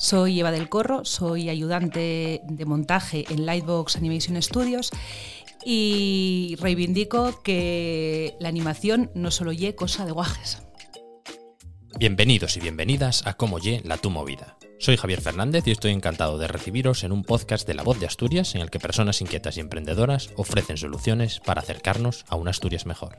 Soy 0.00 0.38
Eva 0.38 0.52
del 0.52 0.68
Corro, 0.68 1.04
soy 1.04 1.48
ayudante 1.48 2.40
de 2.44 2.64
montaje 2.64 3.24
en 3.30 3.44
Lightbox 3.44 3.96
Animation 3.96 4.40
Studios 4.40 4.92
y 5.64 6.54
reivindico 6.60 7.42
que 7.42 8.36
la 8.38 8.48
animación 8.48 9.10
no 9.16 9.32
solo 9.32 9.50
ye 9.50 9.74
cosa 9.74 10.06
de 10.06 10.12
guajes. 10.12 10.62
Bienvenidos 11.98 12.56
y 12.56 12.60
bienvenidas 12.60 13.26
a 13.26 13.34
Como 13.34 13.58
Ye 13.58 13.82
la 13.84 13.96
Tu 13.96 14.08
Movida. 14.08 14.56
Soy 14.78 14.96
Javier 14.96 15.20
Fernández 15.20 15.66
y 15.66 15.72
estoy 15.72 15.90
encantado 15.90 16.38
de 16.38 16.46
recibiros 16.46 17.02
en 17.02 17.10
un 17.10 17.24
podcast 17.24 17.66
de 17.66 17.74
La 17.74 17.82
Voz 17.82 17.98
de 17.98 18.06
Asturias 18.06 18.54
en 18.54 18.60
el 18.60 18.70
que 18.70 18.78
personas 18.78 19.20
inquietas 19.20 19.56
y 19.56 19.60
emprendedoras 19.60 20.30
ofrecen 20.36 20.76
soluciones 20.76 21.40
para 21.40 21.60
acercarnos 21.60 22.24
a 22.28 22.36
un 22.36 22.46
Asturias 22.46 22.86
mejor. 22.86 23.18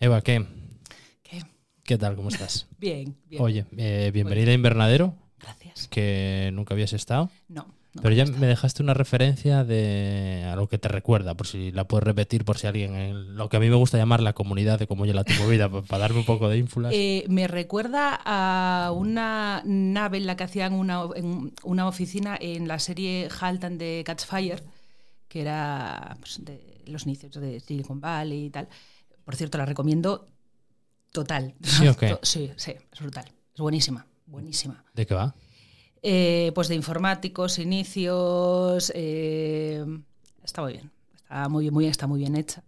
Eva, 0.00 0.20
¿qué? 0.22 0.65
¿Qué? 1.86 1.94
¿Qué 1.94 1.98
tal? 1.98 2.16
¿Cómo 2.16 2.28
estás? 2.28 2.66
Bien, 2.78 3.16
bien. 3.28 3.42
Oye, 3.42 3.64
eh, 3.76 4.10
bienvenida 4.12 4.50
a 4.50 4.54
Invernadero, 4.54 5.14
Gracias. 5.40 5.88
que 5.88 6.50
nunca 6.52 6.74
habías 6.74 6.92
estado. 6.92 7.30
No. 7.48 7.66
no 7.94 8.02
Pero 8.02 8.14
ya 8.14 8.26
me 8.26 8.46
dejaste 8.46 8.82
una 8.82 8.92
referencia 8.94 9.62
de 9.64 10.44
a 10.50 10.56
lo 10.56 10.68
que 10.68 10.78
te 10.78 10.88
recuerda, 10.88 11.34
por 11.34 11.46
si 11.46 11.70
la 11.72 11.84
puedes 11.86 12.02
repetir, 12.04 12.44
por 12.44 12.58
si 12.58 12.66
alguien, 12.66 12.94
en 12.96 13.36
lo 13.36 13.48
que 13.48 13.56
a 13.56 13.60
mí 13.60 13.68
me 13.68 13.76
gusta 13.76 13.98
llamar 13.98 14.20
la 14.20 14.32
comunidad 14.32 14.78
de 14.78 14.86
cómo 14.86 15.06
yo 15.06 15.14
la 15.14 15.22
tu 15.24 15.32
movida, 15.34 15.68
pa- 15.70 15.82
para 15.82 16.00
darme 16.00 16.18
un 16.18 16.26
poco 16.26 16.48
de 16.48 16.58
ínfulas. 16.58 16.92
Eh, 16.94 17.24
me 17.28 17.46
recuerda 17.46 18.20
a 18.24 18.90
una 18.92 19.62
nave 19.64 20.18
en 20.18 20.26
la 20.26 20.36
que 20.36 20.44
hacían 20.44 20.72
una, 20.74 21.02
en 21.14 21.52
una 21.62 21.86
oficina 21.88 22.36
en 22.40 22.66
la 22.68 22.78
serie 22.80 23.28
Haltan 23.40 23.78
de 23.78 24.02
Catch 24.04 24.24
Fire, 24.26 24.62
que 25.28 25.40
era 25.42 26.16
pues, 26.20 26.44
de 26.44 26.82
los 26.86 27.04
inicios 27.04 27.32
de 27.34 27.60
Silicon 27.60 28.00
Valley 28.00 28.46
y 28.46 28.50
tal. 28.50 28.68
Por 29.24 29.36
cierto, 29.36 29.58
la 29.58 29.66
recomiendo 29.66 30.28
total. 31.20 31.54
¿Sí 31.62 31.88
o 31.88 31.96
qué? 31.96 32.08
To- 32.10 32.20
Sí, 32.22 32.52
sí, 32.56 32.72
es 32.92 33.00
brutal. 33.00 33.24
Es 33.54 33.60
buenísima, 33.60 34.06
buenísima. 34.26 34.84
¿De 34.94 35.06
qué 35.06 35.14
va? 35.14 35.34
Eh, 36.02 36.52
pues 36.54 36.68
de 36.68 36.74
informáticos, 36.74 37.58
inicios. 37.58 38.92
eh, 38.94 39.84
está 40.44 40.62
muy 40.62 40.72
bien. 40.74 40.90
Está 41.16 41.48
muy 41.48 41.64
bien, 41.64 41.74
muy, 41.74 41.86
está 41.86 42.06
muy 42.06 42.20
bien 42.20 42.36
hecha. 42.36 42.62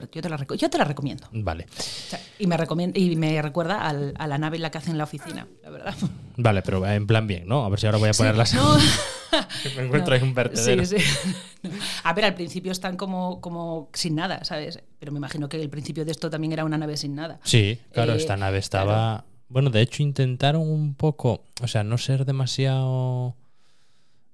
Yo, 0.00 0.06
yo 0.12 0.22
te, 0.22 0.28
la, 0.28 0.36
reco- 0.38 0.54
yo 0.56 0.68
te 0.70 0.78
la 0.78 0.84
recomiendo. 0.84 1.26
Vale. 1.32 1.66
O 1.78 1.82
sea, 1.82 2.20
y, 2.38 2.46
me 2.46 2.56
recomiendo, 2.56 2.98
y 2.98 3.16
me 3.16 3.40
recuerda 3.42 3.86
al- 3.88 4.14
a 4.18 4.26
la 4.26 4.38
nave 4.38 4.56
en 4.56 4.62
la 4.62 4.70
que 4.70 4.78
hacen 4.78 4.96
la 4.98 5.04
oficina, 5.04 5.46
la 5.62 5.70
verdad. 5.70 5.94
Vale, 6.36 6.62
pero 6.62 6.86
en 6.86 7.06
plan 7.06 7.26
bien, 7.26 7.46
¿no? 7.46 7.64
A 7.64 7.68
ver 7.68 7.78
si 7.80 7.86
ahora 7.86 7.98
voy 7.98 8.08
a 8.08 8.12
Sí, 8.12 8.18
ponerlas. 8.18 8.54
no. 8.54 8.76
me 9.76 9.82
encuentro 9.84 10.14
ahí 10.14 10.22
un 10.22 10.34
vertedero. 10.34 10.84
Sí, 10.84 10.98
sí. 10.98 11.04
No. 11.64 11.70
A 12.02 12.12
ver, 12.12 12.26
al 12.26 12.34
principio 12.34 12.72
están 12.72 12.98
como, 12.98 13.40
como 13.40 13.88
sin 13.94 14.14
nada, 14.16 14.44
¿sabes? 14.44 14.80
Pero 14.98 15.12
me 15.12 15.18
imagino 15.18 15.48
que 15.48 15.58
el 15.62 15.70
principio 15.70 16.04
de 16.04 16.10
esto 16.10 16.28
también 16.28 16.52
era 16.52 16.62
una 16.62 16.76
nave 16.76 16.98
sin 16.98 17.14
nada. 17.14 17.40
Sí, 17.42 17.78
claro, 17.92 18.12
Eh, 18.12 18.16
esta 18.18 18.36
nave 18.36 18.58
estaba. 18.58 19.24
Bueno, 19.48 19.70
de 19.70 19.80
hecho 19.80 20.02
intentaron 20.02 20.60
un 20.60 20.94
poco, 20.94 21.44
o 21.62 21.66
sea, 21.68 21.82
no 21.84 21.96
ser 21.96 22.26
demasiado. 22.26 23.34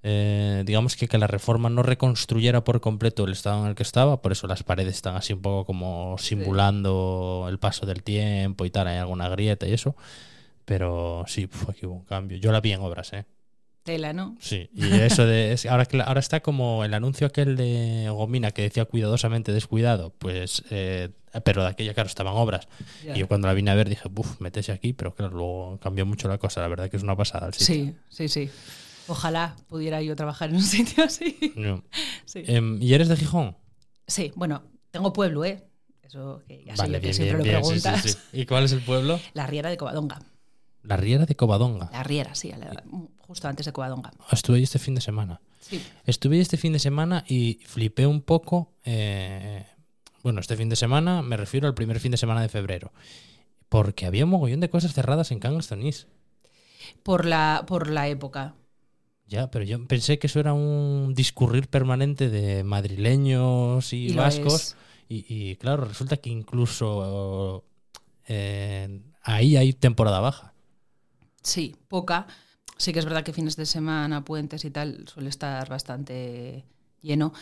Eh, 0.02 0.62
digamos 0.64 0.96
que, 0.96 1.08
que 1.08 1.18
la 1.18 1.26
reforma 1.26 1.68
no 1.70 1.82
reconstruyera 1.82 2.64
por 2.64 2.80
completo 2.80 3.24
el 3.24 3.32
estado 3.32 3.62
en 3.64 3.68
el 3.70 3.74
que 3.74 3.82
estaba, 3.82 4.22
por 4.22 4.32
eso 4.32 4.46
las 4.46 4.62
paredes 4.62 4.94
están 4.94 5.16
así 5.16 5.32
un 5.32 5.42
poco 5.42 5.66
como 5.66 6.16
simulando 6.18 7.46
el 7.48 7.58
paso 7.58 7.86
del 7.86 8.02
tiempo 8.02 8.64
y 8.64 8.70
tal, 8.70 8.88
hay 8.88 8.98
alguna 8.98 9.28
grieta 9.28 9.66
y 9.68 9.72
eso. 9.72 9.94
Pero 10.64 11.24
sí, 11.26 11.46
puf, 11.46 11.68
aquí 11.70 11.86
hubo 11.86 11.94
un 11.94 12.04
cambio. 12.04 12.38
Yo 12.38 12.52
la 12.52 12.60
vi 12.60 12.72
en 12.72 12.80
obras, 12.80 13.12
¿eh? 13.12 13.24
Tela, 13.82 14.12
¿no? 14.12 14.36
Sí, 14.40 14.68
y 14.74 14.92
eso 14.92 15.24
de. 15.26 15.52
es- 15.52 15.64
ahora, 15.66 15.86
ahora 16.04 16.20
está 16.20 16.40
como 16.40 16.84
el 16.84 16.92
anuncio 16.94 17.26
aquel 17.26 17.56
de 17.56 18.08
Gomina 18.10 18.50
que 18.52 18.62
decía 18.62 18.84
cuidadosamente 18.84 19.52
descuidado, 19.52 20.14
pues. 20.18 20.62
eh, 20.70 21.08
pero 21.44 21.62
de 21.62 21.68
aquella, 21.70 21.94
claro, 21.94 22.08
estaban 22.08 22.34
obras. 22.36 22.68
Y 23.14 23.18
yo 23.20 23.26
cuando 23.28 23.48
la 23.48 23.54
vine 23.54 23.70
a 23.70 23.74
ver 23.74 23.88
dije, 23.88 24.08
uff, 24.14 24.40
métese 24.40 24.72
aquí, 24.72 24.92
pero 24.92 25.14
claro, 25.14 25.34
luego 25.36 25.78
cambió 25.80 26.04
mucho 26.04 26.28
la 26.28 26.38
cosa. 26.38 26.60
La 26.60 26.68
verdad 26.68 26.90
que 26.90 26.96
es 26.98 27.02
una 27.02 27.16
pasada 27.16 27.46
el 27.48 27.54
sitio. 27.54 27.94
Sí, 28.10 28.28
sí, 28.28 28.28
sí. 28.28 28.50
Ojalá 29.10 29.56
pudiera 29.66 30.00
yo 30.02 30.14
trabajar 30.14 30.50
en 30.50 30.56
un 30.56 30.62
sitio 30.76 31.04
así. 31.04 31.52
No. 31.56 31.82
Sí, 32.24 32.44
Em, 32.46 32.80
¿Y 32.80 32.94
eres 32.94 33.08
de 33.08 33.16
Gijón? 33.16 33.56
Sí, 34.06 34.32
bueno, 34.36 34.62
tengo 34.90 35.12
pueblo, 35.12 35.44
¿eh? 35.44 35.66
Eso 36.02 36.42
que 36.46 36.64
ya 36.64 36.74
sé 36.76 36.82
vale, 36.82 36.98
que 36.98 37.02
bien, 37.08 37.14
siempre 37.14 37.42
bien, 37.42 37.54
lo 37.56 37.60
preguntas. 37.60 38.02
sí, 38.02 38.08
sí. 38.10 38.18
¿Y 38.32 38.46
cuál 38.46 38.64
es 38.64 38.72
el 38.72 38.80
pueblo? 38.80 39.20
La 39.34 39.46
Riera 39.46 39.68
de 39.70 39.76
Covadonga. 39.76 40.20
La 40.82 40.96
Riera 40.96 41.26
de 41.26 41.36
Covadonga. 41.36 41.90
La 41.92 42.02
Riera, 42.02 42.34
sí, 42.34 42.50
la- 42.50 42.82
justo 43.18 43.46
antes 43.48 43.66
de 43.66 43.72
Covadonga. 43.72 44.12
Estuve 44.32 44.56
ahí 44.56 44.62
este 44.62 44.78
fin 44.78 44.94
de 44.94 45.00
semana. 45.00 45.40
Sí. 45.60 45.80
Estuve 46.06 46.36
ahí 46.36 46.40
este 46.42 46.56
fin 46.56 46.72
de 46.72 46.78
semana 46.78 47.24
y 47.28 47.60
flipé 47.66 48.06
un 48.06 48.22
poco. 48.22 48.72
eh, 48.84 49.66
bueno, 50.22 50.40
este 50.40 50.56
fin 50.56 50.68
de 50.68 50.76
semana 50.76 51.22
me 51.22 51.36
refiero 51.36 51.66
al 51.68 51.74
primer 51.74 51.98
fin 52.00 52.10
de 52.12 52.16
semana 52.16 52.42
de 52.42 52.48
febrero. 52.48 52.92
Porque 53.68 54.06
había 54.06 54.24
un 54.24 54.30
mogollón 54.30 54.60
de 54.60 54.68
cosas 54.70 54.92
cerradas 54.94 55.30
en 55.30 55.38
Cangas 55.38 55.68
de 55.68 55.76
Onís. 55.76 56.06
Por 57.02 57.24
la, 57.24 57.64
por 57.66 57.88
la 57.90 58.08
época. 58.08 58.54
Ya, 59.30 59.48
pero 59.48 59.64
yo 59.64 59.86
pensé 59.86 60.18
que 60.18 60.26
eso 60.26 60.40
era 60.40 60.54
un 60.54 61.14
discurrir 61.14 61.68
permanente 61.68 62.28
de 62.28 62.64
madrileños 62.64 63.92
y, 63.92 64.12
vascos. 64.12 64.74
Y, 65.08 65.24
y, 65.28 65.54
claro, 65.54 65.84
resulta 65.84 66.16
que 66.16 66.30
incluso 66.30 67.62
eh, 68.26 69.00
ahí 69.22 69.56
hay 69.56 69.72
temporada 69.72 70.18
baja. 70.18 70.52
Sí, 71.44 71.76
poca. 71.86 72.26
Sí 72.76 72.92
que 72.92 72.98
es 72.98 73.04
verdad 73.04 73.22
que 73.22 73.32
fines 73.32 73.54
de 73.54 73.66
semana, 73.66 74.24
puentes 74.24 74.64
y 74.64 74.70
tal, 74.72 75.06
suele 75.06 75.28
estar 75.28 75.68
bastante 75.68 76.64
lleno. 77.00 77.32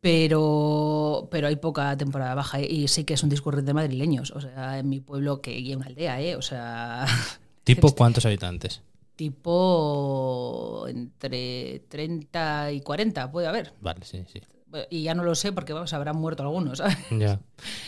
Pero, 0.00 1.28
pero 1.30 1.46
hay 1.46 1.56
poca 1.56 1.94
temporada 1.98 2.34
baja 2.34 2.58
y 2.58 2.88
sí 2.88 3.04
que 3.04 3.12
es 3.12 3.22
un 3.22 3.28
discurrir 3.28 3.64
de 3.64 3.74
madrileños. 3.74 4.30
O 4.30 4.40
sea, 4.40 4.78
en 4.78 4.88
mi 4.88 5.00
pueblo 5.00 5.42
que 5.42 5.50
hay 5.50 5.74
una 5.74 5.88
aldea, 5.88 6.22
¿eh? 6.22 6.36
O 6.36 6.42
sea, 6.42 7.04
¿Tipo 7.64 7.94
cuántos 7.94 8.24
habitantes? 8.24 8.80
Tipo 9.22 10.86
entre 10.88 11.80
30 11.88 12.72
y 12.72 12.80
40 12.80 13.30
puede 13.30 13.46
haber. 13.46 13.72
Vale, 13.80 14.04
sí, 14.04 14.24
sí. 14.32 14.40
Y 14.88 15.02
ya 15.02 15.14
no 15.14 15.22
lo 15.22 15.34
sé 15.34 15.52
porque 15.52 15.74
vamos, 15.74 15.92
habrán 15.92 16.16
muerto 16.16 16.42
algunos. 16.42 16.78
¿sabes? 16.78 16.96
Ya. 17.18 17.40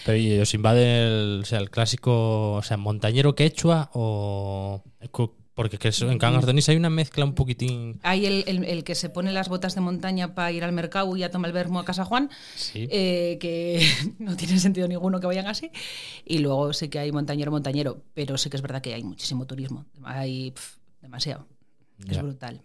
Pero 0.05 0.19
¿y 0.19 0.39
os 0.39 0.53
invade 0.55 1.07
el, 1.07 1.41
o 1.43 1.47
sea, 1.47 1.59
el 1.59 1.71
clásico, 1.71 2.53
o 2.55 2.63
sea, 2.63 2.77
montañero 2.77 3.35
quechua 3.35 3.91
o... 3.95 4.83
Porque 5.55 5.79
que 5.79 5.89
en 6.01 6.19
Cangas 6.19 6.45
de 6.47 6.51
Onís 6.51 6.69
hay 6.69 6.77
una 6.77 6.91
mezcla 6.91 7.25
un 7.25 7.33
poquitín... 7.37 8.01
Hay 8.03 8.27
el, 8.27 8.43
el- 8.49 8.65
el 8.65 8.83
que 8.83 8.97
se 8.97 9.09
pone 9.09 9.31
las 9.31 9.49
botas 9.49 9.77
de 9.77 9.81
montaña 9.83 10.35
para 10.35 10.51
ir 10.51 10.65
al 10.65 10.73
mercado 10.73 11.17
y 11.17 11.23
a 11.23 11.31
tomar 11.31 11.49
el 11.51 11.55
vermo 11.55 11.79
a 11.79 11.85
Casa 11.85 12.05
Juan, 12.05 12.29
Sí. 12.57 12.89
eh, 12.91 13.39
que 13.41 13.87
no 14.19 14.35
tiene 14.37 14.59
sentido 14.59 14.89
ninguno 14.89 15.21
que 15.21 15.29
vayan 15.29 15.47
así. 15.47 15.71
Y 16.25 16.39
luego 16.39 16.73
sí 16.73 16.89
que 16.89 16.99
hay 16.99 17.13
montañero, 17.13 17.53
montañero, 17.53 18.03
pero 18.15 18.37
sí 18.37 18.51
que 18.51 18.57
es 18.57 18.63
verdad 18.63 18.83
que 18.83 18.95
hay 18.95 19.05
muchísimo 19.05 19.47
turismo. 19.47 19.87
Hay 20.03 20.53
demasiado. 21.15 21.47
Es 22.09 22.21
brutal. 22.21 22.61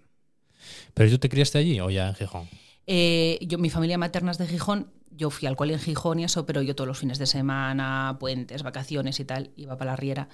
¿Pero 0.93 1.09
tú 1.11 1.19
te 1.19 1.29
criaste 1.29 1.59
allí 1.59 1.79
o 1.79 1.89
ya 1.89 2.09
en 2.09 2.15
Gijón? 2.15 2.49
Eh, 2.87 3.37
yo, 3.41 3.59
mi 3.59 3.69
familia 3.69 3.97
materna 3.97 4.31
es 4.31 4.37
de 4.39 4.47
Gijón. 4.47 4.91
Yo 5.11 5.29
fui 5.29 5.47
al 5.47 5.55
cole 5.55 5.73
en 5.73 5.79
Gijón 5.79 6.19
y 6.19 6.23
eso, 6.23 6.45
pero 6.45 6.61
yo 6.61 6.75
todos 6.75 6.87
los 6.87 6.97
fines 6.97 7.19
de 7.19 7.27
semana, 7.27 8.17
puentes, 8.19 8.63
vacaciones 8.63 9.19
y 9.19 9.25
tal, 9.25 9.51
iba 9.55 9.77
para 9.77 9.91
la 9.91 9.95
Riera. 9.95 10.29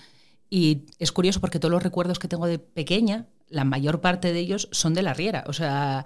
Y 0.50 0.86
es 1.00 1.12
curioso 1.12 1.42
porque 1.42 1.60
todos 1.60 1.72
los 1.72 1.84
recuerdos 1.84 2.20
que 2.20 2.28
tengo 2.28 2.46
de 2.46 2.60
pequeña, 2.60 3.28
la 3.50 3.66
mayor 3.66 4.00
parte 4.00 4.32
de 4.32 4.40
ellos 4.40 4.70
son 4.72 4.94
de 4.94 5.02
la 5.02 5.14
Riera. 5.14 5.44
O 5.48 5.54
sea, 5.54 6.06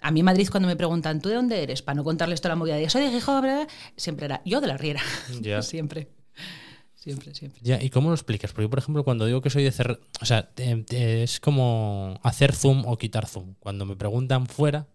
a 0.00 0.10
mí 0.10 0.20
en 0.20 0.26
Madrid 0.26 0.48
cuando 0.50 0.68
me 0.68 0.76
preguntan, 0.76 1.20
¿tú 1.20 1.28
de 1.28 1.36
dónde 1.36 1.62
eres? 1.62 1.82
Para 1.82 1.96
no 1.96 2.04
contarles 2.04 2.40
toda 2.40 2.50
la 2.50 2.56
movida 2.56 2.76
de, 2.76 2.90
soy 2.90 3.02
de 3.02 3.10
Gijón, 3.10 3.40
bla, 3.40 3.54
bla", 3.54 3.66
siempre 3.96 4.26
era, 4.26 4.42
yo 4.44 4.60
de 4.60 4.66
la 4.66 4.76
Riera. 4.76 5.00
Ya. 5.40 5.62
siempre. 5.62 6.08
Siempre, 7.14 7.34
siempre. 7.34 7.60
Ya, 7.62 7.82
¿y 7.82 7.90
cómo 7.90 8.08
lo 8.10 8.14
explicas? 8.14 8.52
Porque, 8.52 8.68
por 8.68 8.78
ejemplo, 8.78 9.04
cuando 9.04 9.26
digo 9.26 9.40
que 9.40 9.50
soy 9.50 9.64
de 9.64 9.72
Cerre... 9.72 9.98
O 10.20 10.24
sea, 10.26 10.50
es 10.90 11.40
como 11.40 12.18
hacer 12.22 12.52
zoom 12.54 12.84
o 12.86 12.96
quitar 12.98 13.26
zoom. 13.26 13.54
Cuando 13.60 13.84
me 13.86 13.96
preguntan 13.96 14.46
fuera... 14.46 14.86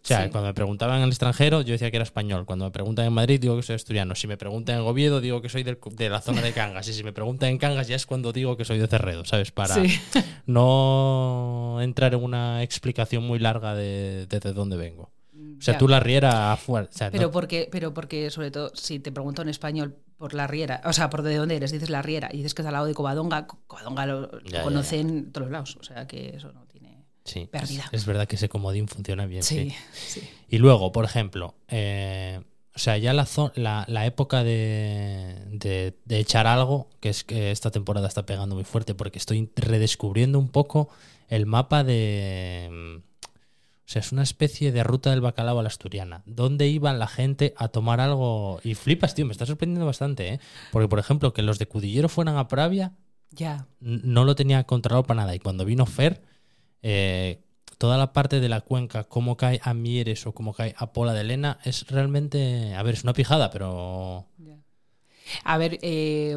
O 0.00 0.06
sea, 0.08 0.24
Sí. 0.24 0.30
cuando 0.30 0.46
me 0.48 0.54
preguntaban 0.54 0.98
en 0.98 1.02
el 1.02 1.08
extranjero, 1.10 1.60
yo 1.60 1.72
decía 1.72 1.90
que 1.90 1.96
era 1.96 2.04
español. 2.04 2.46
Cuando 2.46 2.64
me 2.66 2.70
preguntan 2.70 3.04
en 3.04 3.12
Madrid, 3.12 3.40
digo 3.40 3.56
que 3.56 3.62
soy 3.62 3.74
asturiano. 3.74 4.14
Si 4.14 4.26
me 4.28 4.36
preguntan 4.38 4.76
en 4.76 4.82
Oviedo, 4.82 5.20
digo 5.20 5.42
que 5.42 5.48
soy 5.50 5.64
del- 5.64 5.78
de 5.96 6.08
la 6.08 6.20
zona 6.22 6.40
de 6.40 6.52
Cangas. 6.52 6.88
Y 6.88 6.92
si 6.94 7.02
me 7.04 7.12
preguntan 7.12 7.50
en 7.50 7.58
Cangas, 7.58 7.88
ya 7.88 7.96
es 7.96 8.06
cuando 8.06 8.32
digo 8.32 8.56
que 8.56 8.64
soy 8.64 8.78
de 8.78 8.86
Cerredo, 8.86 9.24
¿sabes? 9.24 9.50
Para 9.50 9.74
Sí. 9.74 9.98
no 10.46 11.78
entrar 11.80 12.14
en 12.14 12.22
una 12.22 12.62
explicación 12.62 13.24
muy 13.24 13.38
larga 13.38 13.74
de, 13.74 14.26
de, 14.26 14.40
de 14.40 14.52
dónde 14.52 14.76
vengo. 14.76 15.10
O 15.58 15.60
sea, 15.62 15.74
Ya. 15.74 15.78
tú 15.78 15.88
la 15.88 16.00
riera 16.00 16.52
afuera. 16.52 16.88
o 16.92 16.96
sea, 16.96 17.10
Pero 17.10 17.24
no- 17.24 17.30
porque, 17.30 17.68
pero 17.70 17.92
porque, 17.92 18.30
sobre 18.30 18.50
todo, 18.50 18.70
si 18.74 18.98
te 19.00 19.12
pregunto 19.12 19.42
en 19.42 19.48
español 19.48 19.96
por 20.18 20.34
la 20.34 20.46
Riera, 20.46 20.82
o 20.84 20.92
sea, 20.92 21.08
por 21.10 21.22
de 21.22 21.36
dónde 21.36 21.56
eres, 21.56 21.70
dices 21.72 21.90
la 21.90 22.02
Riera 22.02 22.28
y 22.32 22.38
dices 22.38 22.52
que 22.54 22.62
es 22.62 22.66
al 22.68 22.74
lado 22.74 22.86
de 22.86 22.94
Covadonga, 22.94 23.46
Co- 23.46 23.58
Covadonga 23.66 24.04
lo, 24.06 24.40
Ya, 24.42 24.50
ya, 24.58 24.62
conocen 24.62 25.08
en 25.08 25.32
todos 25.32 25.46
los 25.46 25.52
lados, 25.52 25.76
o 25.80 25.82
sea 25.84 26.06
que 26.06 26.36
eso 26.36 26.52
no 26.52 26.66
tiene 26.66 27.04
sí, 27.24 27.46
pérdida. 27.50 27.84
Es, 27.92 28.00
es 28.02 28.06
verdad 28.06 28.26
que 28.26 28.36
ese 28.36 28.48
comodín 28.48 28.88
funciona 28.88 29.24
bien. 29.26 29.42
sí. 29.42 29.70
Sí, 29.92 30.20
sí. 30.20 30.28
Y 30.50 30.58
luego, 30.58 30.92
por 30.92 31.04
ejemplo, 31.04 31.54
eh, 31.68 32.40
o 32.74 32.78
sea, 32.78 32.96
ya 32.98 33.12
la, 33.12 33.26
la, 33.54 33.84
la 33.88 34.06
época 34.06 34.42
de, 34.44 35.36
de- 35.52 35.96
de 36.04 36.18
echar 36.18 36.46
algo, 36.46 36.88
que 37.00 37.08
es 37.10 37.22
que 37.24 37.50
esta 37.50 37.70
temporada 37.70 38.08
está 38.08 38.24
pegando 38.26 38.54
muy 38.54 38.64
fuerte, 38.64 38.94
porque 38.94 39.18
estoy 39.18 39.50
redescubriendo 39.56 40.38
un 40.38 40.48
poco 40.48 40.88
el 41.28 41.44
mapa 41.46 41.84
de... 41.84 43.02
O 43.88 43.90
sea, 43.90 44.00
es 44.00 44.12
una 44.12 44.22
especie 44.22 44.70
de 44.70 44.84
ruta 44.84 45.08
del 45.08 45.22
bacalao 45.22 45.58
a 45.58 45.62
la 45.62 45.68
asturiana. 45.68 46.22
¿Dónde 46.26 46.68
iban 46.68 46.98
la 46.98 47.06
gente 47.06 47.54
a 47.56 47.68
tomar 47.68 48.00
algo? 48.00 48.60
Y 48.62 48.74
flipas, 48.74 49.14
tío, 49.14 49.24
me 49.24 49.32
está 49.32 49.46
sorprendiendo 49.46 49.86
bastante, 49.86 50.28
¿eh? 50.34 50.40
Porque, 50.72 50.88
por 50.88 50.98
ejemplo, 50.98 51.32
que 51.32 51.40
los 51.40 51.58
de 51.58 51.68
Cudillero 51.68 52.10
fueran 52.10 52.36
a 52.36 52.48
Pravia, 52.48 52.92
Ya. 53.30 53.66
no 53.80 54.26
lo 54.26 54.34
tenía 54.34 54.62
controlado 54.64 55.04
para 55.04 55.22
nada. 55.22 55.34
Y 55.34 55.38
cuando 55.38 55.64
vino 55.64 55.86
Fer, 55.86 56.20
eh, 56.82 57.40
toda 57.78 57.96
la 57.96 58.12
parte 58.12 58.40
de 58.40 58.50
la 58.50 58.60
cuenca, 58.60 59.04
cómo 59.04 59.38
cae 59.38 59.58
a 59.64 59.72
Mieres 59.72 60.26
o 60.26 60.32
cómo 60.34 60.52
cae 60.52 60.74
a 60.76 60.92
Pola 60.92 61.14
de 61.14 61.22
Elena, 61.22 61.58
es 61.64 61.86
realmente. 61.86 62.74
A 62.74 62.82
ver, 62.82 62.92
es 62.92 63.04
una 63.04 63.14
pijada, 63.14 63.50
pero. 63.50 64.26
A 65.44 65.56
ver, 65.56 65.78
eh, 65.80 66.36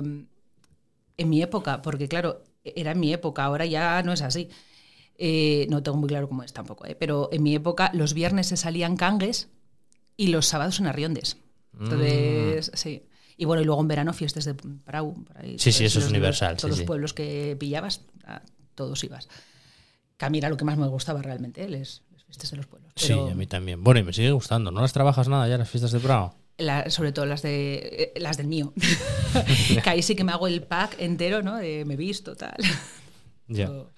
en 1.17 1.29
mi 1.29 1.41
época, 1.41 1.81
porque 1.81 2.07
claro, 2.07 2.43
era 2.63 2.91
en 2.91 2.99
mi 3.01 3.11
época, 3.11 3.43
ahora 3.43 3.65
ya 3.65 4.01
no 4.03 4.13
es 4.13 4.21
así. 4.21 4.47
Eh, 5.23 5.67
no 5.69 5.83
tengo 5.83 5.97
muy 5.99 6.09
claro 6.09 6.27
cómo 6.27 6.41
es 6.41 6.51
tampoco, 6.51 6.87
¿eh? 6.87 6.95
pero 6.95 7.29
en 7.31 7.43
mi 7.43 7.53
época 7.53 7.91
los 7.93 8.15
viernes 8.15 8.47
se 8.47 8.57
salían 8.57 8.97
cangues 8.97 9.49
y 10.17 10.27
los 10.29 10.47
sábados 10.47 10.79
en 10.79 10.87
arriondes. 10.87 11.37
Entonces, 11.79 12.71
sí. 12.73 13.03
Y 13.37 13.45
bueno, 13.45 13.61
y 13.61 13.65
luego 13.65 13.81
en 13.81 13.87
verano 13.87 14.13
fiestas 14.13 14.45
de 14.45 14.55
Prau. 14.55 15.13
por 15.23 15.37
ahí. 15.37 15.59
Sí, 15.59 15.71
sí, 15.71 15.85
eso 15.85 15.99
es 15.99 16.07
universal, 16.09 16.57
Todos 16.57 16.61
sí, 16.61 16.67
los 16.69 16.77
sí. 16.79 16.85
pueblos 16.85 17.13
que 17.13 17.55
pillabas, 17.59 18.01
a 18.25 18.41
todos 18.73 19.03
ibas. 19.03 19.27
Que 20.17 20.25
a 20.25 20.29
mí 20.31 20.39
era 20.39 20.49
lo 20.49 20.57
que 20.57 20.65
más 20.65 20.77
me 20.77 20.87
gustaba 20.87 21.21
realmente, 21.21 21.63
¿eh? 21.63 21.69
las 21.69 22.01
fiestas 22.25 22.49
de 22.51 22.57
los 22.57 22.65
pueblos. 22.65 22.91
Sí, 22.95 23.09
Pero 23.09 23.29
a 23.29 23.35
mí 23.35 23.45
también. 23.45 23.83
Bueno, 23.83 23.99
y 23.99 24.03
me 24.03 24.13
sigue 24.13 24.31
gustando. 24.31 24.71
¿No 24.71 24.81
las 24.81 24.91
trabajas 24.93 25.27
nada 25.27 25.47
ya 25.47 25.57
las 25.59 25.69
fiestas 25.69 25.91
de 25.91 25.99
Prado? 25.99 26.33
la- 26.57 26.89
sobre 26.89 27.11
todo 27.11 27.25
las 27.27 27.41
de 27.43 28.11
eh, 28.15 28.19
las 28.19 28.37
del 28.37 28.47
mío. 28.47 28.73
que 29.83 29.89
ahí 29.89 30.01
sí 30.01 30.15
que 30.15 30.23
me 30.23 30.31
hago 30.31 30.47
el 30.47 30.61
pack 30.63 30.95
entero, 30.99 31.41
¿no? 31.43 31.57
De 31.57 31.85
me 31.85 31.95
visto, 31.95 32.35
tal. 32.35 32.55
Ya. 33.47 33.67
Todo. 33.67 33.91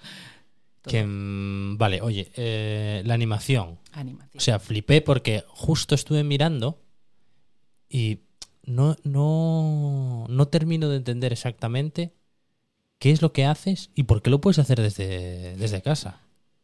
Que, 0.85 1.03
mm, 1.06 1.77
vale, 1.77 2.01
oye, 2.01 2.31
eh, 2.35 3.01
la 3.06 3.13
animación. 3.13 3.80
Animación. 3.94 4.39
O 4.39 4.41
sea, 4.41 4.59
flipé 4.59 5.01
porque 5.01 5.44
justo 5.47 5.95
estuve 5.95 6.24
mirando 6.24 6.81
y 7.89 8.19
no, 8.65 8.95
no, 9.03 10.25
no 10.30 10.47
termino 10.47 10.89
de 10.89 10.97
entender 10.97 11.31
exactamente 11.31 12.13
qué 13.00 13.12
es 13.12 13.21
lo 13.21 13.33
que 13.33 13.45
haces 13.45 13.91
y 13.95 14.03
por 14.03 14.21
qué 14.21 14.30
lo 14.30 14.41
puedes 14.41 14.59
hacer 14.59 14.81
desde, 14.81 15.56
desde 15.57 15.81
casa. 15.81 16.21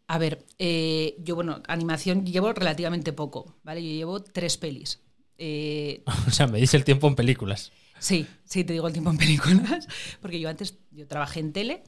A 0.07 0.17
ver, 0.17 0.45
eh, 0.57 1.15
yo, 1.19 1.35
bueno, 1.35 1.61
animación 1.67 2.25
llevo 2.25 2.51
relativamente 2.53 3.13
poco, 3.13 3.55
¿vale? 3.63 3.83
Yo 3.83 3.93
llevo 3.93 4.23
tres 4.23 4.57
pelis. 4.57 5.01
Eh, 5.37 6.03
O 6.27 6.31
sea, 6.31 6.47
me 6.47 6.59
dice 6.59 6.77
el 6.77 6.83
tiempo 6.83 7.07
en 7.07 7.15
películas. 7.15 7.71
sí, 7.99 8.25
sí, 8.43 8.63
te 8.63 8.73
digo 8.73 8.87
el 8.87 8.93
tiempo 8.93 9.11
en 9.11 9.17
películas, 9.17 9.87
porque 10.21 10.39
yo 10.39 10.49
antes, 10.49 10.77
yo 10.91 11.07
trabajé 11.07 11.41
en 11.41 11.53
tele, 11.53 11.83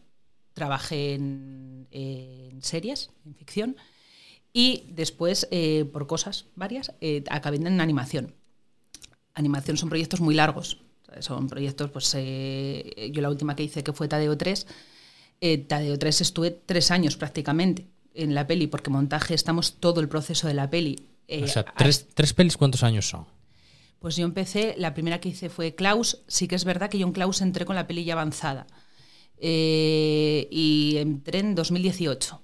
trabajé 0.54 1.14
en, 1.14 1.88
en 1.92 2.62
series, 2.62 3.10
en 3.26 3.36
ficción, 3.36 3.76
y 4.54 4.86
después, 4.90 5.48
eh, 5.52 5.86
por 5.92 6.08
cosas 6.08 6.46
varias, 6.56 6.94
eh, 7.02 7.24
acabé 7.30 7.58
en 7.58 7.80
animación. 7.80 8.36
Animación 9.34 9.78
son 9.78 9.90
proyectos 9.90 10.20
muy 10.20 10.36
largos. 10.36 10.78
Son 11.20 11.48
proyectos, 11.48 11.92
pues 11.92 12.14
eh, 12.16 13.12
yo 13.14 13.22
la 13.22 13.30
última 13.30 13.56
que 13.56 13.64
hice, 13.64 13.84
que 13.84 13.92
fue 13.92 14.08
Tadeo 14.08 14.38
3, 14.38 14.66
eh, 15.42 15.58
Tadeo 15.58 15.98
3 16.00 16.22
estuve 16.22 16.52
tres 16.52 16.92
años 16.92 17.18
prácticamente 17.18 17.88
en 18.14 18.34
la 18.34 18.48
peli, 18.48 18.68
porque 18.68 18.90
montaje 18.90 19.34
estamos 19.34 19.76
todo 19.80 20.00
el 20.00 20.08
proceso 20.08 20.48
de 20.48 20.54
la 20.54 20.70
peli. 20.70 21.08
O 21.44 21.48
sea, 21.48 21.66
tres, 21.66 22.08
tres 22.14 22.34
pelis, 22.34 22.58
¿cuántos 22.58 22.84
años 22.84 23.08
son? 23.08 23.26
pues 24.02 24.16
yo 24.16 24.26
empecé, 24.26 24.74
la 24.80 24.96
primera 24.96 25.22
que 25.22 25.30
hice 25.30 25.50
fue 25.50 25.76
Klaus. 25.76 26.24
Sí 26.28 26.48
que 26.48 26.56
es 26.56 26.66
verdad 26.66 26.90
que 26.90 26.98
yo 26.98 27.06
en 27.06 27.14
Klaus 27.14 27.40
entré 27.40 27.66
con 27.66 27.76
la 27.76 27.86
peli 27.86 28.04
ya 28.04 28.14
avanzada. 28.14 28.66
Eh, 29.44 30.48
y 30.52 30.98
entré 30.98 31.40
en 31.40 31.56
2018. 31.56 32.42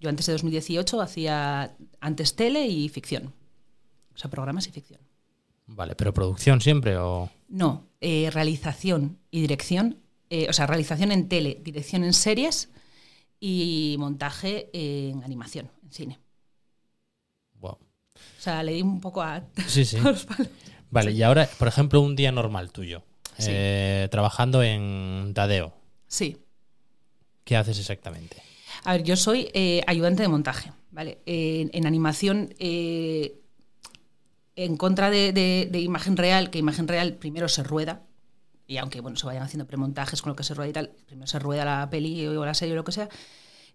Yo 0.00 0.08
antes 0.10 0.26
de 0.26 0.32
2018 0.34 1.00
hacía 1.00 1.74
antes 2.00 2.36
tele 2.36 2.66
y 2.66 2.88
ficción. 2.90 3.32
O 4.14 4.18
sea, 4.18 4.30
programas 4.30 4.66
y 4.68 4.70
ficción. 4.70 5.00
Vale, 5.66 5.94
pero 5.94 6.12
producción 6.12 6.60
siempre 6.60 6.98
o... 6.98 7.30
No, 7.48 7.86
eh, 8.02 8.28
realización 8.30 9.18
y 9.30 9.40
dirección. 9.40 9.98
eh, 10.28 10.46
o 10.48 10.52
sea, 10.52 10.66
realización 10.66 11.10
en 11.12 11.28
tele, 11.28 11.60
dirección 11.62 12.04
en 12.04 12.12
series 12.12 12.68
y 13.40 13.96
montaje 13.98 14.68
en 14.72 15.22
animación, 15.24 15.70
en 15.82 15.90
cine. 15.92 16.18
Wow. 17.60 17.72
O 17.72 17.78
sea, 18.40 18.62
le 18.62 18.72
di 18.72 18.82
un 18.82 19.00
poco 19.00 19.22
a 19.22 19.42
Sí, 19.66 19.84
sí. 19.86 19.98
los 20.00 20.24
palos. 20.26 20.48
Vale, 20.90 21.12
y 21.12 21.22
ahora, 21.22 21.48
por 21.58 21.68
ejemplo, 21.68 22.00
un 22.02 22.14
día 22.16 22.30
normal 22.32 22.70
tuyo, 22.72 23.02
Sí. 23.38 23.50
trabajando 24.10 24.62
en 24.62 25.32
Tadeo, 25.34 25.72
Sí. 26.08 26.36
¿qué 27.44 27.56
haces 27.56 27.78
exactamente? 27.78 28.36
A 28.84 28.92
ver, 28.92 29.02
yo 29.02 29.16
soy 29.16 29.48
eh, 29.54 29.82
ayudante 29.86 30.22
de 30.22 30.28
montaje, 30.28 30.72
¿vale? 30.90 31.18
Eh, 31.26 31.68
en 31.72 31.86
animación, 31.86 32.54
eh, 32.58 33.38
en 34.56 34.76
contra 34.76 35.10
de, 35.10 35.32
de- 35.32 35.68
de 35.70 35.80
imagen 35.80 36.16
real, 36.16 36.50
que 36.50 36.58
imagen 36.58 36.88
real 36.88 37.14
primero 37.14 37.48
se 37.48 37.62
rueda, 37.62 38.02
y 38.66 38.78
aunque 38.78 39.00
bueno, 39.00 39.16
se 39.16 39.26
vayan 39.26 39.42
haciendo 39.42 39.66
premontajes 39.66 40.22
con 40.22 40.30
lo 40.30 40.36
que 40.36 40.44
se 40.44 40.54
rueda 40.54 40.70
y 40.70 40.72
tal, 40.72 40.90
primero 41.06 41.26
se 41.26 41.38
rueda 41.38 41.64
la 41.64 41.90
peli 41.90 42.26
o 42.26 42.44
la 42.44 42.54
serie 42.54 42.72
o 42.74 42.76
lo 42.76 42.84
que 42.84 42.92
sea, 42.92 43.08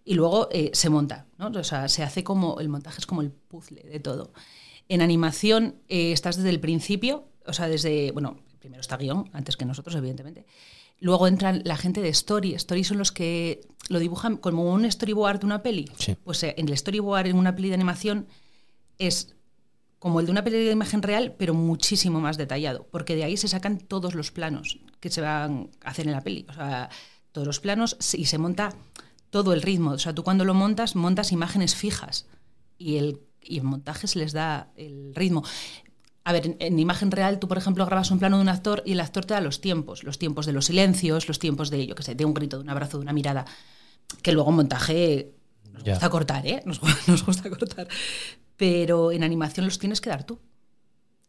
y 0.04 0.14
luego 0.14 0.48
eh, 0.50 0.70
se 0.72 0.88
monta, 0.90 1.26
¿no? 1.38 1.48
O 1.48 1.64
sea, 1.64 1.86
se 1.88 2.02
hace 2.02 2.24
como, 2.24 2.58
el 2.60 2.68
montaje 2.68 2.98
es 2.98 3.06
como 3.06 3.20
el 3.22 3.30
puzzle 3.30 3.82
de 3.82 4.00
todo. 4.00 4.32
En 4.88 5.02
animación 5.02 5.76
estás 5.88 6.36
desde 6.36 6.50
el 6.50 6.58
principio, 6.58 7.28
o 7.46 7.52
sea, 7.52 7.68
desde, 7.68 8.10
bueno, 8.10 8.40
primero 8.58 8.80
está 8.80 8.96
guion, 8.96 9.30
antes 9.32 9.56
que 9.56 9.64
nosotros, 9.64 9.94
evidentemente. 9.94 10.46
Luego 11.00 11.26
entran 11.26 11.62
la 11.64 11.76
gente 11.76 12.02
de 12.02 12.10
Story. 12.10 12.54
Story 12.54 12.84
son 12.84 12.98
los 12.98 13.10
que 13.10 13.66
lo 13.88 13.98
dibujan 13.98 14.36
como 14.36 14.72
un 14.72 14.90
storyboard 14.90 15.40
de 15.40 15.46
una 15.46 15.62
peli. 15.62 15.90
Sí. 15.98 16.16
Pues 16.22 16.42
eh, 16.42 16.54
en 16.58 16.68
el 16.68 16.76
storyboard, 16.76 17.26
en 17.26 17.36
una 17.36 17.56
peli 17.56 17.68
de 17.68 17.74
animación, 17.74 18.28
es 18.98 19.34
como 19.98 20.20
el 20.20 20.26
de 20.26 20.32
una 20.32 20.44
peli 20.44 20.64
de 20.64 20.72
imagen 20.72 21.02
real, 21.02 21.34
pero 21.38 21.54
muchísimo 21.54 22.20
más 22.20 22.36
detallado, 22.36 22.86
porque 22.90 23.16
de 23.16 23.24
ahí 23.24 23.36
se 23.36 23.48
sacan 23.48 23.78
todos 23.78 24.14
los 24.14 24.30
planos 24.30 24.78
que 25.00 25.10
se 25.10 25.20
van 25.20 25.70
a 25.82 25.90
hacer 25.90 26.06
en 26.06 26.12
la 26.12 26.22
peli. 26.22 26.46
O 26.48 26.52
sea, 26.52 26.90
todos 27.32 27.46
los 27.46 27.60
planos 27.60 27.96
y 28.14 28.26
se 28.26 28.38
monta 28.38 28.74
todo 29.30 29.52
el 29.52 29.62
ritmo. 29.62 29.92
O 29.92 29.98
sea, 29.98 30.14
tú 30.14 30.22
cuando 30.22 30.44
lo 30.44 30.54
montas, 30.54 30.96
montas 30.96 31.32
imágenes 31.32 31.74
fijas 31.74 32.26
y, 32.78 32.96
el, 32.96 33.20
y 33.42 33.58
en 33.58 33.66
montaje 33.66 34.06
se 34.06 34.18
les 34.18 34.32
da 34.32 34.70
el 34.76 35.14
ritmo. 35.14 35.44
A 36.24 36.32
ver, 36.32 36.46
en, 36.46 36.56
en 36.60 36.78
imagen 36.78 37.10
real, 37.10 37.38
tú, 37.38 37.48
por 37.48 37.56
ejemplo, 37.58 37.84
grabas 37.86 38.10
un 38.10 38.18
plano 38.18 38.36
de 38.36 38.42
un 38.42 38.48
actor 38.48 38.82
y 38.84 38.92
el 38.92 39.00
actor 39.00 39.24
te 39.24 39.34
da 39.34 39.40
los 39.40 39.60
tiempos, 39.60 40.04
los 40.04 40.18
tiempos 40.18 40.44
de 40.46 40.52
los 40.52 40.66
silencios, 40.66 41.26
los 41.28 41.38
tiempos 41.38 41.70
de, 41.70 41.86
yo 41.86 41.94
qué 41.94 42.02
sé, 42.02 42.14
de 42.14 42.24
un 42.24 42.34
grito, 42.34 42.58
de 42.58 42.62
un 42.64 42.70
abrazo, 42.70 42.98
de 42.98 43.02
una 43.02 43.12
mirada, 43.12 43.46
que 44.22 44.32
luego 44.32 44.50
en 44.50 44.56
montaje 44.56 45.32
nos 45.72 45.82
Ya. 45.84 45.92
gusta 45.94 46.10
cortar, 46.10 46.46
¿eh? 46.46 46.62
Nos, 46.66 46.80
gu- 46.82 46.94
nos 47.08 47.24
gusta 47.24 47.48
cortar. 47.48 47.88
Pero 48.56 49.12
en 49.12 49.24
animación 49.24 49.64
los 49.66 49.78
tienes 49.78 50.00
que 50.00 50.10
dar 50.10 50.24
tú. 50.24 50.38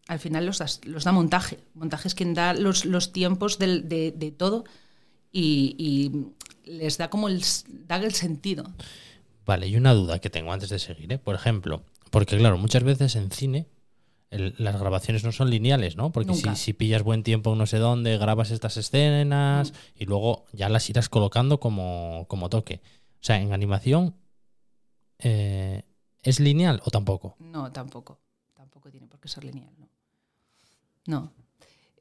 Al 0.07 0.19
final 0.19 0.45
los, 0.45 0.57
das- 0.57 0.81
los 0.83 1.05
da 1.05 1.11
montaje. 1.13 1.59
Montaje 1.73 2.07
es 2.09 2.15
quien 2.15 2.33
da 2.33 2.53
los, 2.53 2.83
los 2.85 3.13
tiempos 3.13 3.59
del- 3.59 3.87
de, 3.87 4.11
de 4.11 4.31
todo 4.31 4.65
y, 5.31 5.75
y 6.65 6.69
les 6.69 6.97
da 6.97 7.09
como 7.09 7.29
el, 7.29 7.41
da 7.87 7.95
el 7.95 8.13
sentido. 8.13 8.65
Vale, 9.45 9.67
y 9.67 9.77
una 9.77 9.93
duda 9.93 10.19
que 10.19 10.29
tengo 10.29 10.51
antes 10.51 10.69
de 10.69 10.79
seguir, 10.79 11.13
¿eh? 11.13 11.17
Por 11.17 11.35
ejemplo, 11.35 11.83
porque 12.09 12.37
claro, 12.37 12.57
muchas 12.57 12.83
veces 12.83 13.15
en 13.15 13.31
cine 13.31 13.67
el- 14.31 14.55
las 14.57 14.79
grabaciones 14.79 15.23
no 15.23 15.31
son 15.31 15.49
lineales, 15.49 15.95
¿no? 15.97 16.11
Porque 16.11 16.33
si, 16.55 16.73
pillas 16.73 17.03
buen 17.03 17.21
tiempo 17.23 17.55
no 17.55 17.65
sé 17.67 17.77
dónde, 17.77 18.17
grabas 18.17 18.49
estas 18.51 18.77
escenas 18.77 19.73
y 19.95 20.05
luego 20.05 20.45
ya 20.53 20.67
las 20.69 20.89
irás 20.89 21.07
colocando 21.09 21.59
como, 21.59 22.25
como 22.27 22.49
toque. 22.49 22.81
O 23.15 23.23
sea, 23.23 23.39
en 23.39 23.53
animación, 23.53 24.15
eh, 25.19 25.83
¿es 26.23 26.39
lineal 26.39 26.81
o 26.85 26.89
tampoco? 26.91 27.35
No, 27.39 27.71
tampoco. 27.71 28.19
Tampoco 28.55 28.89
tiene 28.89 29.07
por 29.07 29.19
qué 29.19 29.27
ser 29.27 29.43
lineal, 29.43 29.73
¿no? 29.77 29.89
No. 31.07 31.33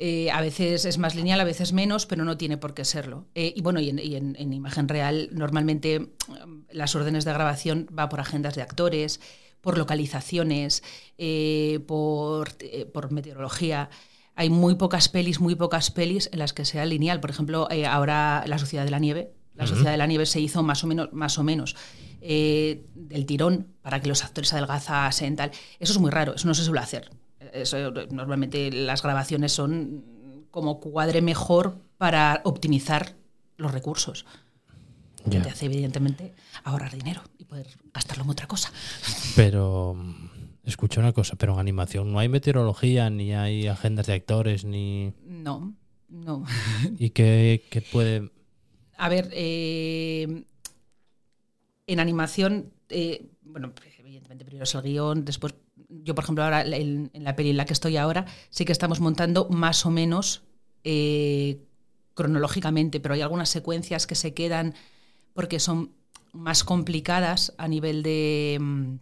Eh, 0.03 0.31
a 0.31 0.41
veces 0.41 0.87
es 0.87 0.97
más 0.97 1.15
lineal, 1.15 1.41
a 1.41 1.45
veces 1.45 1.75
menos, 1.75 2.07
pero 2.07 2.25
no 2.25 2.39
tiene 2.39 2.57
por 2.57 2.73
qué 2.73 2.87
serlo. 2.87 3.27
Eh, 3.35 3.53
y 3.55 3.61
bueno, 3.61 3.81
y, 3.81 3.91
en, 3.91 3.99
y 3.99 4.15
en- 4.17 4.35
en 4.39 4.53
imagen 4.55 4.89
real, 4.89 5.29
normalmente 5.33 6.01
mm, 6.01 6.61
las 6.71 6.95
órdenes 6.95 7.27
de 7.27 7.33
grabación 7.35 7.87
va 7.97 8.09
por 8.09 8.21
agendas 8.21 8.55
de 8.55 8.63
actores, 8.63 9.21
por 9.61 9.79
localizaciones, 9.79 10.83
eh, 11.19 11.81
por, 11.87 12.55
eh, 12.61 12.87
por 12.87 13.13
meteorología. 13.13 13.91
Hay 14.35 14.51
muy 14.51 14.75
pocas 14.75 15.09
pelis, 15.09 15.41
muy 15.41 15.55
pocas 15.55 15.91
pelis 15.91 16.31
en 16.33 16.39
las 16.39 16.53
que 16.53 16.65
sea 16.65 16.87
lineal. 16.87 17.21
Por 17.21 17.31
ejemplo, 17.31 17.69
eh, 17.71 17.87
ahora 17.87 18.45
La 18.47 18.59
Sociedad 18.59 18.85
de 18.85 18.91
la 18.91 18.99
Nieve. 18.99 19.33
La. 19.55 19.67
Sociedad 19.67 19.91
de 19.91 19.99
la 19.99 20.07
Nieve 20.07 20.25
se 20.25 20.41
hizo 20.41 20.63
más 20.63 20.85
o 20.85 20.87
menos, 20.87 21.13
más 21.13 21.37
o 21.37 21.43
menos 21.43 21.77
del 22.23 23.27
tirón 23.27 23.75
para 23.83 24.01
que 24.01 24.09
los 24.09 24.25
actores 24.25 24.53
adelgazasen, 24.55 25.37
tal. 25.37 25.51
Eso 25.79 25.93
es 25.93 25.99
muy 25.99 26.11
raro, 26.11 26.35
eso 26.35 26.49
no 26.49 26.55
se 26.55 26.65
suele 26.65 26.81
hacer. 26.81 27.11
Eso, 27.53 27.91
normalmente 28.11 28.71
las 28.73 29.03
grabaciones 29.03 29.53
son 29.53 30.47
como 30.51 30.81
cuadre 30.81 31.21
mejor 31.21 31.77
para 31.99 32.41
optimizar 32.45 33.17
los 33.59 33.73
recursos. 33.73 34.25
Que 35.25 35.31
Ya. 35.37 35.43
te 35.43 35.51
hace, 35.51 35.67
evidentemente, 35.67 36.33
ahorrar 36.65 36.95
dinero 36.95 37.23
y 37.39 37.45
poder 37.45 37.67
gastarlo 37.93 38.25
en 38.25 38.31
otra 38.31 38.47
cosa. 38.47 38.73
Pero 39.37 39.95
mm, 39.95 40.31
escucha 40.65 41.01
una 41.01 41.13
cosa, 41.13 41.37
pero 41.37 41.55
en 41.55 41.61
animación 41.61 42.13
no 42.13 42.19
hay 42.19 42.29
meteorología, 42.29 43.11
ni 43.11 43.33
hay 43.35 43.67
agendas 43.67 44.07
de 44.07 44.15
actores, 44.15 44.65
ni... 44.65 45.13
No, 45.27 45.75
no. 46.09 46.45
¿Y 46.99 47.11
qué, 47.11 47.65
qué 47.71 47.83
puede...? 47.83 48.31
A 48.97 49.09
ver, 49.09 49.29
eh, 49.33 50.45
en 51.87 52.01
animación 52.01 52.73
eh, 52.91 53.27
bueno, 53.43 53.73
evidentemente 53.99 54.45
primero 54.45 54.65
es 54.65 54.75
el 54.75 54.83
guion, 54.83 55.25
después, 55.25 55.55
yo 55.89 56.15
por 56.15 56.25
ejemplo 56.25 56.45
ahora 56.45 56.63
en, 56.63 57.11
en 57.13 57.25
la 57.25 57.35
peli 57.37 57.51
en 57.51 57.57
la 57.57 57.65
que 57.65 57.73
estoy 57.73 57.97
ahora, 57.97 58.27
sí 58.51 58.65
que 58.65 58.73
estamos 58.73 59.01
montando 59.01 59.49
más 59.49 59.85
o 59.87 59.91
menos 59.91 60.43
eh, 60.85 61.63
cronológicamente, 62.15 63.01
pero 63.01 63.15
hay 63.15 63.23
algunas 63.23 63.49
secuencias 63.49 64.07
que 64.07 64.15
se 64.15 64.35
quedan 64.35 64.75
porque 65.33 65.61
son 65.61 65.93
más 66.33 66.65
complicadas 66.65 67.55
a 67.59 67.69
nivel 67.69 68.03
de 68.03 68.59
mm, 68.61 68.95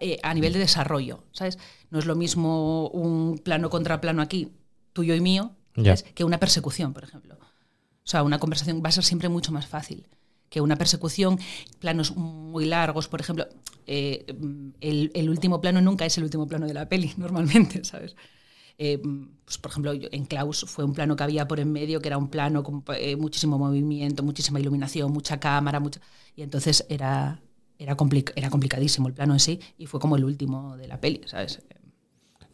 eh, 0.00 0.18
a 0.22 0.34
nivel 0.34 0.52
de 0.52 0.60
desarrollo, 0.60 1.24
¿sabes? 1.32 1.58
No 1.90 1.98
es 1.98 2.06
lo 2.06 2.14
mismo 2.14 2.88
un 2.88 3.38
plano 3.38 3.70
contra 3.70 4.00
plano 4.00 4.22
aquí, 4.22 4.52
tuyo 4.92 5.14
y 5.14 5.20
mío, 5.20 5.56
que 6.14 6.24
una 6.24 6.38
persecución, 6.38 6.92
por 6.92 7.04
ejemplo. 7.04 7.34
O 7.34 8.08
sea, 8.10 8.22
una 8.22 8.38
conversación 8.38 8.82
va 8.84 8.88
a 8.88 8.92
ser 8.92 9.04
siempre 9.04 9.28
mucho 9.28 9.52
más 9.52 9.66
fácil 9.66 10.06
que 10.48 10.60
una 10.60 10.76
persecución, 10.76 11.38
planos 11.78 12.16
muy 12.16 12.66
largos, 12.66 13.08
por 13.08 13.20
ejemplo. 13.20 13.46
eh, 13.86 14.26
el, 14.80 15.10
el 15.14 15.30
último 15.30 15.60
plano 15.60 15.80
nunca 15.80 16.04
es 16.04 16.18
el 16.18 16.24
último 16.24 16.46
plano 16.46 16.66
de 16.66 16.74
la 16.74 16.88
peli, 16.88 17.12
normalmente, 17.16 17.84
¿sabes? 17.84 18.16
Eh, 18.82 18.98
pues, 19.44 19.58
por 19.58 19.70
ejemplo, 19.70 19.92
en 19.92 20.24
Klaus 20.24 20.64
fue 20.66 20.84
un 20.84 20.94
plano 20.94 21.14
que 21.16 21.22
había 21.22 21.46
por 21.46 21.60
en 21.60 21.70
medio, 21.70 22.00
que 22.00 22.08
era 22.08 22.16
un 22.18 22.28
plano 22.30 22.62
con 22.62 22.82
eh, 22.96 23.14
muchísimo 23.16 23.58
movimiento, 23.58 24.22
muchísima 24.22 24.58
iluminación, 24.58 25.12
mucha 25.12 25.38
cámara, 25.38 25.80
mucha, 25.80 26.00
y 26.34 26.42
entonces 26.42 26.86
era, 26.88 27.42
era, 27.78 27.94
compli- 27.96 28.32
era 28.36 28.48
complicadísimo 28.48 29.08
el 29.08 29.14
plano 29.14 29.34
en 29.34 29.40
sí, 29.40 29.60
y 29.76 29.84
fue 29.86 30.00
como 30.00 30.16
el 30.16 30.24
último 30.24 30.76
de 30.78 30.88
la 30.88 30.98
peli, 31.00 31.20
¿sabes? 31.26 31.60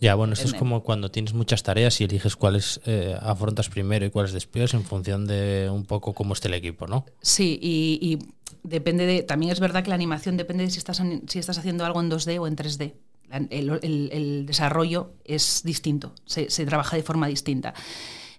Ya, 0.00 0.14
bueno, 0.14 0.34
esto 0.34 0.44
es 0.48 0.52
Depende. 0.52 0.58
como 0.58 0.82
cuando 0.82 1.10
tienes 1.10 1.32
muchas 1.32 1.62
tareas 1.62 2.00
y 2.00 2.04
eliges 2.04 2.36
cuáles 2.36 2.80
eh, 2.86 3.16
afrontas 3.20 3.68
primero 3.70 4.04
y 4.04 4.10
cuáles 4.10 4.32
después 4.32 4.74
en 4.74 4.84
función 4.84 5.26
de 5.26 5.70
un 5.72 5.84
poco 5.86 6.12
cómo 6.12 6.34
esté 6.34 6.48
el 6.48 6.54
equipo, 6.54 6.86
¿no? 6.86 7.06
Sí, 7.22 7.58
y, 7.62 7.98
y 8.02 8.18
depende 8.62 9.06
de. 9.06 9.22
También 9.22 9.52
es 9.52 9.60
verdad 9.60 9.82
que 9.82 9.88
la 9.88 9.94
animación 9.94 10.36
depende 10.36 10.64
de 10.64 10.70
si 10.70 10.78
estás, 10.78 11.02
si 11.28 11.38
estás 11.38 11.58
haciendo 11.58 11.84
algo 11.84 12.00
en 12.00 12.10
2D 12.10 12.38
o 12.38 12.46
en 12.46 12.56
3D. 12.56 12.94
El, 13.30 13.70
el- 13.82 14.10
el 14.12 14.46
desarrollo 14.46 15.14
es 15.24 15.62
distinto, 15.64 16.14
se, 16.24 16.48
se 16.50 16.64
trabaja 16.64 16.96
de 16.96 17.02
forma 17.02 17.26
distinta. 17.26 17.74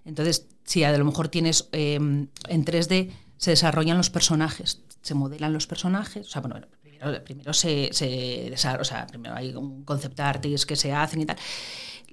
Entonces, 0.04 0.46
si 0.64 0.84
a 0.84 0.96
lo 0.96 1.04
mejor 1.04 1.28
tienes 1.28 1.68
eh, 1.72 1.94
en 1.94 2.30
3D, 2.64 3.10
se 3.36 3.50
desarrollan 3.50 3.96
los 3.98 4.10
personajes, 4.10 4.82
se 5.02 5.14
modelan 5.14 5.52
los 5.52 5.66
personajes. 5.66 6.26
O 6.26 6.30
sea, 6.30 6.40
bueno, 6.40 6.66
primero, 6.82 7.24
primero 7.24 7.52
se, 7.52 7.90
se 7.92 8.52
o 8.80 8.84
sea, 8.84 9.06
primero 9.06 9.34
hay 9.34 9.54
un 9.54 9.84
concept 9.84 10.18
artist 10.20 10.64
que 10.64 10.76
se 10.76 10.92
hacen 10.92 11.20
y 11.20 11.26
tal. 11.26 11.36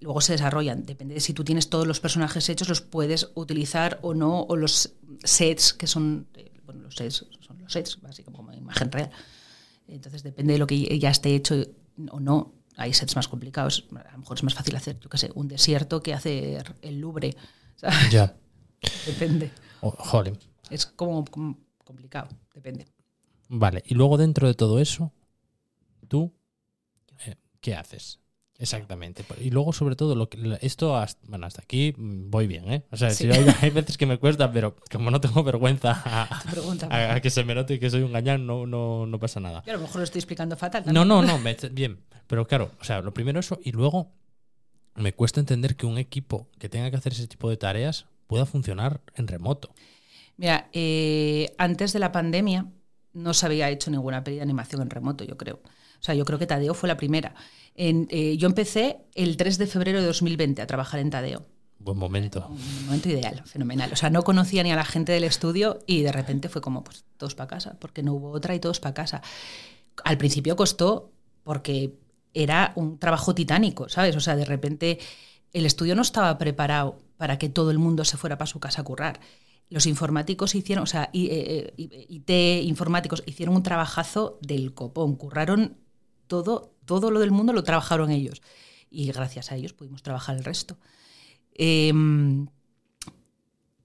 Luego 0.02 0.20
se 0.20 0.34
desarrollan. 0.34 0.86
Depende 0.86 1.14
de 1.16 1.22
si 1.22 1.34
tú 1.34 1.44
tienes 1.46 1.70
todos 1.70 1.88
los 1.88 2.00
personajes 2.02 2.50
hechos, 2.50 2.68
los 2.68 2.82
puedes 2.82 3.32
utilizar 3.36 4.00
o 4.02 4.14
no, 4.14 4.42
o 4.42 4.56
los 4.58 4.94
sets, 5.24 5.74
que 5.74 5.88
son. 5.88 6.28
eh, 6.36 6.52
Bueno, 6.66 6.82
los 6.82 6.96
sets 6.96 7.26
son 7.40 7.58
los 7.60 7.72
sets, 7.72 8.02
básicamente 8.02 8.38
como 8.38 8.54
imagen 8.54 8.92
real. 8.92 9.10
Entonces 9.88 10.22
depende 10.24 10.54
de 10.54 10.60
lo 10.60 10.68
que 10.68 11.00
ya 11.00 11.10
esté 11.12 11.34
hecho 11.36 11.56
o 12.12 12.20
no. 12.20 12.54
Hay 12.78 12.94
sets 12.94 13.16
más 13.16 13.28
complicados. 13.28 13.88
A 13.96 14.12
lo 14.12 14.18
mejor 14.20 14.38
es 14.38 14.44
más 14.44 14.54
fácil 14.54 14.76
hacer, 14.76 15.00
yo 15.00 15.10
qué 15.10 15.18
sé, 15.18 15.32
un 15.36 15.48
desierto 15.48 16.02
que 16.02 16.14
hacer 16.14 16.76
el 16.82 17.00
Louvre. 17.00 17.36
Ya. 18.10 18.36
depende. 19.06 19.52
Oh, 19.82 19.92
jolín. 19.92 20.38
Es 20.70 20.86
como, 20.86 21.26
como 21.26 21.58
complicado, 21.84 22.30
depende. 22.54 22.86
Vale, 23.50 23.84
y 23.86 23.94
luego 23.94 24.18
dentro 24.18 24.48
de 24.48 24.54
todo 24.54 24.80
eso, 24.80 25.12
tú, 26.08 26.34
eh, 27.26 27.36
¿qué 27.62 27.76
haces? 27.76 28.20
Exactamente. 28.58 29.26
Y 29.42 29.50
luego, 29.50 29.74
sobre 29.74 29.96
todo, 29.96 30.16
lo 30.16 30.30
que, 30.30 30.58
esto, 30.62 30.96
hasta, 30.96 31.22
bueno, 31.28 31.46
hasta 31.46 31.62
aquí 31.62 31.94
voy 31.98 32.48
bien, 32.48 32.72
¿eh? 32.72 32.84
O 32.92 32.98
sea, 32.98 33.10
Sí. 33.10 33.26
sí, 33.26 33.32
hay, 33.32 33.46
hay 33.62 33.70
veces 33.70 33.98
que 33.98 34.06
me 34.06 34.18
cuesta, 34.18 34.52
pero 34.52 34.78
como 34.92 35.12
no 35.12 35.20
tengo 35.20 35.44
vergüenza 35.44 36.02
a, 36.06 37.20
que 37.22 37.30
se 37.30 37.44
me 37.44 37.54
note 37.54 37.80
que 37.80 37.90
soy 37.90 38.02
un 38.04 38.14
gañán, 38.14 38.46
no, 38.48 38.66
no, 38.66 39.06
no 39.06 39.20
pasa 39.20 39.40
nada. 39.40 39.62
Yo 39.66 39.74
a 39.74 39.76
lo 39.76 39.82
mejor 39.82 39.98
lo 39.98 40.04
estoy 40.04 40.20
explicando 40.20 40.56
fatal. 40.56 40.84
No, 40.88 41.04
no, 41.04 41.22
no, 41.22 41.38
me- 41.40 41.58
bien. 41.72 42.00
Pero 42.28 42.48
claro, 42.48 42.72
o 42.80 42.84
sea, 42.84 43.02
lo 43.02 43.14
primero 43.14 43.40
eso, 43.40 43.60
y 43.64 43.72
luego 43.72 44.12
me 44.96 45.14
cuesta 45.14 45.40
entender 45.42 45.76
que 45.76 45.86
un 45.86 45.98
equipo 45.98 46.48
que 46.58 46.70
tenga 46.70 46.90
que 46.90 46.98
hacer 46.98 47.12
ese 47.12 47.28
tipo 47.28 47.50
de 47.50 47.58
tareas 47.58 48.06
pueda 48.28 48.46
funcionar 48.46 49.02
en 49.16 49.28
remoto. 49.28 49.74
Mira, 50.38 50.70
eh, 50.74 51.54
antes 51.58 51.94
de 51.94 52.00
la 52.00 52.12
pandemia 52.12 52.68
no 53.14 53.34
se 53.34 53.46
había 53.46 53.70
hecho 53.70 53.92
ninguna 53.92 54.24
peli 54.24 54.38
de 54.38 54.42
animación 54.44 54.82
en 54.82 54.90
remoto, 54.90 55.24
yo 55.24 55.38
creo. 55.38 55.58
O 55.64 56.04
sea, 56.06 56.14
yo 56.16 56.26
creo 56.26 56.38
que 56.40 56.46
Tadeo 56.48 56.74
fue 56.74 56.88
la 56.88 56.98
primera. 56.98 57.34
En- 57.76 58.08
eh, 58.10 58.38
yo 58.38 58.48
empecé 58.48 58.98
el 59.16 59.38
3 59.38 59.58
de 59.58 59.68
febrero 59.68 60.00
de 60.00 60.08
2020 60.08 60.62
a 60.62 60.68
trabajar 60.68 61.00
en 61.00 61.10
Tadeo. 61.10 61.46
Buen 61.78 61.98
momento. 61.98 62.48
Un 62.50 62.86
momento 62.86 63.10
ideal, 63.10 63.44
fenomenal. 63.46 63.92
O 63.94 63.96
sea, 63.96 64.10
no 64.10 64.24
conocía 64.24 64.64
ni 64.64 64.72
a 64.72 64.76
la 64.76 64.86
gente 64.86 65.12
del 65.12 65.24
estudio 65.26 65.80
y 65.86 66.02
de 66.02 66.12
repente 66.12 66.50
fue 66.50 66.62
como, 66.62 66.84
pues 66.84 67.04
todos 67.18 67.36
para 67.36 67.48
casa, 67.48 67.78
porque 67.80 68.02
no 68.02 68.14
hubo 68.14 68.32
otra 68.32 68.56
y 68.56 68.60
todos 68.60 68.80
para 68.80 68.94
casa. 68.94 69.22
Al 70.04 70.18
principio 70.18 70.56
costó 70.56 71.12
porque 71.44 71.94
era 72.34 72.72
un 72.76 72.98
trabajo 72.98 73.36
titánico, 73.36 73.88
¿sabes? 73.90 74.16
O 74.16 74.20
sea, 74.20 74.36
de 74.36 74.46
repente 74.46 75.00
el 75.54 75.66
estudio 75.66 75.96
no 75.96 76.02
estaba 76.02 76.38
preparado 76.38 76.98
para 77.18 77.38
que 77.38 77.50
todo 77.50 77.72
el 77.72 77.78
mundo 77.80 78.04
se 78.04 78.18
fuera 78.18 78.38
para 78.38 78.48
su 78.48 78.60
casa 78.60 78.82
a 78.82 78.84
currar. 78.86 79.20
Los 79.70 79.86
informáticos 79.86 80.54
hicieron, 80.56 80.84
o 80.84 80.88
sea, 80.88 81.10
I- 81.14 81.28
eh, 81.28 81.74
eh, 81.78 82.06
IT 82.10 82.62
informáticos 82.64 83.24
hicieron 83.26 83.56
un 83.56 83.64
trabajazo 83.64 84.38
del 84.42 84.74
copón, 84.74 85.16
curraron 85.16 85.78
todo, 86.28 86.74
todo 86.86 87.12
lo 87.12 87.20
del 87.20 87.32
mundo 87.32 87.54
lo 87.54 87.64
trabajaron 87.64 88.12
ellos. 88.12 88.42
Y 88.90 89.12
gracias 89.12 89.52
a 89.52 89.56
ellos 89.56 89.74
pudimos 89.74 90.04
trabajar 90.04 90.38
el 90.38 90.44
resto. 90.44 90.78
Em, 91.54 92.48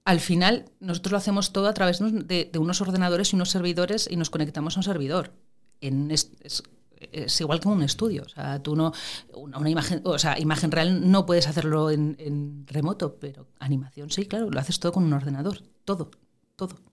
al 0.03 0.19
final, 0.19 0.65
nosotros 0.79 1.11
lo 1.11 1.17
hacemos 1.17 1.53
todo 1.53 1.67
a 1.67 1.73
través 1.73 1.99
de, 1.99 2.51
unos 2.57 2.81
ordenadores 2.81 3.31
y 3.31 3.35
unos 3.35 3.49
servidores 3.49 4.07
y 4.09 4.15
nos 4.15 4.29
conectamos 4.29 4.75
a 4.75 4.79
un 4.79 4.83
servidor. 4.83 5.33
Es, 5.79 7.41
igual 7.41 7.59
que 7.59 7.67
un 7.67 7.81
estudio. 7.81 8.23
O 8.23 8.29
sea, 8.29 8.61
tú 8.61 8.75
no. 8.75 8.93
Una, 9.33 9.57
una 9.57 9.69
imagen, 9.69 10.01
o 10.03 10.19
sea, 10.19 10.39
imagen 10.39 10.71
real 10.71 11.09
no 11.09 11.25
puedes 11.25 11.47
hacerlo 11.47 11.89
en, 11.89 12.15
en 12.19 12.65
remoto, 12.67 13.17
pero 13.19 13.47
animación 13.59 14.09
sí, 14.11 14.25
claro, 14.25 14.49
lo 14.49 14.59
haces 14.59 14.79
todo 14.79 14.91
con 14.91 15.03
un 15.03 15.13
ordenador. 15.13 15.63
Todo, 15.85 16.11
todo. 16.55 16.90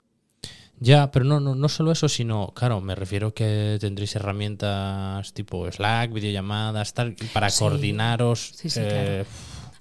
Ya, 0.80 1.10
pero 1.10 1.24
no, 1.24 1.40
no, 1.40 1.54
no 1.54 1.68
solo 1.68 1.90
eso, 1.92 2.08
sino, 2.08 2.52
claro, 2.54 2.80
me 2.80 2.94
refiero 2.94 3.34
que 3.34 3.78
tendréis 3.80 4.14
herramientas 4.16 5.32
tipo 5.34 5.70
Slack, 5.70 6.12
videollamadas, 6.12 6.94
tal, 6.94 7.16
para 7.32 7.50
Sí. 7.50 7.58
coordinaros. 7.58 8.52
Sí, 8.54 8.70
sí, 8.70 8.80
eh, 8.82 9.24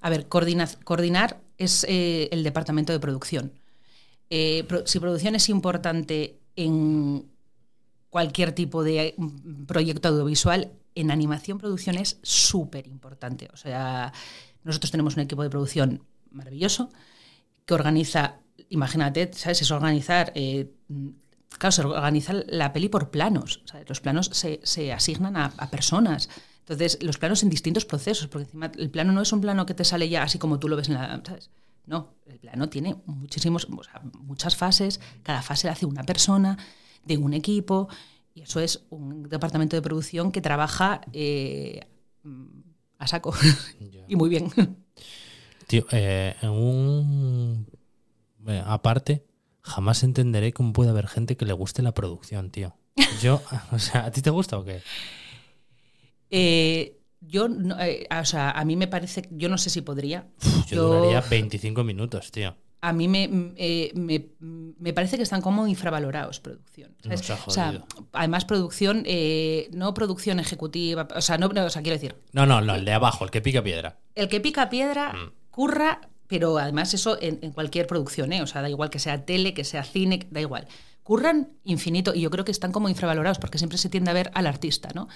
A 0.02 0.10
ver, 0.10 0.28
coordina- 0.28 0.68
coordinar 0.84 1.40
es 1.58 1.86
eh, 1.88 2.30
el 2.32 2.44
departamento 2.44 2.94
de 2.94 3.00
producción. 3.00 3.52
Eh, 4.30 4.64
pro- 4.68 4.86
si 4.88 5.00
producción 5.00 5.36
es 5.36 5.50
importante 5.50 6.40
en 6.56 7.26
cualquier 8.10 8.54
tipo 8.54 8.84
de 8.84 9.14
mm, 9.18 9.66
proyecto 9.66 10.08
audiovisual, 10.10 10.72
en 10.96 11.12
animación 11.12 11.58
producción 11.60 11.98
es 11.98 12.20
súper 12.24 12.88
importante. 12.88 13.50
O 13.54 13.58
sea, 13.58 14.12
nosotros 14.64 14.90
tenemos 14.92 15.16
un 15.16 15.22
equipo 15.22 15.44
de 15.44 15.50
producción 15.50 16.04
maravilloso 16.32 16.90
que 17.66 17.74
organiza, 17.74 18.38
imagínate, 18.70 19.32
¿sabes? 19.34 19.62
Es 19.62 19.70
organizar, 19.72 20.32
eh, 20.36 20.72
claro, 21.58 21.72
se 21.72 21.82
organiza 21.82 22.34
la 22.48 22.74
peli 22.74 22.90
por 22.90 23.10
planos. 23.10 23.62
¿sabes? 23.66 23.88
Los 23.90 24.02
planos 24.02 24.30
se, 24.34 24.60
se 24.64 24.94
asignan 24.94 25.38
a, 25.38 25.54
a 25.58 25.70
personas. 25.70 26.30
Entonces, 26.60 26.98
los 27.02 27.18
planos 27.18 27.44
en 27.44 27.50
distintos 27.50 27.86
procesos, 27.86 28.28
porque 28.28 28.44
encima 28.46 28.72
el 28.78 28.90
plano 28.90 29.14
no 29.14 29.22
es 29.22 29.32
un 29.32 29.42
plano 29.42 29.66
que 29.66 29.74
te 29.74 29.86
sale 29.86 30.10
ya 30.10 30.24
así 30.24 30.38
como 30.38 30.60
tú 30.60 30.68
lo 30.68 30.76
ves 30.76 30.90
en 30.90 30.96
la. 30.96 31.22
¿sabes? 31.26 31.50
No, 31.86 32.16
el 32.26 32.38
plano 32.40 32.68
tiene 32.68 32.98
muchísimos, 33.06 33.66
o 33.72 33.84
sea, 33.84 34.02
muchas 34.20 34.58
fases, 34.58 35.00
cada 35.24 35.42
fase 35.42 35.68
la 35.68 35.74
hace 35.74 35.86
una 35.86 36.04
persona, 36.04 36.58
de 37.06 37.18
un 37.18 37.34
equipo, 37.34 37.88
y 38.34 38.42
eso 38.42 38.60
es 38.60 38.86
un 38.90 39.30
departamento 39.30 39.78
de 39.78 39.82
producción 39.82 40.34
que 40.34 40.42
trabaja 40.42 41.00
eh, 41.14 41.88
a 43.00 43.08
saco 43.08 43.34
y 44.08 44.16
muy 44.18 44.30
bien. 44.30 44.52
Tío, 45.66 45.86
eh, 45.92 46.36
en 46.42 46.50
un. 46.50 47.68
eh, 48.48 48.64
aparte, 48.66 49.26
jamás 49.68 50.04
entenderé 50.04 50.54
cómo 50.54 50.74
puede 50.74 50.90
haber 50.90 51.08
gente 51.08 51.38
que 51.38 51.46
le 51.46 51.54
guste 51.54 51.82
la 51.84 51.94
producción, 51.94 52.50
tío. 52.52 52.76
Yo, 53.22 53.42
o 53.72 53.80
sea, 53.80 54.06
¿a 54.06 54.12
ti 54.12 54.22
te 54.22 54.30
gusta 54.30 54.58
o 54.58 54.64
qué? 54.66 54.82
Eh, 56.30 56.98
yo, 57.22 57.48
no- 57.48 57.80
eh, 57.80 58.08
o 58.10 58.26
sea, 58.26 58.52
a 58.52 58.66
mí 58.66 58.76
me 58.76 58.88
parece, 58.88 59.28
yo 59.32 59.50
no 59.50 59.58
sé 59.58 59.70
si 59.70 59.82
podría. 59.82 60.28
Yo, 60.68 60.76
Yo- 60.76 60.88
duraría 60.88 61.22
25 61.22 61.84
minutos, 61.84 62.32
tío. 62.32 62.56
A 62.80 62.94
mí 62.94 63.08
me, 63.08 63.54
eh, 63.58 63.92
me, 63.96 64.28
me 64.40 64.94
parece 64.94 65.18
que 65.18 65.24
están 65.24 65.42
como 65.42 65.68
infravalorados 65.68 66.40
producción. 66.40 66.96
O 67.48 67.50
sea, 67.52 67.84
además 68.14 68.46
producción, 68.46 69.04
no 69.72 69.94
producción 69.96 70.40
ejecutiva, 70.40 71.08
o 71.16 71.22
sea, 71.22 71.40
no, 71.40 71.48
no, 71.48 71.66
o 71.66 71.70
sea, 71.72 71.82
quiero 71.82 71.96
decir, 71.96 72.16
No, 72.34 72.46
no, 72.46 72.62
no, 72.62 72.76
el 72.76 72.86
de 72.86 72.94
abajo, 72.94 73.26
el 73.26 73.32
que 73.32 73.42
pica 73.42 73.64
piedra. 73.64 73.98
el 74.14 74.28
que 74.30 74.40
pica 74.42 74.70
piedra 74.70 75.14
Mm. 75.14 75.32
curra, 75.50 76.02
pero 76.28 76.58
además 76.58 76.94
eso 76.94 77.18
en, 77.22 77.40
en 77.42 77.52
cualquier 77.52 77.88
producción, 77.88 78.32
¿eh? 78.34 78.42
o 78.42 78.48
sea, 78.48 78.62
da 78.62 78.70
igual 78.70 78.90
que 78.90 79.00
sea 79.00 79.26
tele, 79.26 79.54
que 79.54 79.64
sea 79.64 79.84
cine, 79.84 80.28
da 80.32 80.42
igual. 80.42 80.68
Curran 81.04 81.50
infinito 81.64 82.14
y 82.14 82.22
yo 82.22 82.30
creo 82.30 82.44
que 82.46 82.52
están 82.52 82.72
como 82.72 82.90
infravalorados 82.90 83.40
porque 83.40 83.58
siempre 83.58 83.78
se 83.78 83.90
tiende 83.90 84.12
a 84.12 84.14
ver 84.14 84.30
al 84.34 84.46
artista, 84.48 84.90
¿no? 84.94 85.08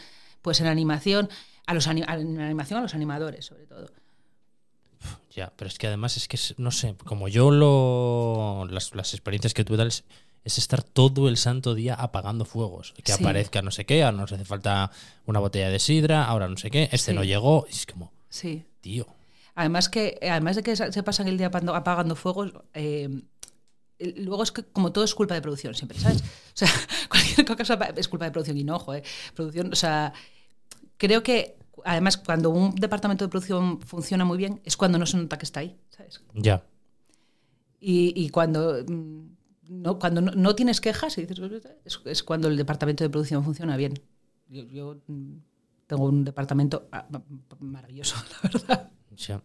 Pues 0.42 0.62
en 0.62 0.68
animación, 0.68 1.30
a 1.68 1.74
los 1.74 1.88
animación 1.88 2.80
a 2.80 2.82
los 2.82 2.94
animadores, 2.96 3.46
sobre 3.46 3.66
todo. 3.66 3.90
Ya, 5.36 5.52
pero 5.56 5.68
es 5.68 5.78
que 5.78 5.88
además 5.88 6.18
es 6.18 6.28
que, 6.28 6.38
no 6.58 6.72
sé, 6.72 6.96
como 7.06 7.28
yo 7.28 7.52
lo. 7.52 8.68
Las, 8.70 8.94
las 8.96 9.14
experiencias 9.14 9.54
que 9.54 9.64
tuve 9.64 9.78
tales, 9.78 10.04
es 10.44 10.58
estar 10.58 10.84
todo 10.84 11.30
el 11.30 11.38
santo 11.38 11.74
día 11.76 11.94
apagando 11.96 12.46
fuegos. 12.46 12.94
Que 13.04 13.14
Sí. 13.14 13.24
aparezca 13.24 13.62
no 13.62 13.72
sé 13.72 13.86
qué, 13.86 14.04
ahora 14.04 14.18
nos 14.18 14.32
hace 14.32 14.46
falta 14.46 14.92
una 15.26 15.40
botella 15.40 15.70
de 15.70 15.80
sidra, 15.80 16.26
ahora 16.26 16.48
no 16.48 16.58
sé 16.58 16.70
qué, 16.70 16.84
este 16.92 17.12
Sí. 17.12 17.14
no 17.14 17.24
llegó. 17.24 17.66
Y 17.70 17.74
es 17.74 17.86
como, 17.86 18.12
Sí. 18.30 18.66
tío. 18.82 19.08
Además 19.56 19.90
que 19.90 20.18
además 20.22 20.56
de 20.56 20.64
que 20.64 20.76
se 20.76 21.04
pasan 21.04 21.28
el 21.28 21.38
día 21.38 21.48
apagando, 21.48 21.76
apagando 21.76 22.16
fuegos, 22.16 22.54
eh, 22.74 23.10
luego 24.18 24.44
es 24.44 24.52
que 24.52 24.64
como 24.64 24.92
todo 24.92 25.04
es 25.04 25.14
culpa 25.14 25.34
de 25.36 25.42
producción 25.42 25.76
siempre, 25.76 26.00
¿sabes? 26.00 26.22
O 26.22 26.26
sea, 26.54 26.70
cualquier 27.10 27.46
cosa 27.58 27.74
es 27.96 28.08
culpa 28.08 28.26
de 28.26 28.32
producción 28.32 28.58
y 28.58 28.64
no, 28.64 28.76
ojo, 28.76 28.94
eh. 28.94 29.04
Producción, 29.36 29.72
o 29.72 29.76
sea, 29.76 30.14
creo 30.98 31.22
que 31.24 31.58
además 31.84 32.18
cuando 32.18 32.50
un 32.50 32.76
departamento 32.76 33.26
de 33.26 33.30
producción 33.30 33.82
funciona 33.82 34.26
muy 34.26 34.38
bien 34.38 34.62
es 34.64 34.78
cuando 34.78 34.98
no 34.98 35.06
se 35.06 35.18
nota 35.18 35.38
que 35.38 35.46
está 35.46 35.60
ahí, 35.62 35.78
¿sabes? 35.90 36.22
Ya. 36.34 36.64
Y, 37.80 38.14
y 38.16 38.30
cuando 38.30 38.84
mm, 38.88 39.22
no, 39.70 40.00
cuando 40.00 40.22
no, 40.22 40.32
no 40.32 40.56
tienes 40.56 40.82
quejas, 40.82 41.18
y 41.18 41.26
dices, 41.26 41.40
es, 41.86 42.00
es 42.06 42.24
cuando 42.24 42.48
el 42.48 42.58
departamento 42.58 43.04
de 43.04 43.10
producción 43.10 43.44
funciona 43.44 43.78
bien. 43.78 43.94
Yo, 44.50 44.64
yo, 44.66 44.98
mm, 45.08 45.34
tengo 45.88 46.06
un 46.06 46.24
departamento 46.24 46.88
ah, 46.92 47.08
ma- 47.10 47.24
maravilloso, 47.60 48.16
la 48.44 48.50
verdad. 48.50 48.92
Ya. 49.18 49.42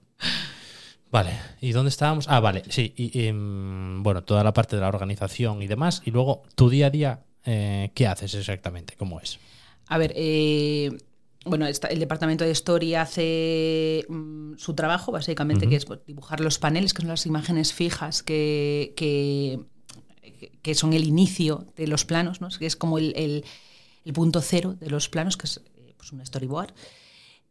Vale, 1.11 1.31
¿y 1.61 1.73
dónde 1.73 1.89
estábamos? 1.91 2.27
Ah, 2.29 2.41
vale, 2.41 2.63
sí, 2.69 2.93
y, 2.97 3.27
y, 3.27 3.33
mm, 3.33 4.03
bueno, 4.03 4.25
toda 4.25 4.43
la 4.45 4.53
parte 4.53 4.77
de 4.77 4.83
la 4.83 4.89
organización 4.89 5.63
y 5.63 5.67
demás, 5.67 6.03
y 6.05 6.11
luego 6.11 6.43
tu 6.55 6.69
día 6.69 6.87
a 6.87 6.91
día, 6.91 7.25
eh, 7.45 7.91
¿qué 7.95 8.07
haces 8.07 8.35
exactamente? 8.35 8.95
¿Cómo 8.97 9.21
es? 9.21 9.39
A 9.87 9.99
ver, 9.99 10.13
eh, 10.17 10.91
bueno, 11.45 11.67
está- 11.67 11.89
el 11.89 12.01
departamento 12.01 12.45
de 12.45 12.51
Story 12.51 12.97
hace 12.97 14.05
mm, 14.09 14.55
su 14.57 14.75
trabajo, 14.75 15.13
básicamente, 15.13 15.69
que 15.69 15.77
es 15.77 15.85
pues, 15.85 16.01
dibujar 16.07 16.41
los 16.41 16.59
paneles, 16.59 16.93
que 16.93 17.03
son 17.03 17.09
las 17.09 17.25
imágenes 17.25 17.73
fijas 17.73 18.23
que, 18.25 18.93
que, 18.97 19.61
que 20.63 20.75
son 20.75 20.93
el 20.93 21.05
inicio 21.05 21.67
de 21.77 21.87
los 21.87 22.05
planos, 22.05 22.41
¿no? 22.41 22.49
que 22.59 22.67
es 22.67 22.75
como 22.77 22.99
el, 22.99 23.13
el- 23.17 23.45
el 24.05 24.13
punto 24.13 24.41
cero 24.41 24.75
de 24.79 24.89
los 24.91 25.09
planos, 25.09 25.37
que 25.37 25.47
es 25.47 25.61
eh, 25.77 25.95
pues, 25.97 26.13
un 26.13 26.25
storyboard. 26.27 26.73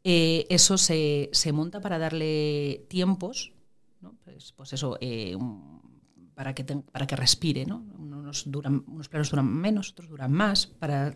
Eh, 0.08 0.46
eso 0.52 0.78
se, 0.78 1.32
se 1.34 1.52
monta 1.52 1.82
para 1.82 1.98
darle 1.98 2.86
tiempos, 2.90 3.54
¿no? 4.02 4.14
pues, 4.24 4.52
pues 4.52 4.72
eso, 4.72 5.00
eh, 5.02 5.36
para, 6.36 6.54
que 6.54 6.64
para 6.64 7.08
que 7.08 7.16
respire. 7.16 7.66
¿no? 7.66 7.84
Unos, 7.98 8.44
planos 9.10 9.32
duran 9.32 9.48
menos, 9.48 9.90
otros 9.90 10.08
duran 10.08 10.32
más, 10.32 10.68
para 10.68 11.16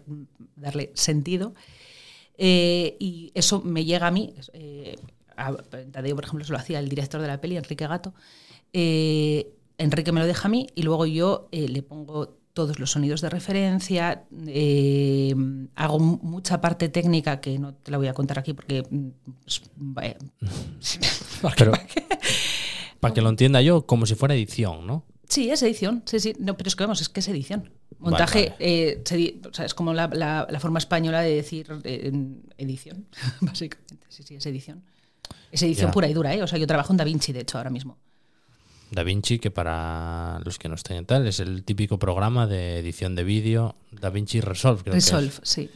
darle 0.55 0.91
sentido. 0.95 1.53
Eh, 2.35 2.97
y 2.99 3.31
eso 3.35 3.61
me 3.61 3.85
llega 3.85 4.07
a 4.07 4.11
mí. 4.11 4.33
a 5.37 5.53
Tadeo, 5.53 6.15
por 6.15 6.23
ejemplo, 6.23 6.43
se 6.43 6.51
lo 6.51 6.57
hacía 6.57 6.79
el 6.79 6.89
director 6.89 7.21
de 7.21 7.27
la 7.27 7.39
peli, 7.39 7.57
Enrique 7.57 7.85
Gato. 7.85 8.15
Enrique 8.73 10.11
me 10.11 10.19
lo 10.19 10.25
deja 10.25 10.47
a 10.47 10.51
mí 10.51 10.65
y 10.73 10.81
luego 10.81 11.05
yo 11.05 11.47
le 11.51 11.83
pongo 11.83 12.39
todos 12.53 12.79
los 12.79 12.91
sonidos 12.91 13.21
de 13.21 13.29
referencia, 13.29 14.23
eh, 14.47 15.33
hago 15.75 15.99
mucha 15.99 16.59
parte 16.61 16.89
técnica 16.89 17.39
que 17.41 17.57
no 17.59 17.73
te 17.73 17.91
la 17.91 17.97
voy 17.97 18.07
a 18.07 18.13
contar 18.13 18.39
aquí 18.39 18.53
porque... 18.53 18.83
mm, 18.89 19.07
pues, 19.43 19.61
vaya, 19.75 20.17
porque- 21.41 21.55
Pero- 21.65 21.73
Para 22.99 23.13
que 23.13 23.21
lo 23.21 23.29
entienda 23.29 23.61
yo, 23.61 23.85
como 23.85 24.05
si 24.05 24.15
fuera 24.15 24.35
edición, 24.35 24.85
¿no? 24.85 25.05
Sí, 25.29 25.49
es 25.49 25.61
edición, 25.63 26.03
sí, 26.05 26.19
sí. 26.19 26.33
No, 26.39 26.57
pero 26.57 26.67
es 26.67 26.75
que 26.75 26.83
vamos, 26.83 26.99
es 27.01 27.07
que 27.07 27.21
es 27.21 27.27
edición. 27.29 27.71
Montaje 27.99 28.49
vale. 28.49 28.55
eh, 28.59 29.01
se 29.05 29.15
di- 29.15 29.41
o 29.49 29.53
sea, 29.53 29.63
es 29.65 29.73
como 29.73 29.93
la, 29.93 30.07
la- 30.11 30.47
la 30.49 30.59
forma 30.59 30.79
española 30.79 31.21
de 31.21 31.35
decir 31.35 31.67
eh, 31.85 32.01
en 32.11 32.41
edición, 32.57 33.05
básicamente. 33.41 34.05
Sí, 34.09 34.23
sí, 34.23 34.35
es 34.35 34.45
edición. 34.47 34.83
Es 35.51 35.61
edición 35.63 35.89
Ya. 35.89 35.93
pura 35.93 36.09
y 36.09 36.13
dura, 36.13 36.33
¿eh? 36.33 36.43
O 36.43 36.47
sea, 36.47 36.59
yo 36.59 36.67
trabajo 36.67 36.91
en 36.91 36.97
DaVinci, 36.97 37.31
de 37.31 37.41
hecho, 37.41 37.57
ahora 37.57 37.69
mismo. 37.69 37.97
Da 38.91 39.03
Vinci, 39.03 39.37
que 39.39 39.51
para 39.51 40.39
los 40.43 40.57
que 40.57 40.67
no 40.69 40.75
estén 40.75 40.97
en 40.97 41.05
tal, 41.05 41.27
es 41.27 41.39
el 41.39 41.63
típico 41.63 41.99
programa 41.99 42.47
de 42.47 42.79
edición 42.79 43.15
de 43.15 43.23
vídeo, 43.23 43.75
Da 43.91 44.09
Vinci 44.09 44.41
Resolve, 44.41 44.81
creo 44.83 44.93
Resolve, 44.95 45.29
que 45.29 45.35
es. 45.35 45.41
sí. 45.43 45.69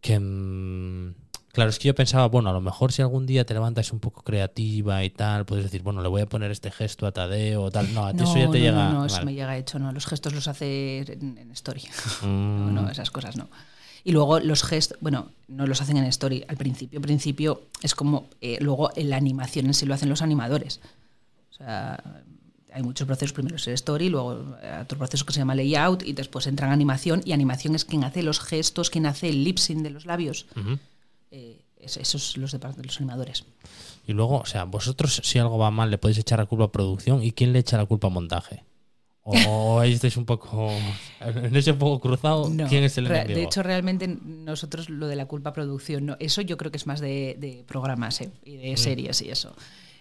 Que, 0.00 0.18
mm, 0.20 1.14
claro, 1.52 1.70
es 1.70 1.78
que 1.78 1.88
yo 1.88 1.94
pensaba, 1.94 2.26
bueno, 2.28 2.50
a 2.50 2.52
lo 2.52 2.60
mejor 2.60 2.92
si 2.92 3.00
algún 3.00 3.24
día 3.24 3.46
te 3.46 3.54
levantas 3.54 3.90
un 3.92 4.00
poco 4.00 4.22
creativa 4.22 5.02
y 5.04 5.08
tal, 5.10 5.46
puedes 5.46 5.64
decir, 5.64 5.82
bueno, 5.82 6.02
le 6.02 6.08
voy 6.08 6.20
a 6.20 6.26
poner 6.26 6.50
este 6.50 6.70
gesto 6.70 7.06
a 7.06 7.12
Tadeo 7.12 7.62
o 7.62 7.70
tal. 7.70 7.94
No, 7.94 8.04
a 8.04 8.12
ti 8.12 8.18
No, 8.18 8.24
eso 8.24 8.34
ya 8.38 8.50
te 8.50 8.58
no, 8.58 8.64
llega. 8.64 8.88
no, 8.90 8.92
no, 8.98 9.04
eso 9.06 9.14
vale. 9.16 9.26
me 9.26 9.32
llega 9.34 9.56
hecho, 9.56 9.78
no. 9.78 9.92
Los 9.92 10.04
gestos 10.06 10.34
los 10.34 10.46
hace 10.46 10.98
en, 11.10 11.38
en 11.38 11.50
Story. 11.52 11.82
Mm, 12.22 12.26
No, 12.74 12.82
no, 12.82 12.90
esas 12.90 13.10
cosas 13.10 13.36
no. 13.36 13.48
Y 14.06 14.12
luego 14.12 14.38
los 14.40 14.62
gestos, 14.64 14.98
bueno, 15.00 15.30
no 15.48 15.66
los 15.66 15.80
hacen 15.80 15.96
en 15.96 16.04
Story. 16.04 16.44
Al 16.46 16.58
principio, 16.58 17.00
principio 17.00 17.62
es 17.82 17.94
como, 17.94 18.28
eh, 18.42 18.58
luego 18.60 18.90
en 18.96 19.08
la 19.08 19.16
animación 19.16 19.64
en 19.64 19.72
sí 19.72 19.86
lo 19.86 19.94
hacen 19.94 20.10
los 20.10 20.20
animadores. 20.20 20.80
O 21.50 21.54
sea, 21.54 22.22
hay 22.74 22.82
muchos 22.82 23.06
procesos. 23.06 23.32
Primero 23.32 23.56
es 23.56 23.66
el 23.68 23.74
Story, 23.74 24.08
luego 24.10 24.56
eh, 24.62 24.78
otro 24.82 24.98
proceso 24.98 25.24
que 25.24 25.32
se 25.32 25.38
llama 25.38 25.54
Layout 25.54 26.02
y 26.02 26.12
después 26.12 26.46
entran 26.46 26.70
animación. 26.72 27.22
Y 27.24 27.32
animación 27.32 27.74
es 27.74 27.84
quien 27.84 28.04
hace 28.04 28.22
los 28.22 28.40
gestos, 28.40 28.90
quien 28.90 29.06
hace 29.06 29.28
el 29.30 29.44
lip 29.44 29.58
sync 29.58 29.82
de 29.82 29.90
los 29.90 30.04
labios. 30.06 30.46
ujú. 30.56 30.78
Eh, 31.30 31.60
es- 31.78 31.96
esos 31.96 32.36
los 32.36 32.52
de 32.52 32.58
los 32.84 32.96
animadores. 32.98 33.44
Y 34.06 34.12
luego, 34.12 34.38
o 34.38 34.46
sea, 34.46 34.64
vosotros 34.64 35.20
si 35.24 35.38
algo 35.38 35.56
va 35.58 35.70
mal 35.70 35.90
le 35.90 35.98
podéis 35.98 36.18
echar 36.18 36.38
la 36.38 36.46
culpa 36.46 36.64
a 36.64 36.72
producción 36.72 37.22
y 37.22 37.32
quién 37.32 37.52
le 37.52 37.58
echa 37.60 37.76
la 37.76 37.86
culpa 37.86 38.08
a 38.08 38.10
montaje. 38.10 38.62
O 39.26 39.78
ahí 39.80 39.92
estáis 39.94 40.16
un 40.18 40.24
poco 40.26 40.70
en 41.20 41.56
ese 41.56 41.72
poco 41.74 42.00
cruzado, 42.00 42.48
No, 42.50 42.66
¿quién 42.68 42.84
es 42.84 42.96
el 42.98 43.06
enemigo? 43.06 43.34
De 43.38 43.44
hecho, 43.44 43.62
realmente 43.62 44.06
nosotros 44.24 44.90
lo 44.90 45.06
de 45.08 45.16
la 45.16 45.26
culpa 45.26 45.52
producción, 45.54 46.04
no, 46.06 46.16
eso 46.20 46.42
yo 46.42 46.56
creo 46.58 46.70
que 46.70 46.76
es 46.76 46.86
más 46.86 47.00
de, 47.00 47.36
de 47.38 47.64
programas 47.66 48.20
¿eh? 48.20 48.30
y 48.44 48.56
Mm. 48.56 48.60
de 48.60 48.76
series 48.76 49.22
y 49.22 49.30
eso. 49.30 49.54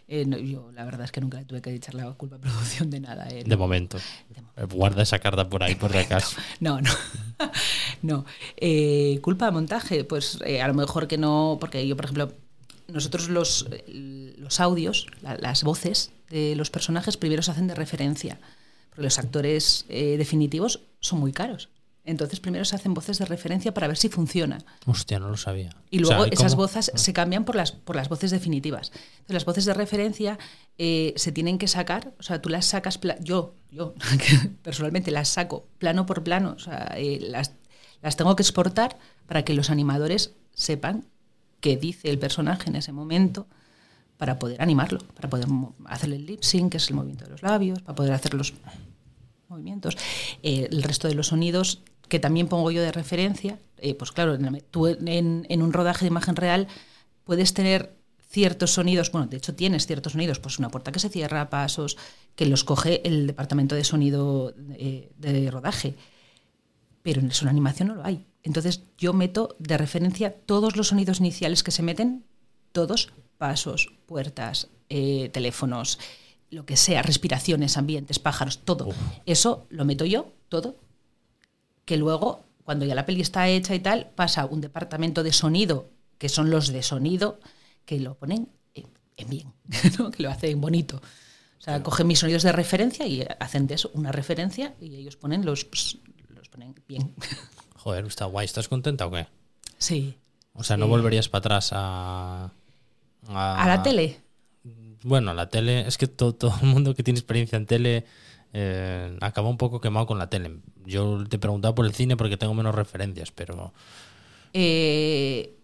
Eh, 0.07 0.25
no, 0.25 0.37
yo 0.37 0.69
la 0.73 0.83
verdad 0.85 1.05
es 1.05 1.11
que 1.11 1.21
nunca 1.21 1.39
le 1.39 1.45
tuve 1.45 1.61
que 1.61 1.73
echar 1.73 1.95
la 1.95 2.11
culpa 2.13 2.35
a 2.35 2.39
producción 2.39 2.89
de 2.89 2.99
nada. 2.99 3.27
¿eh? 3.29 3.43
de 3.45 3.55
momento. 3.57 3.97
De 4.29 4.63
Eh, 4.63 4.65
Guarda 4.65 5.01
esa 5.03 5.19
carta 5.19 5.47
por 5.49 5.63
ahí, 5.63 5.75
por 5.75 5.91
si 5.91 5.97
acaso. 6.05 6.37
No, 6.59 6.81
no. 6.81 6.91
no. 8.01 8.25
Eh, 8.57 9.19
culpa 9.21 9.45
de 9.45 9.51
montaje, 9.51 10.03
pues 10.03 10.39
eh, 10.45 10.61
a 10.61 10.67
lo 10.67 10.73
mejor 10.73 11.07
que 11.07 11.17
no, 11.17 11.57
porque 11.59 11.87
yo, 11.87 11.95
por 11.95 12.05
ejemplo, 12.05 12.33
nosotros 12.87 13.29
los, 13.29 13.67
eh, 13.71 14.35
los 14.37 14.59
audios, 14.59 15.07
la- 15.21 15.37
las 15.37 15.63
voces 15.63 16.11
de 16.29 16.55
los 16.55 16.69
personajes 16.69 17.15
primero 17.17 17.41
se 17.41 17.51
hacen 17.51 17.67
de 17.67 17.75
referencia, 17.75 18.39
porque 18.89 19.03
los 19.03 19.17
actores 19.19 19.85
definitivos 19.87 20.81
son 20.99 21.19
muy 21.19 21.31
caros. 21.31 21.69
Entonces 22.05 22.39
primero 22.41 22.65
se 22.65 22.75
hacen 22.75 22.93
voces 22.93 23.17
de 23.17 23.25
referencia 23.25 23.73
para 23.73 23.87
ver 23.87 23.97
si 23.97 24.09
funciona. 24.09 24.57
Hostia, 24.85 25.19
no 25.19 25.29
lo 25.29 25.37
sabía. 25.37 25.69
Y 25.89 26.03
O 26.03 26.05
sea, 26.05 26.17
luego 26.17 26.29
¿y 26.29 26.33
esas 26.33 26.55
voces 26.55 26.91
se 26.93 27.13
cambian 27.13 27.45
por 27.45 27.55
las, 27.55 27.71
por 27.71 27.95
las 27.95 28.09
voces 28.09 28.31
definitivas. 28.31 28.91
Entonces, 28.93 29.33
las 29.33 29.45
voces 29.45 29.65
de 29.65 29.73
referencia 29.73 30.37
eh, 30.77 31.13
se 31.15 31.31
tienen 31.31 31.57
que 31.57 31.67
sacar, 31.67 32.13
o 32.19 32.23
sea, 32.23 32.41
tú 32.41 32.49
las 32.49 32.65
sacas, 32.65 32.99
yo, 33.21 33.55
yo 33.71 33.93
personalmente 34.63 35.11
las 35.11 35.29
saco 35.29 35.67
plano 35.77 36.05
por 36.05 36.23
plano, 36.23 36.55
o 36.57 36.59
sea, 36.59 36.93
eh, 36.97 37.19
las, 37.21 37.53
las 38.01 38.17
tengo 38.17 38.35
que 38.35 38.43
exportar 38.43 38.97
para 39.25 39.45
que 39.45 39.53
los 39.53 39.69
animadores 39.69 40.33
sepan 40.53 41.05
qué 41.61 41.77
dice 41.77 42.09
el 42.09 42.19
personaje 42.19 42.69
en 42.69 42.75
ese 42.75 42.91
momento 42.91 43.47
para 44.17 44.39
poder 44.39 44.61
animarlo, 44.61 44.99
para 45.15 45.29
poder 45.29 45.47
hacerle 45.85 46.17
el 46.17 46.25
lip 46.25 46.43
sync, 46.43 46.71
que 46.71 46.77
es 46.77 46.89
el 46.89 46.95
movimiento 46.95 47.23
de 47.25 47.31
los 47.31 47.41
labios, 47.41 47.81
para 47.81 47.95
poder 47.95 48.13
hacer 48.13 48.33
los 48.33 48.53
movimientos. 49.47 49.97
Eh, 50.43 50.67
el 50.71 50.83
resto 50.83 51.07
de 51.07 51.15
los 51.15 51.27
sonidos 51.27 51.81
que 52.07 52.19
también 52.19 52.47
pongo 52.47 52.71
yo 52.71 52.81
de 52.81 52.91
referencia, 52.91 53.59
eh, 53.77 53.95
pues 53.95 54.11
claro, 54.11 54.37
tú 54.71 54.87
en, 54.87 55.45
en 55.49 55.61
un 55.61 55.73
rodaje 55.73 56.05
de 56.05 56.09
imagen 56.09 56.35
real 56.35 56.67
puedes 57.23 57.53
tener 57.53 57.95
ciertos 58.33 58.71
sonidos, 58.71 59.11
bueno, 59.11 59.27
de 59.27 59.37
hecho 59.37 59.53
tienes 59.53 59.85
ciertos 59.85 60.13
sonidos, 60.13 60.39
pues 60.39 60.57
una 60.57 60.69
puerta 60.69 60.91
que 60.91 60.99
se 60.99 61.09
cierra, 61.09 61.49
pasos, 61.51 61.97
que 62.35 62.47
los 62.47 62.63
coge 62.63 63.07
el 63.07 63.27
departamento 63.27 63.75
de 63.75 63.83
sonido 63.83 64.55
eh, 64.71 65.11
de 65.17 65.51
rodaje, 65.51 65.95
pero 67.03 67.21
en 67.21 67.31
una 67.41 67.51
animación 67.51 67.89
no 67.89 67.95
lo 67.95 68.05
hay. 68.05 68.25
Entonces 68.41 68.81
yo 68.97 69.13
meto 69.13 69.55
de 69.59 69.77
referencia 69.77 70.33
todos 70.33 70.75
los 70.75 70.87
sonidos 70.87 71.19
iniciales 71.19 71.61
que 71.61 71.71
se 71.71 71.83
meten, 71.83 72.25
todos, 72.71 73.13
pasos, 73.37 73.93
puertas, 74.07 74.69
eh, 74.89 75.29
teléfonos, 75.31 75.99
lo 76.49 76.65
que 76.65 76.75
sea, 76.77 77.01
respiraciones, 77.01 77.77
ambientes, 77.77 78.19
pájaros, 78.19 78.59
todo. 78.65 78.87
Uf. 78.87 78.95
Eso 79.25 79.67
lo 79.69 79.85
meto 79.85 80.05
yo, 80.05 80.33
todo, 80.49 80.75
que 81.85 81.97
luego, 81.97 82.43
cuando 82.63 82.85
ya 82.85 82.95
la 82.95 83.05
peli 83.05 83.21
está 83.21 83.47
hecha 83.47 83.75
y 83.75 83.79
tal, 83.79 84.09
pasa 84.15 84.45
un 84.45 84.61
departamento 84.61 85.23
de 85.23 85.33
sonido, 85.33 85.89
que 86.17 86.29
son 86.29 86.49
los 86.49 86.67
de 86.71 86.83
sonido, 86.83 87.39
que 87.85 87.99
lo 87.99 88.15
ponen 88.15 88.49
en, 88.73 88.85
en 89.17 89.29
bien, 89.29 89.53
¿no? 89.99 90.11
que 90.11 90.23
lo 90.23 90.29
hacen 90.29 90.59
bonito. 90.61 90.97
O 91.59 91.61
sea, 91.63 91.81
cogen 91.81 92.07
mis 92.07 92.19
sonidos 92.19 92.43
de 92.43 92.51
referencia 92.51 93.07
y 93.07 93.25
hacen 93.39 93.67
de 93.67 93.75
eso 93.75 93.89
una 93.93 94.11
referencia 94.11 94.73
y 94.81 94.95
ellos 94.95 95.15
ponen 95.15 95.45
los, 95.45 95.65
los 96.29 96.49
ponen 96.49 96.75
bien. 96.87 97.13
Joder, 97.77 98.05
está 98.05 98.25
guay. 98.25 98.45
¿Estás 98.45 98.67
contenta 98.67 99.05
o 99.05 99.11
qué? 99.11 99.27
Sí. 99.77 100.15
O 100.53 100.63
sea, 100.63 100.77
¿no 100.77 100.87
volverías 100.87 101.29
para 101.29 101.39
atrás 101.39 101.69
a, 101.73 102.51
¿A 103.29 103.67
la 103.67 103.81
tele? 103.83 104.19
Bueno, 105.03 105.33
la 105.33 105.49
tele. 105.49 105.87
Es 105.87 105.97
que 105.97 106.07
to- 106.07 106.33
todo 106.35 106.53
el 106.61 106.67
mundo 106.67 106.93
que 106.95 107.03
tiene 107.03 107.19
experiencia 107.19 107.57
en 107.57 107.65
tele 107.65 108.05
eh, 108.53 109.17
acaba 109.21 109.49
un 109.49 109.57
poco 109.57 109.81
quemado 109.81 110.05
con 110.05 110.17
la 110.17 110.29
tele. 110.29 110.59
Yo 110.85 111.23
te 111.27 111.37
preguntaba 111.39 111.73
por 111.75 111.85
el 111.85 111.93
cine 111.93 112.17
porque 112.17 112.37
tengo 112.37 112.53
menos 112.53 112.75
referencias, 112.75 113.31
pero 113.31 113.73
Eh, 114.53 115.57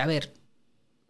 a 0.00 0.06
ver, 0.06 0.32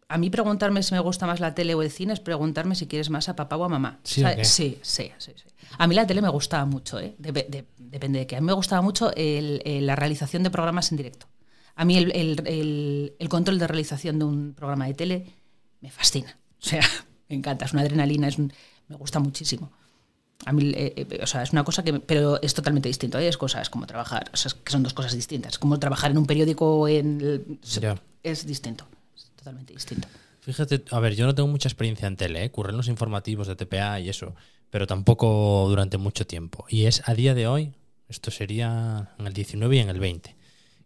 a 0.08 0.18
mí 0.18 0.30
preguntarme 0.30 0.82
si 0.82 0.94
me 0.94 1.00
gusta 1.00 1.26
más 1.26 1.40
la 1.40 1.54
tele 1.54 1.74
o 1.74 1.82
el 1.82 1.90
cine 1.90 2.12
es 2.12 2.20
preguntarme 2.20 2.74
si 2.74 2.86
quieres 2.86 3.10
más 3.10 3.28
a 3.28 3.36
papá 3.36 3.56
o 3.56 3.64
a 3.64 3.68
mamá. 3.68 3.98
¿Sí 4.04 4.22
o 4.24 4.44
sí, 4.44 4.78
sí, 4.82 5.10
sí, 5.18 5.32
sí. 5.36 5.44
A 5.78 5.86
mí 5.86 5.94
la 5.94 6.06
tele 6.06 6.22
me 6.22 6.28
gustaba 6.28 6.64
mucho, 6.64 7.00
¿eh? 7.00 7.14
De- 7.18 7.64
depende 7.78 8.20
de 8.20 8.26
qué. 8.26 8.36
A 8.36 8.40
mí 8.40 8.46
me 8.46 8.52
gustaba 8.52 8.82
mucho 8.82 9.12
el- 9.14 9.60
el- 9.64 9.86
la 9.86 9.96
realización 9.96 10.42
de 10.42 10.50
programas 10.50 10.90
en 10.92 10.96
directo. 10.98 11.26
A 11.74 11.84
mí 11.84 11.96
el, 11.98 12.12
el- 12.14 12.46
el- 12.46 13.14
el 13.18 13.28
control 13.28 13.58
de 13.58 13.66
realización 13.66 14.18
de 14.18 14.24
un 14.24 14.54
programa 14.54 14.86
de 14.86 14.94
tele 14.94 15.26
me 15.80 15.90
fascina. 15.90 16.38
O 16.60 16.64
sea, 16.64 16.80
me 17.28 17.36
encanta, 17.36 17.64
es 17.64 17.72
una 17.72 17.82
adrenalina, 17.82 18.28
es 18.28 18.38
un- 18.38 18.52
me 18.88 18.96
gusta 18.96 19.18
muchísimo. 19.18 19.72
A 20.44 20.52
mí, 20.52 20.70
eh, 20.76 20.92
eh, 20.96 21.18
o 21.22 21.26
sea, 21.26 21.42
es 21.42 21.52
una 21.52 21.64
cosa 21.64 21.82
que, 21.82 21.94
pero 21.94 22.40
es 22.42 22.54
totalmente 22.54 22.88
distinto. 22.88 23.18
¿eh? 23.18 23.26
Es 23.28 23.36
cosa, 23.36 23.60
es 23.62 23.70
como 23.70 23.86
trabajar, 23.86 24.30
o 24.32 24.36
sea, 24.36 24.48
es 24.50 24.54
que 24.54 24.70
son 24.70 24.82
dos 24.82 24.92
cosas 24.94 25.14
distintas. 25.14 25.54
Es 25.54 25.58
como 25.58 25.78
trabajar 25.78 26.10
en 26.10 26.18
un 26.18 26.26
periódico 26.26 26.86
en, 26.88 27.20
el- 27.20 27.58
Ya. 27.80 28.00
es 28.22 28.46
distinto, 28.46 28.86
es 29.16 29.30
totalmente 29.34 29.72
distinto. 29.72 30.06
Fíjate, 30.40 30.84
a 30.92 31.00
ver, 31.00 31.16
yo 31.16 31.26
no 31.26 31.34
tengo 31.34 31.48
mucha 31.48 31.68
experiencia 31.68 32.06
en 32.06 32.16
tele, 32.16 32.44
¿eh? 32.44 32.50
curré 32.50 32.70
en 32.70 32.76
los 32.76 32.86
informativos 32.88 33.48
de 33.48 33.56
TPA 33.56 33.98
y 33.98 34.08
eso, 34.08 34.34
pero 34.70 34.86
tampoco 34.86 35.66
durante 35.68 35.96
mucho 35.98 36.26
tiempo. 36.26 36.64
Y 36.68 36.84
es 36.84 37.02
a 37.08 37.14
día 37.14 37.34
de 37.34 37.48
hoy, 37.48 37.72
esto 38.08 38.30
sería 38.30 39.14
en 39.18 39.26
el 39.26 39.32
19 39.32 39.74
y 39.74 39.78
en 39.80 39.88
el 39.88 39.98
20, 39.98 40.36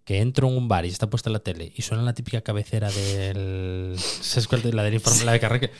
que 0.05 0.21
entro 0.21 0.49
en 0.49 0.57
un 0.57 0.69
bar 0.69 0.87
y 0.87 0.89
está 0.89 1.11
puesta 1.11 1.29
la 1.29 1.41
tele 1.41 1.73
y 1.77 1.83
suena 1.83 2.03
la 2.03 2.15
típica 2.15 2.41
cabecera 2.41 2.91
del... 2.91 3.97
¿Sabes 3.99 4.49
cuál? 4.49 4.63
La 4.73 4.83
del 4.85 4.95
informe, 4.95 5.25
la 5.25 5.33
de 5.33 5.41
carrera. 5.41 5.67
que- 5.69 5.73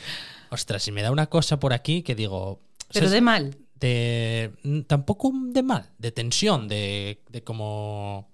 Ostras, 0.51 0.83
si 0.83 0.91
me 0.91 1.01
da 1.01 1.11
una 1.11 1.27
cosa 1.27 1.59
por 1.59 1.73
aquí 1.73 2.03
que 2.03 2.13
digo... 2.13 2.59
Pero 2.93 3.07
¿sabes? 3.07 3.11
de 3.11 3.21
mal. 3.21 3.57
de 3.79 4.51
tampoco 4.87 5.31
de 5.33 5.63
mal, 5.63 5.89
de 5.97 6.11
tensión, 6.11 6.67
de, 6.67 7.21
de 7.29 7.43
como 7.43 8.31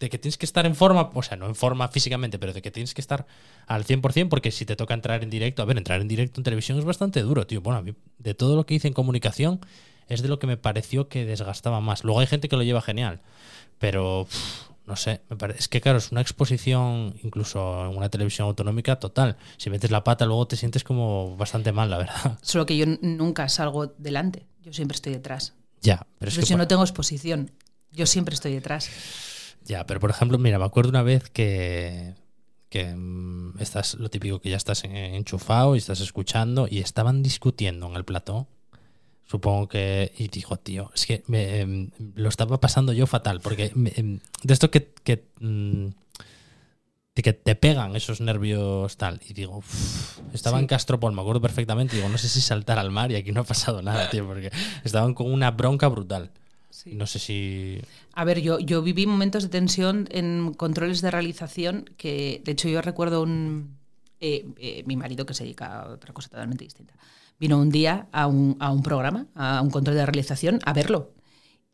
de 0.00 0.08
que 0.08 0.18
tienes 0.18 0.38
que 0.38 0.46
estar 0.46 0.64
en 0.64 0.74
forma, 0.74 1.10
o 1.12 1.22
sea, 1.22 1.36
no 1.36 1.46
en 1.46 1.54
forma 1.54 1.88
físicamente, 1.88 2.38
pero 2.38 2.52
de 2.52 2.62
que 2.62 2.70
tienes 2.70 2.94
que 2.94 3.00
estar 3.00 3.26
al 3.66 3.84
100% 3.84 4.28
porque 4.28 4.50
si 4.50 4.64
te 4.64 4.76
toca 4.76 4.94
entrar 4.94 5.22
en 5.22 5.30
directo, 5.30 5.62
a 5.62 5.64
ver, 5.64 5.76
entrar 5.76 6.00
en 6.00 6.08
directo 6.08 6.40
en 6.40 6.44
televisión 6.44 6.78
es 6.78 6.84
bastante 6.84 7.20
duro, 7.22 7.46
tío. 7.46 7.60
Bueno, 7.60 7.78
a 7.78 7.82
mí, 7.82 7.94
de 8.18 8.34
todo 8.34 8.54
lo 8.54 8.64
que 8.64 8.74
hice 8.74 8.88
en 8.88 8.94
comunicación 8.94 9.60
es 10.06 10.22
de 10.22 10.28
lo 10.28 10.38
que 10.38 10.46
me 10.46 10.56
pareció 10.56 11.08
que 11.08 11.24
desgastaba 11.24 11.80
más. 11.80 12.04
Luego 12.04 12.20
hay 12.20 12.26
gente 12.26 12.48
que 12.48 12.56
lo 12.56 12.62
lleva 12.62 12.80
genial, 12.80 13.20
pero 13.78 14.26
no 14.88 14.96
sé, 14.96 15.20
me 15.30 15.36
parece, 15.36 15.60
es 15.60 15.68
que 15.68 15.80
claro, 15.80 15.98
es 15.98 16.10
una 16.10 16.20
exposición 16.20 17.14
incluso 17.22 17.86
en 17.86 17.96
una 17.96 18.08
televisión 18.08 18.48
autonómica 18.48 18.98
total. 18.98 19.36
Si 19.58 19.70
metes 19.70 19.92
la 19.92 20.02
pata 20.02 20.26
luego 20.26 20.48
te 20.48 20.56
sientes 20.56 20.82
como 20.82 21.36
bastante 21.36 21.70
mal, 21.70 21.90
la 21.90 21.98
verdad. 21.98 22.38
Solo 22.42 22.66
que 22.66 22.76
yo 22.76 22.86
nunca 23.02 23.48
salgo 23.48 23.86
delante. 23.98 24.46
Yo 24.62 24.72
siempre 24.72 24.96
estoy 24.96 25.12
detrás. 25.12 25.54
Ya, 25.80 25.98
pero 26.18 26.30
es 26.30 26.34
Entonces 26.34 26.44
que 26.44 26.48
yo 26.50 26.54
por- 26.54 26.58
no 26.64 26.68
tengo 26.68 26.82
exposición. 26.82 27.52
Yo 27.92 28.06
siempre 28.06 28.34
estoy 28.34 28.52
detrás. 28.54 28.90
Ya, 29.64 29.86
pero 29.86 30.00
por 30.00 30.10
ejemplo, 30.10 30.38
mira, 30.38 30.58
me 30.58 30.64
acuerdo 30.64 30.90
una 30.90 31.02
vez 31.02 31.30
que, 31.30 32.14
que 32.68 32.94
mm, 32.94 33.60
estás, 33.60 33.94
lo 33.94 34.08
típico 34.10 34.40
que 34.40 34.50
ya 34.50 34.56
estás 34.56 34.84
en- 34.84 34.96
enchufado 34.96 35.74
y 35.74 35.78
estás 35.78 36.00
escuchando 36.00 36.66
y 36.70 36.78
estaban 36.78 37.22
discutiendo 37.22 37.86
en 37.86 37.94
el 37.96 38.04
plató. 38.04 38.48
Supongo 39.30 39.68
que. 39.68 40.12
Y 40.16 40.28
dijo, 40.28 40.56
tío, 40.56 40.90
es 40.94 41.04
que 41.06 41.22
me, 41.26 41.60
em, 41.60 41.90
lo 42.14 42.28
estaba 42.30 42.58
pasando 42.60 42.92
yo 42.94 43.06
fatal, 43.06 43.40
porque 43.40 43.70
me, 43.74 43.92
em, 43.94 44.20
de 44.42 44.54
esto 44.54 44.70
que, 44.70 44.92
que, 45.04 45.26
mm, 45.40 45.86
de 47.14 47.22
que 47.22 47.32
te 47.34 47.54
pegan 47.54 47.94
esos 47.94 48.20
nervios 48.20 48.96
tal. 48.96 49.20
Y 49.28 49.34
digo, 49.34 49.62
estaba 50.32 50.56
Sí. 50.58 50.62
en 50.62 50.66
Castropol, 50.68 51.12
me 51.12 51.20
acuerdo 51.20 51.40
perfectamente. 51.42 51.96
Digo, 51.96 52.08
no 52.08 52.16
sé 52.16 52.28
si 52.28 52.40
saltar 52.40 52.78
al 52.78 52.90
mar 52.90 53.10
y 53.12 53.16
aquí 53.16 53.32
no 53.32 53.40
ha 53.42 53.44
pasado 53.44 53.82
nada, 53.82 54.08
tío, 54.08 54.26
porque 54.26 54.50
estaban 54.84 55.14
con 55.14 55.30
una 55.32 55.50
bronca 55.50 55.88
brutal. 55.88 56.30
Sí. 56.70 56.94
No 56.94 57.06
sé 57.06 57.18
si. 57.18 57.80
A 58.14 58.24
ver, 58.24 58.40
yo, 58.40 58.58
yo 58.60 58.82
viví 58.82 59.06
momentos 59.06 59.42
de 59.42 59.48
tensión 59.50 60.08
en 60.10 60.54
controles 60.54 61.00
de 61.02 61.10
realización 61.10 61.90
que, 61.96 62.40
de 62.44 62.52
hecho, 62.52 62.68
yo 62.68 62.80
recuerdo 62.82 63.22
un, 63.22 63.76
eh, 64.20 64.46
eh, 64.58 64.84
mi 64.86 64.96
marido 64.96 65.26
que 65.26 65.34
se 65.34 65.44
dedica 65.44 65.82
a 65.82 65.88
otra 65.90 66.12
cosa 66.14 66.28
totalmente 66.28 66.64
distinta. 66.64 66.94
Vino 67.40 67.58
un 67.58 67.70
día 67.70 68.08
a 68.12 68.26
un, 68.26 68.56
a 68.60 68.72
un 68.72 68.82
programa, 68.82 69.26
a 69.34 69.62
un 69.62 69.70
control 69.70 69.96
de 69.96 70.06
realización, 70.06 70.60
a 70.64 70.72
verlo. 70.72 71.12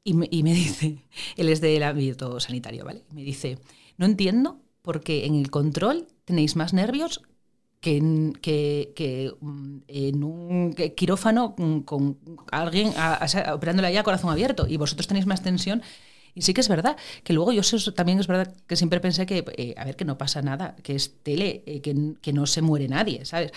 Y 0.05 0.15
me, 0.15 0.29
y 0.31 0.43
me 0.43 0.55
dice, 0.55 1.05
él 1.37 1.49
es 1.49 1.61
del 1.61 1.83
ámbito 1.83 2.41
sanitario, 2.41 2.85
¿vale? 2.85 3.05
Me 3.13 3.23
dice, 3.25 3.59
no 3.99 4.07
entiendo 4.07 4.61
por 4.83 5.03
qué 5.03 5.27
en 5.27 5.35
el 5.37 5.51
control 5.51 6.09
tenéis 6.25 6.57
más 6.57 6.73
nervios 6.75 7.23
que 7.81 7.97
en, 7.99 8.33
que, 8.35 8.93
que, 8.97 9.33
mm, 9.41 9.79
en 9.89 10.25
un 10.25 10.75
quirófano 10.97 11.55
con 11.85 12.19
alguien 12.53 12.93
a- 12.97 13.15
a- 13.25 13.55
operándole 13.55 13.89
allá 13.89 14.01
a 14.01 14.05
corazón 14.05 14.31
abierto 14.31 14.67
y 14.69 14.77
vosotros 14.79 15.07
tenéis 15.07 15.27
más 15.27 15.43
tensión. 15.43 15.83
Y 16.35 16.43
sí 16.43 16.53
que 16.55 16.61
es 16.61 16.69
verdad, 16.69 16.97
que 17.23 17.33
luego 17.33 17.53
yo 17.53 17.63
sé- 17.63 17.93
también 17.93 18.19
es 18.21 18.27
verdad 18.27 18.53
que 18.67 18.77
siempre 18.77 19.01
pensé 19.01 19.25
que, 19.27 19.45
eh, 19.57 19.75
a 19.77 19.85
ver, 19.85 19.97
que 19.97 20.05
no 20.05 20.19
pasa 20.19 20.43
nada, 20.43 20.77
que 20.83 20.95
es 20.97 21.23
tele, 21.23 21.63
eh, 21.67 21.81
que, 21.81 22.15
que 22.21 22.33
no 22.33 22.47
se 22.47 22.61
muere 22.63 22.89
nadie, 22.89 23.25
¿sabes? 23.25 23.53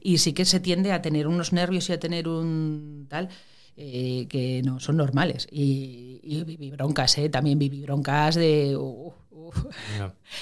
Y 0.00 0.18
sí 0.18 0.32
que 0.32 0.44
se 0.44 0.60
tiende 0.60 0.92
a 0.92 1.02
tener 1.02 1.26
unos 1.26 1.52
nervios 1.52 1.88
y 1.90 1.92
a 1.92 2.00
tener 2.00 2.28
un 2.28 3.06
tal 3.08 3.28
eh, 3.76 4.26
que 4.28 4.62
no 4.64 4.80
son 4.80 4.96
normales. 4.98 5.48
Y, 5.50 6.20
y 6.22 6.44
viví 6.44 6.70
broncas, 6.70 7.18
¿eh? 7.18 7.28
También 7.28 7.58
viví 7.58 7.82
broncas 7.82 8.34
de... 8.36 8.76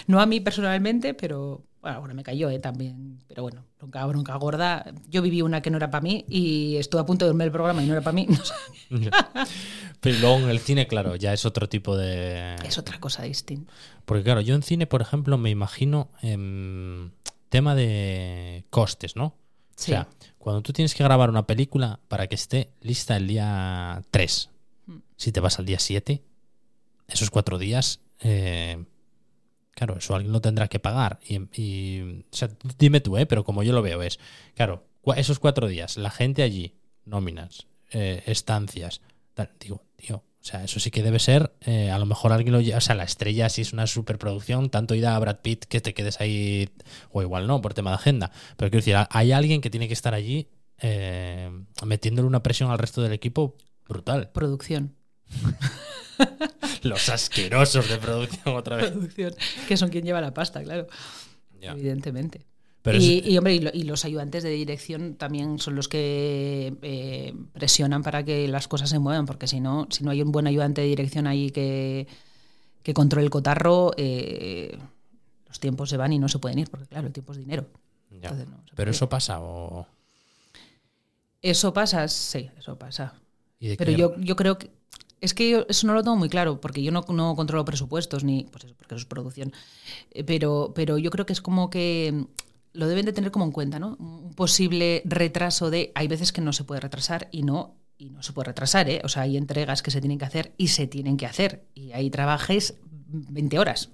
No 0.07 0.21
a 0.21 0.27
mí 0.27 0.41
personalmente, 0.41 1.15
pero 1.15 1.65
bueno, 1.81 1.99
ahora 1.99 2.15
me 2.15 2.23
cayó 2.23 2.51
¿eh? 2.51 2.59
también. 2.59 3.19
Pero 3.29 3.43
bueno, 3.43 3.65
bronca, 3.79 4.05
bronca 4.07 4.37
gorda. 4.37 4.85
Yo 5.09 5.23
viví 5.23 5.43
una 5.43 5.61
que 5.61 5.71
no 5.71 5.77
era 5.77 5.91
para 5.91 6.03
mí 6.03 6.25
y 6.29 6.77
estuve 6.77 7.01
a 7.01 7.07
punto 7.07 7.25
de 7.25 7.31
dormir 7.31 7.47
el 7.47 7.53
programa 7.53 7.83
y 7.83 7.87
no 7.87 7.93
era 7.93 8.03
para 8.03 8.15
mí. 8.15 8.27
No 8.29 9.01
Pero 10.01 10.19
luego 10.21 10.37
en 10.39 10.51
el 10.51 10.61
cine, 10.61 10.87
claro, 10.87 11.17
ya 11.17 11.33
es 11.33 11.45
otro 11.45 11.69
tipo 11.69 11.97
de. 11.97 12.57
es 12.65 12.79
otra 12.79 13.01
cosa 13.01 13.23
distinta. 13.23 13.73
Porque 14.05 14.23
claro, 14.25 14.41
yo 14.41 14.55
en 14.55 14.63
cine, 14.63 14.87
por 14.87 15.03
ejemplo, 15.03 15.39
me 15.39 15.51
imagino 15.51 16.11
em, 16.23 17.11
tema 17.49 17.75
de 17.75 18.65
costes, 18.71 19.17
¿no? 19.17 19.35
Sí. 19.77 19.93
O 19.93 19.95
sea, 19.95 20.09
cuando 20.39 20.63
tú 20.63 20.73
tienes 20.73 20.95
que 20.95 21.05
grabar 21.05 21.31
una 21.31 21.47
película 21.47 22.01
para 22.09 22.27
que 22.27 22.35
esté 22.35 22.73
lista 22.81 23.17
el 23.17 23.27
día 23.27 24.03
3, 24.11 24.51
Mm. 24.89 25.03
si 25.17 25.33
te 25.33 25.41
vas 25.41 25.59
al 25.59 25.67
día 25.67 25.79
7, 25.79 26.23
esos 27.09 27.31
cuatro 27.31 27.59
días, 27.59 28.01
eh, 28.21 28.85
claro, 29.79 29.97
eso 29.97 30.15
alguien 30.17 30.33
lo 30.33 30.41
tendrá 30.41 30.67
que 30.67 30.81
pagar. 30.81 31.21
Y, 31.25 31.37
y- 31.61 32.25
o 32.33 32.37
sea, 32.37 32.49
dime 32.79 33.01
tú, 33.01 33.17
¿eh? 33.17 33.27
Pero 33.27 33.45
como 33.45 33.63
yo 33.63 33.73
lo 33.73 33.81
veo 33.81 34.03
es, 34.03 34.19
claro, 34.57 34.85
esos 35.17 35.39
cuatro 35.39 35.69
días, 35.69 35.97
la 35.97 36.11
gente 36.11 36.43
allí, 36.43 36.75
nóminas, 37.05 37.69
eh, 37.93 38.25
estancias, 38.27 39.01
tal, 39.35 39.51
digo, 39.61 39.85
tío, 39.97 40.17
o 40.17 40.25
sea, 40.45 40.65
eso 40.65 40.81
sí 40.81 40.91
que 40.91 41.03
debe 41.05 41.21
ser, 41.21 41.53
eh, 41.61 41.91
a 41.93 41.99
lo 41.99 42.07
mejor 42.07 42.33
alguien 42.33 42.53
lo 42.53 42.61
lleva, 42.61 42.79
o 42.79 42.81
sea, 42.81 42.97
la 42.97 43.05
estrella 43.05 43.49
si 43.49 43.63
es 43.63 43.73
una 43.73 43.87
superproducción, 43.87 44.69
tanto 44.69 44.95
irá 44.97 45.15
a 45.15 45.19
Brad 45.21 45.39
Pitt 45.43 45.65
que 45.67 45.81
te 45.81 45.95
quedes 45.95 46.21
ahí, 46.21 46.69
o 47.13 47.23
igual 47.23 47.47
no, 47.47 47.61
por 47.63 47.73
tema 47.75 47.91
de 47.91 47.97
agenda, 47.97 48.33
pero 48.57 48.71
quiero 48.71 48.85
decir, 48.85 48.97
hay 49.11 49.33
alguien 49.33 49.61
que 49.61 49.71
tiene 49.71 49.87
que 49.87 49.95
estar 49.95 50.13
allí 50.15 50.49
eh, 50.81 51.51
metiéndole 51.87 52.27
una 52.27 52.43
presión 52.43 52.71
al 52.71 52.79
resto 52.79 53.01
del 53.03 53.13
equipo 53.13 53.57
brutal. 53.89 54.31
Producción. 54.33 54.95
Los 56.83 57.09
asquerosos 57.09 57.89
de 57.89 57.99
producción 57.99 58.57
otra 58.57 58.77
vez. 58.77 58.91
Producción. 58.91 59.35
Que 59.67 59.77
son 59.77 59.89
quien 59.91 60.05
lleva 60.05 60.21
la 60.21 60.33
pasta, 60.35 60.63
claro. 60.63 60.87
Evidentemente. 61.61 62.47
Pero 62.83 62.99
y, 62.99 63.19
es- 63.19 63.27
y, 63.27 63.37
hombre, 63.39 63.55
y, 63.55 63.59
lo- 63.61 63.71
y 63.75 63.83
los 63.83 64.05
ayudantes 64.05 64.43
de 64.45 64.51
dirección 64.51 65.17
también 65.17 65.59
son 65.59 65.75
los 65.75 65.89
que 65.89 66.75
eh, 66.83 67.35
presionan 67.53 68.03
para 68.03 68.25
que 68.25 68.47
las 68.49 68.69
cosas 68.69 68.89
se 68.91 68.99
muevan, 68.99 69.27
porque 69.27 69.47
si 69.49 69.61
no, 69.61 69.89
si 69.91 70.05
no 70.05 70.11
hay 70.13 70.23
un 70.23 70.31
buen 70.31 70.47
ayudante 70.47 70.81
de 70.83 70.87
dirección 70.87 71.27
ahí 71.27 71.51
que, 71.51 72.07
que 72.85 72.95
controle 72.95 73.25
el 73.25 73.31
cotarro, 73.31 73.91
eh, 73.97 74.79
los 75.49 75.59
tiempos 75.59 75.91
se 75.91 75.97
van 75.97 76.13
y 76.13 76.19
no 76.19 76.29
se 76.29 76.39
pueden 76.39 76.61
ir, 76.61 76.71
porque 76.71 76.87
claro, 76.87 77.09
el 77.09 77.13
tiempo 77.13 77.33
es 77.33 77.39
dinero. 77.39 77.67
Entonces, 78.11 78.49
no 78.49 78.63
Pero 78.75 78.91
eso 78.93 79.09
pasa 79.09 79.41
o... 79.41 79.87
Eso 81.43 81.73
pasa, 81.73 82.07
sí, 82.09 82.51
eso 82.59 82.77
pasa. 82.79 83.15
¿y 83.61 83.69
de 83.69 83.77
Pero 83.77 83.93
yo, 83.93 84.17
yo 84.19 84.35
creo 84.37 84.59
que. 84.59 84.71
Es 85.21 85.35
que 85.35 85.51
yo 85.51 85.67
eso 85.69 85.87
no 85.87 85.95
lo 85.95 86.03
tengo 86.03 86.17
muy 86.17 86.29
claro, 86.29 86.61
porque 86.61 86.83
yo 86.83 86.93
no, 86.93 87.05
no 87.09 87.35
controlo 87.35 87.65
presupuestos, 87.65 88.25
ni. 88.25 88.45
Pues 88.45 88.65
eso, 88.65 88.75
porque 88.77 88.95
eso 88.95 89.03
es 89.03 89.07
producción. 89.07 89.53
Eh, 90.11 90.25
Pero, 90.25 90.73
pero 90.75 90.99
yo 90.99 91.11
creo 91.11 91.27
que 91.27 91.33
es 91.33 91.41
como 91.41 91.71
que 91.71 92.13
mm, 92.15 92.25
lo 92.75 92.87
deben 92.87 93.05
de 93.07 93.13
tener 93.13 93.31
como 93.31 93.45
en 93.45 93.53
cuenta, 93.53 93.79
¿no? 93.79 93.97
Un 93.99 94.35
posible 94.35 95.03
retraso 95.05 95.71
de. 95.71 95.93
Hay 95.95 96.09
veces 96.09 96.33
que 96.33 96.41
no 96.41 96.53
se 96.53 96.65
puede 96.65 96.81
retrasar 96.81 97.29
y 97.33 97.43
no. 97.43 97.75
Y 98.01 98.11
no 98.11 98.23
se 98.23 98.33
puede 98.33 98.47
retrasar, 98.47 98.89
¿eh? 98.89 99.01
O 99.03 99.09
sea, 99.09 99.23
hay 99.23 99.37
entregas 99.37 99.83
que 99.83 99.91
se 99.91 100.01
tienen 100.01 100.19
que 100.19 100.25
hacer 100.25 100.55
y 100.57 100.69
se 100.69 100.87
tienen 100.87 101.17
que 101.17 101.27
hacer. 101.27 101.65
Y 101.75 101.91
ahí 101.91 102.11
trabajes 102.11 102.75
20 103.09 103.59
horas. 103.59 103.89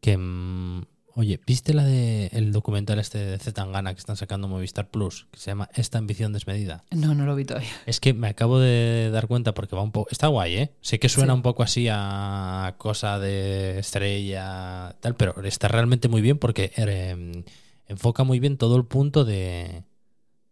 Que, 0.00 0.16
mm, 0.16 0.82
oye, 1.16 1.40
¿viste 1.46 1.74
la 1.74 1.84
de 1.84 2.26
el 2.32 2.52
documental 2.52 2.98
este 2.98 3.18
de 3.18 3.38
Zetangana 3.38 3.92
que 3.94 3.98
están 3.98 4.16
sacando 4.16 4.46
Movistar 4.48 4.88
Plus? 4.90 5.26
Que 5.32 5.38
se 5.40 5.50
llama 5.50 5.68
Esta 5.74 5.98
ambición 5.98 6.32
desmedida. 6.32 6.84
No, 6.92 7.14
no 7.14 7.24
lo 7.26 7.34
vi 7.34 7.44
todavía. 7.44 7.68
Es 7.86 7.98
que 8.00 8.14
me 8.14 8.28
acabo 8.28 8.58
de 8.60 9.10
dar 9.10 9.26
cuenta 9.26 9.52
porque 9.54 9.74
va 9.74 9.82
un 9.82 9.92
poco... 9.92 10.08
Está 10.10 10.28
guay, 10.28 10.56
¿eh? 10.56 10.72
Sé 10.82 10.98
que 10.98 11.08
suena 11.08 11.32
Sí. 11.32 11.36
un 11.36 11.42
poco 11.42 11.62
así 11.62 11.88
a 11.90 12.74
cosa 12.78 13.18
de 13.18 13.78
estrella, 13.80 14.94
tal, 15.00 15.16
pero 15.16 15.42
está 15.42 15.68
realmente 15.68 16.08
muy 16.08 16.20
bien 16.20 16.38
porque 16.38 16.70
eh, 16.76 17.44
enfoca 17.88 18.22
muy 18.22 18.38
bien 18.38 18.56
todo 18.58 18.76
el 18.76 18.84
punto 18.84 19.24
de, 19.24 19.82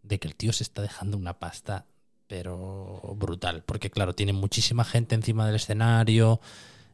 de 0.03 0.19
que 0.19 0.27
el 0.27 0.35
tío 0.35 0.51
se 0.51 0.63
está 0.63 0.81
dejando 0.81 1.15
una 1.17 1.39
pasta, 1.39 1.85
pero 2.27 3.15
brutal. 3.17 3.63
Porque 3.65 3.89
claro, 3.91 4.13
tiene 4.15 4.33
muchísima 4.33 4.83
gente 4.83 5.15
encima 5.15 5.45
del 5.45 5.55
escenario, 5.57 6.41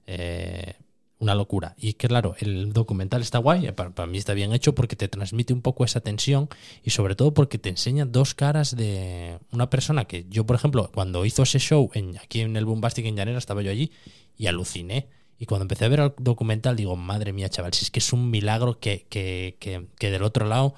eh, 0.07 0.75
una 1.21 1.35
locura. 1.35 1.75
Y 1.77 1.93
claro, 1.93 2.35
el 2.39 2.73
documental 2.73 3.21
está 3.21 3.37
guay, 3.37 3.67
eh, 3.67 3.73
para, 3.73 4.07
mí 4.07 4.17
está 4.17 4.33
bien 4.33 4.53
hecho 4.53 4.73
porque 4.73 4.95
te 4.95 5.07
transmite 5.07 5.53
un 5.53 5.61
poco 5.61 5.85
esa 5.85 6.01
tensión 6.01 6.49
y 6.83 6.89
sobre 6.89 7.15
todo 7.15 7.33
porque 7.33 7.59
te 7.59 7.69
enseña 7.69 8.05
dos 8.05 8.33
caras 8.33 8.75
de 8.75 9.37
una 9.51 9.69
persona 9.69 10.05
que 10.05 10.25
yo, 10.29 10.45
por 10.47 10.55
ejemplo, 10.55 10.89
cuando 10.91 11.23
hizo 11.23 11.43
ese 11.43 11.59
show 11.59 11.91
en, 11.93 12.17
aquí 12.17 12.41
en 12.41 12.57
el 12.57 12.65
Bombastic 12.65 13.05
en 13.05 13.15
Llanera, 13.15 13.37
estaba 13.37 13.61
yo 13.61 13.69
allí 13.69 13.91
y 14.35 14.47
aluciné. 14.47 15.07
Y 15.37 15.45
cuando 15.45 15.63
empecé 15.63 15.85
a 15.85 15.89
ver 15.89 15.99
el 15.99 16.13
documental, 16.17 16.75
digo, 16.75 16.95
madre 16.95 17.33
mía, 17.33 17.49
chaval, 17.49 17.73
si 17.73 17.85
es 17.85 17.91
que 17.91 17.99
es 17.99 18.13
un 18.13 18.31
milagro 18.31 18.79
que, 18.79 19.05
que, 19.07 19.57
que, 19.59 19.85
que 19.99 20.09
del 20.09 20.23
otro 20.23 20.47
lado 20.47 20.73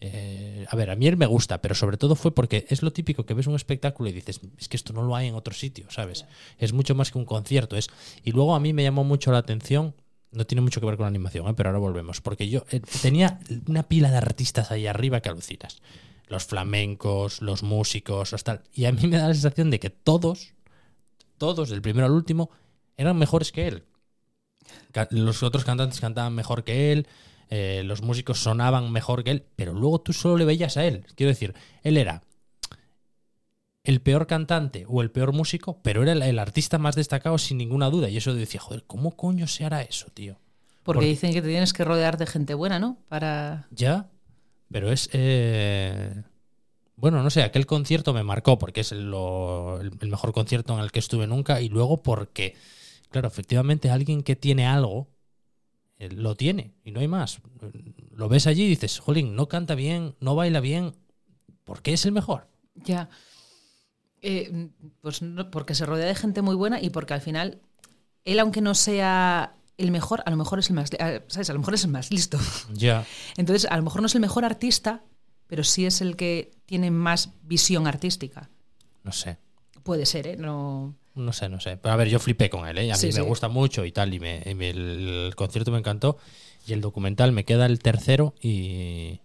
eh, 0.00 0.66
a 0.68 0.76
ver, 0.76 0.90
a 0.90 0.96
mí 0.96 1.06
él 1.06 1.16
me 1.16 1.26
gusta, 1.26 1.62
pero 1.62 1.74
sobre 1.74 1.96
todo 1.96 2.16
fue 2.16 2.34
porque 2.34 2.66
es 2.68 2.82
lo 2.82 2.92
típico 2.92 3.24
que 3.24 3.34
ves 3.34 3.46
un 3.46 3.54
espectáculo 3.54 4.10
y 4.10 4.12
dices, 4.12 4.40
es 4.58 4.68
que 4.68 4.76
esto 4.76 4.92
no 4.92 5.02
lo 5.02 5.16
hay 5.16 5.28
en 5.28 5.34
otro 5.34 5.54
sitio, 5.54 5.86
¿sabes? 5.90 6.26
Es 6.58 6.72
mucho 6.72 6.94
más 6.94 7.10
que 7.10 7.18
un 7.18 7.24
concierto. 7.24 7.76
Es, 7.76 7.88
y 8.22 8.32
luego 8.32 8.54
a 8.54 8.60
mí 8.60 8.72
me 8.72 8.82
llamó 8.82 9.04
mucho 9.04 9.32
la 9.32 9.38
atención, 9.38 9.94
no 10.32 10.46
tiene 10.46 10.60
mucho 10.60 10.80
que 10.80 10.86
ver 10.86 10.96
con 10.96 11.04
la 11.04 11.08
animación, 11.08 11.48
¿eh? 11.48 11.54
pero 11.56 11.70
ahora 11.70 11.78
volvemos, 11.78 12.20
porque 12.20 12.48
yo 12.48 12.64
eh, 12.70 12.80
tenía 13.00 13.40
una 13.68 13.84
pila 13.84 14.10
de 14.10 14.18
artistas 14.18 14.70
ahí 14.70 14.86
arriba 14.86 15.20
que 15.20 15.30
alucinas. 15.30 15.80
Los 16.28 16.44
flamencos, 16.44 17.40
los 17.40 17.62
músicos, 17.62 18.34
hasta, 18.34 18.62
y 18.74 18.84
a 18.84 18.92
mí 18.92 19.06
me 19.06 19.16
da 19.16 19.28
la 19.28 19.34
sensación 19.34 19.70
de 19.70 19.80
que 19.80 19.90
todos, 19.90 20.54
todos, 21.38 21.70
del 21.70 21.80
primero 21.80 22.06
al 22.06 22.12
último, 22.12 22.50
eran 22.96 23.16
mejores 23.16 23.52
que 23.52 23.68
él. 23.68 23.84
Los 25.10 25.42
otros 25.42 25.64
cantantes 25.64 26.00
cantaban 26.00 26.34
mejor 26.34 26.64
que 26.64 26.92
él, 26.92 27.06
eh, 27.48 27.82
los 27.84 28.02
músicos 28.02 28.38
sonaban 28.38 28.90
mejor 28.90 29.22
que 29.22 29.30
él, 29.30 29.44
pero 29.54 29.72
luego 29.72 30.00
tú 30.00 30.12
solo 30.12 30.36
le 30.36 30.44
veías 30.44 30.76
a 30.76 30.84
él. 30.84 31.06
Quiero 31.14 31.30
decir, 31.30 31.54
él 31.82 31.96
era 31.96 32.22
el 33.84 34.00
peor 34.00 34.26
cantante 34.26 34.84
o 34.88 35.00
el 35.00 35.12
peor 35.12 35.32
músico, 35.32 35.80
pero 35.82 36.02
era 36.02 36.12
el, 36.12 36.38
artista 36.40 36.76
más 36.78 36.96
destacado 36.96 37.38
sin 37.38 37.58
ninguna 37.58 37.88
duda. 37.88 38.08
Y 38.08 38.16
eso 38.16 38.34
decía, 38.34 38.60
joder, 38.60 38.84
¿cómo 38.84 39.16
coño 39.16 39.46
se 39.46 39.64
hará 39.64 39.82
eso, 39.82 40.08
tío? 40.12 40.40
Porque, 40.82 41.06
dicen 41.06 41.32
que 41.32 41.40
te 41.40 41.48
tienes 41.48 41.72
que 41.72 41.84
rodear 41.84 42.16
de 42.16 42.26
gente 42.26 42.54
buena, 42.54 42.78
¿no? 42.80 42.98
Para. 43.08 43.68
Ya, 43.70 44.08
pero 44.70 44.90
es. 44.90 45.08
Eh, 45.12 46.22
bueno, 46.96 47.22
no 47.22 47.30
sé, 47.30 47.42
aquel 47.42 47.66
concierto 47.66 48.12
me 48.12 48.24
marcó 48.24 48.58
porque 48.58 48.80
es 48.80 48.90
el, 48.90 49.12
el 50.00 50.08
mejor 50.08 50.32
concierto 50.32 50.74
en 50.74 50.80
el 50.80 50.90
que 50.90 50.98
estuve 50.98 51.26
nunca 51.26 51.60
y 51.60 51.68
luego 51.68 52.02
porque, 52.02 52.54
claro, 53.10 53.28
efectivamente 53.28 53.90
alguien 53.90 54.22
que 54.22 54.34
tiene 54.34 54.66
algo 54.66 55.08
lo 55.98 56.34
tiene 56.34 56.74
y 56.84 56.90
no 56.90 57.00
hay 57.00 57.08
más. 57.08 57.40
Lo 58.10 58.28
ves 58.28 58.46
allí 58.46 58.64
y 58.64 58.68
dices, 58.68 58.98
jolín, 58.98 59.34
no 59.34 59.48
canta 59.48 59.74
bien, 59.74 60.14
no 60.20 60.34
baila 60.34 60.60
bien, 60.60 60.94
¿por 61.64 61.82
qué 61.82 61.92
es 61.94 62.04
el 62.06 62.12
mejor? 62.12 62.48
Ya. 62.74 63.08
Eh, 64.22 64.70
pues 65.00 65.20
porque 65.50 65.74
se 65.74 65.86
rodea 65.86 66.06
de 66.06 66.14
gente 66.14 66.42
muy 66.42 66.54
buena 66.54 66.80
y 66.80 66.90
porque 66.90 67.14
al 67.14 67.20
final 67.20 67.60
él, 68.24 68.38
aunque 68.40 68.60
no 68.60 68.74
sea 68.74 69.54
el 69.78 69.90
mejor, 69.90 70.22
a 70.26 70.30
lo 70.30 70.36
mejor 70.36 70.58
es 70.58 70.68
el 70.68 70.76
más, 70.76 70.90
¿sabes? 71.28 71.50
A 71.50 71.52
lo 71.52 71.58
mejor 71.58 71.74
es 71.74 71.84
el 71.84 71.90
más 71.90 72.10
listo. 72.10 72.38
Ya. 72.74 73.06
Entonces, 73.36 73.70
a 73.70 73.76
lo 73.76 73.82
mejor 73.82 74.00
no 74.00 74.06
es 74.06 74.14
el 74.14 74.20
mejor 74.20 74.44
artista, 74.44 75.04
pero 75.46 75.64
sí 75.64 75.86
es 75.86 76.00
el 76.00 76.16
que 76.16 76.50
tiene 76.66 76.90
más 76.90 77.30
visión 77.42 77.86
artística. 77.86 78.50
No 79.04 79.12
sé. 79.12 79.38
Puede 79.82 80.06
ser, 80.06 80.26
¿eh? 80.26 80.36
No. 80.36 80.96
No 81.16 81.32
sé, 81.32 81.48
no 81.48 81.60
sé. 81.60 81.78
Pero 81.78 81.94
a 81.94 81.96
ver, 81.96 82.08
yo 82.08 82.18
flipé 82.18 82.50
con 82.50 82.68
él, 82.68 82.76
¿eh? 82.76 82.92
A 82.92 82.96
mí 82.96 83.08
me 83.12 83.22
gusta 83.22 83.48
mucho 83.48 83.86
y 83.86 83.90
tal, 83.90 84.12
y, 84.12 84.20
me, 84.20 84.42
el, 84.42 85.32
concierto 85.34 85.72
me 85.72 85.78
encantó. 85.78 86.18
Y 86.66 86.74
el 86.74 86.82
documental 86.82 87.32
me 87.32 87.44
queda 87.44 87.64
el 87.64 87.78
tercero 87.78 88.34
y, 88.40 89.20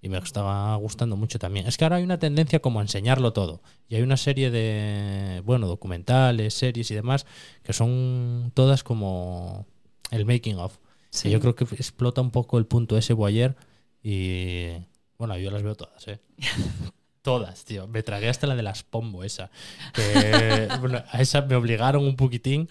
y 0.00 0.08
me 0.08 0.18
estaba 0.18 0.76
gustando 0.76 1.16
mucho 1.16 1.40
también. 1.40 1.66
Es 1.66 1.76
que 1.76 1.84
ahora 1.84 1.96
hay 1.96 2.04
una 2.04 2.20
tendencia 2.20 2.60
como 2.60 2.78
a 2.78 2.82
enseñarlo 2.82 3.32
todo. 3.32 3.62
Y 3.88 3.96
hay 3.96 4.02
una 4.02 4.16
serie 4.16 4.52
de, 4.52 5.42
bueno, 5.44 5.66
documentales, 5.66 6.54
series 6.54 6.88
y 6.92 6.94
demás, 6.94 7.26
que 7.64 7.72
son 7.72 8.52
todas 8.54 8.84
como 8.84 9.66
el 10.12 10.24
making 10.24 10.56
of. 10.58 10.78
Sí. 11.10 11.30
yo 11.30 11.40
creo 11.40 11.54
que 11.54 11.64
explota 11.64 12.20
un 12.20 12.30
poco 12.30 12.58
el 12.58 12.66
punto 12.66 12.96
ese 12.98 13.14
boyer 13.14 13.56
y, 14.02 14.68
bueno, 15.16 15.38
yo 15.38 15.50
las 15.50 15.62
veo 15.62 15.74
todas, 15.74 16.06
¿eh? 16.06 16.20
Todas, 17.22 17.64
tío. 17.64 17.86
Me 17.88 18.02
tragué 18.02 18.28
hasta 18.28 18.46
la 18.46 18.56
de 18.56 18.62
las 18.62 18.82
pombo, 18.82 19.24
esa. 19.24 19.50
bueno, 20.80 21.02
a 21.10 21.20
esa 21.20 21.42
me 21.42 21.56
obligaron 21.56 22.04
un 22.04 22.16
poquitín. 22.16 22.68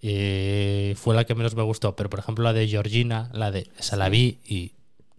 Y 0.00 0.92
fue 0.96 1.14
la 1.14 1.24
que 1.24 1.34
menos 1.34 1.54
me 1.54 1.62
gustó. 1.62 1.96
Pero, 1.96 2.10
por 2.10 2.18
ejemplo, 2.18 2.44
la 2.44 2.52
de 2.52 2.68
Georgina, 2.68 3.30
la 3.32 3.50
de. 3.50 3.68
Esa 3.78 3.96
la 3.96 4.08
vi 4.08 4.38
y. 4.46 4.72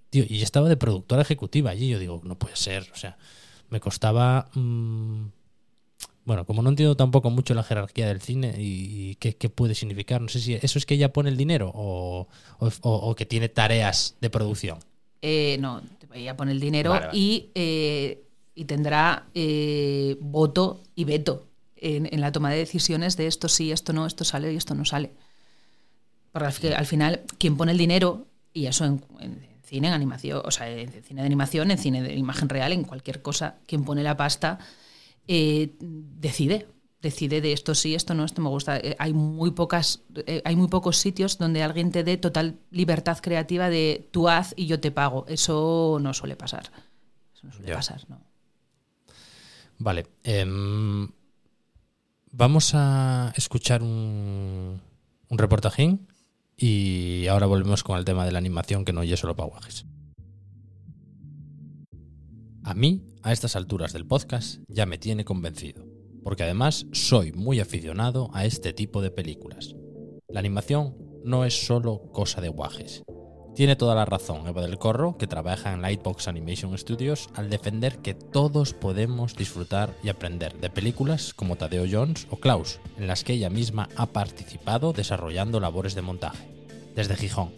Tío, 0.09 0.23
y 0.27 0.41
estaba 0.41 0.69
de 0.69 0.77
productora 0.77 1.21
ejecutiva 1.21 1.71
allí. 1.71 1.89
Yo 1.89 1.99
digo, 1.99 2.21
no 2.23 2.37
puede 2.37 2.55
ser. 2.55 2.87
O 2.93 2.95
sea, 2.95 3.17
me 3.69 3.79
costaba. 3.79 4.49
Mm, 4.53 5.27
bueno, 6.25 6.45
como 6.45 6.63
no 6.63 6.69
entiendo 6.69 6.97
tampoco 6.97 7.29
mucho 7.29 7.53
la 7.53 7.63
jerarquía 7.63 8.07
del 8.07 8.19
cine 8.19 8.55
y, 8.57 9.15
qué, 9.15 9.31
puede 9.49 9.75
significar, 9.75 10.21
no 10.21 10.27
sé 10.27 10.39
si 10.39 10.55
eso 10.55 10.79
es 10.79 10.85
que 10.87 10.95
ella 10.95 11.13
pone 11.13 11.29
el 11.29 11.37
dinero 11.37 11.71
o, 11.73 12.27
o, 12.59 13.15
que 13.15 13.27
tiene 13.27 13.47
tareas 13.47 14.15
de 14.21 14.31
producción. 14.31 14.79
Eh, 15.27 15.57
no, 15.59 15.81
ella 16.13 16.37
pone 16.37 16.51
el 16.51 16.59
dinero 16.59 16.93
y 17.11 17.49
eh, 17.55 18.25
y 18.55 18.65
tendrá 18.65 19.27
eh, 19.33 20.17
voto 20.21 20.81
y 20.95 21.03
veto 21.03 21.45
en, 21.75 22.19
la 22.19 22.31
toma 22.31 22.49
de 22.49 22.57
decisiones 22.57 23.17
de 23.17 23.27
esto 23.27 23.49
sí, 23.49 23.71
esto 23.71 23.91
no, 23.93 24.07
esto 24.07 24.23
sale 24.23 24.51
y 24.51 24.55
esto 24.55 24.73
no 24.73 24.85
sale. 24.85 25.11
Porque 26.31 26.73
al, 26.73 26.85
final, 26.85 27.21
quien 27.37 27.57
pone 27.57 27.73
el 27.73 27.77
dinero, 27.77 28.25
y 28.53 28.65
eso 28.65 28.85
en, 28.85 29.03
cine, 29.61 29.89
en 29.89 29.93
animación, 29.93 30.41
o 30.43 30.51
sea, 30.51 30.69
en 30.69 30.89
cine 31.03 31.21
de 31.21 31.27
animación, 31.27 31.69
en 31.69 31.77
cine 31.77 32.01
de 32.01 32.15
imagen 32.15 32.49
real, 32.49 32.71
en 32.71 32.83
cualquier 32.83 33.21
cosa, 33.21 33.57
quien 33.67 33.83
pone 33.83 34.03
la 34.03 34.17
pasta, 34.17 34.57
eh, 35.27 35.73
decide. 35.79 36.67
Decide 37.05 37.39
de 37.39 37.53
esto 37.53 37.75
sí, 37.75 37.93
esto 37.93 38.15
no, 38.15 38.25
esto 38.25 38.41
me 38.41 38.49
gusta. 38.49 38.77
Eh, 38.79 38.95
hay 38.97 39.13
muy 39.13 39.51
pocas, 39.51 40.01
hay 40.43 40.55
muy 40.55 40.67
pocos 40.67 40.97
sitios 40.97 41.37
donde 41.37 41.61
alguien 41.61 41.91
te 41.91 42.03
dé 42.03 42.17
total 42.17 42.57
libertad 42.71 43.19
creativa 43.21 43.69
de 43.69 44.09
tú 44.09 44.27
haz 44.27 44.55
y 44.57 44.65
yo 44.65 44.79
te 44.79 44.89
pago. 44.89 45.23
Eso 45.27 45.99
no 46.01 46.15
suele 46.15 46.35
pasar. 46.35 46.71
Eso 47.35 47.45
no 47.45 47.53
suele 47.53 47.73
pasar, 47.73 48.09
¿no? 48.09 48.21
Vale. 49.77 50.07
Em, 50.23 51.07
vamos 52.31 52.71
a 52.73 53.31
escuchar 53.35 53.83
un, 53.83 54.81
un 55.29 55.37
reportajín 55.37 56.07
y 56.57 57.27
ahora 57.27 57.45
volvemos 57.45 57.83
con 57.83 57.99
el 57.99 58.05
tema 58.05 58.25
de 58.25 58.31
la 58.31 58.39
animación 58.39 58.83
que 58.83 58.93
no 58.93 59.03
es 59.03 59.19
solo 59.19 59.35
para 59.35 59.49
guajes. 59.49 59.85
A 62.63 62.73
mí, 62.73 63.05
a 63.21 63.31
estas 63.31 63.55
alturas 63.55 63.93
del 63.93 64.07
podcast, 64.07 64.59
ya 64.69 64.87
me 64.87 64.97
tiene 64.97 65.23
convencido, 65.23 65.85
porque 66.25 66.43
además 66.43 66.87
soy 66.91 67.31
muy 67.31 67.61
aficionado 67.61 68.29
a 68.33 68.43
este 68.43 68.73
tipo 68.73 69.01
de 69.01 69.11
películas. 69.11 69.75
La 70.27 70.41
animación 70.41 70.97
no 71.23 71.45
es 71.45 71.65
solo 71.65 72.11
cosa 72.11 72.41
de 72.41 72.49
guajes, 72.49 73.05
tiene 73.55 73.77
toda 73.77 73.95
la 73.95 74.03
razón 74.03 74.45
Eva 74.47 74.61
del 74.61 74.77
Corro, 74.77 75.17
que 75.17 75.27
trabaja 75.27 75.71
en 75.71 75.81
Lightbox 75.81 76.27
Animation 76.27 76.77
Studios, 76.77 77.29
al 77.35 77.49
defender 77.49 77.99
que 77.99 78.13
todos 78.13 78.73
podemos 78.73 79.33
disfrutar 79.37 79.93
y 80.03 80.09
aprender 80.09 80.59
de 80.59 80.69
películas 80.69 81.33
como 81.33 81.55
Tadeo 81.55 81.85
Jones 81.89 82.27
o 82.29 82.35
Klaus, 82.35 82.81
en 82.97 83.07
las 83.07 83.23
que 83.23 83.31
ella 83.31 83.49
misma 83.49 83.87
ha 83.95 84.07
participado 84.07 84.91
desarrollando 84.91 85.61
labores 85.61 85.95
de 85.95 86.01
montaje. 86.01 86.45
Desde 86.95 87.15
Gijón. 87.15 87.53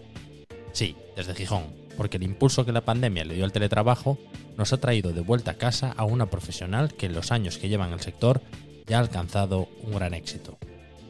Sí, 0.72 0.96
desde 1.16 1.34
Gijón, 1.34 1.64
porque 1.98 2.18
el 2.18 2.24
impulso 2.24 2.64
que 2.64 2.72
la 2.72 2.86
pandemia 2.86 3.26
le 3.26 3.34
dio 3.34 3.44
al 3.44 3.52
teletrabajo 3.52 4.20
nos 4.58 4.74
ha 4.74 4.78
traído 4.78 5.13
de 5.13 5.22
vuelta 5.22 5.52
a 5.52 5.58
casa 5.58 5.93
a 5.96 6.04
una 6.04 6.30
profesional 6.30 6.93
que 6.93 7.06
en 7.06 7.13
los 7.13 7.32
años 7.32 7.58
que 7.58 7.70
lleva 7.70 7.88
en 7.88 7.93
el 7.93 8.02
sector 8.02 8.41
ya 8.86 8.98
ha 8.98 9.02
alcanzado 9.02 9.70
un 9.84 9.93
gran 9.93 10.13
éxito. 10.13 10.58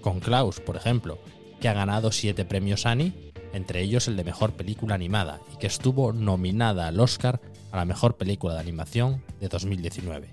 Con 0.02 0.20
Klaus, 0.20 0.60
por 0.60 0.76
ejemplo, 0.76 1.20
que 1.60 1.70
ha 1.70 1.74
ganado 1.74 2.12
7 2.12 2.46
premios 2.46 2.86
Annie 2.86 3.28
entre 3.54 3.82
ellos 3.82 4.08
el 4.08 4.16
de 4.16 4.24
Mejor 4.24 4.54
Película 4.54 4.96
Animada, 4.96 5.42
y 5.54 5.58
que 5.58 5.68
estuvo 5.68 6.14
nominada 6.14 6.88
al 6.88 7.00
Oscar 7.00 7.42
a 7.72 7.78
la 7.78 7.86
Mejor 7.86 8.16
Película 8.18 8.54
de 8.54 8.60
Animación 8.60 9.24
de 9.40 9.48
2019. 9.50 10.30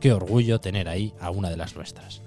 Qué 0.00 0.12
orgullo 0.12 0.60
tener 0.60 0.88
ahí 0.88 1.14
a 1.20 1.30
una 1.30 1.50
de 1.50 1.56
las 1.56 1.74
nuestras. 1.74 2.22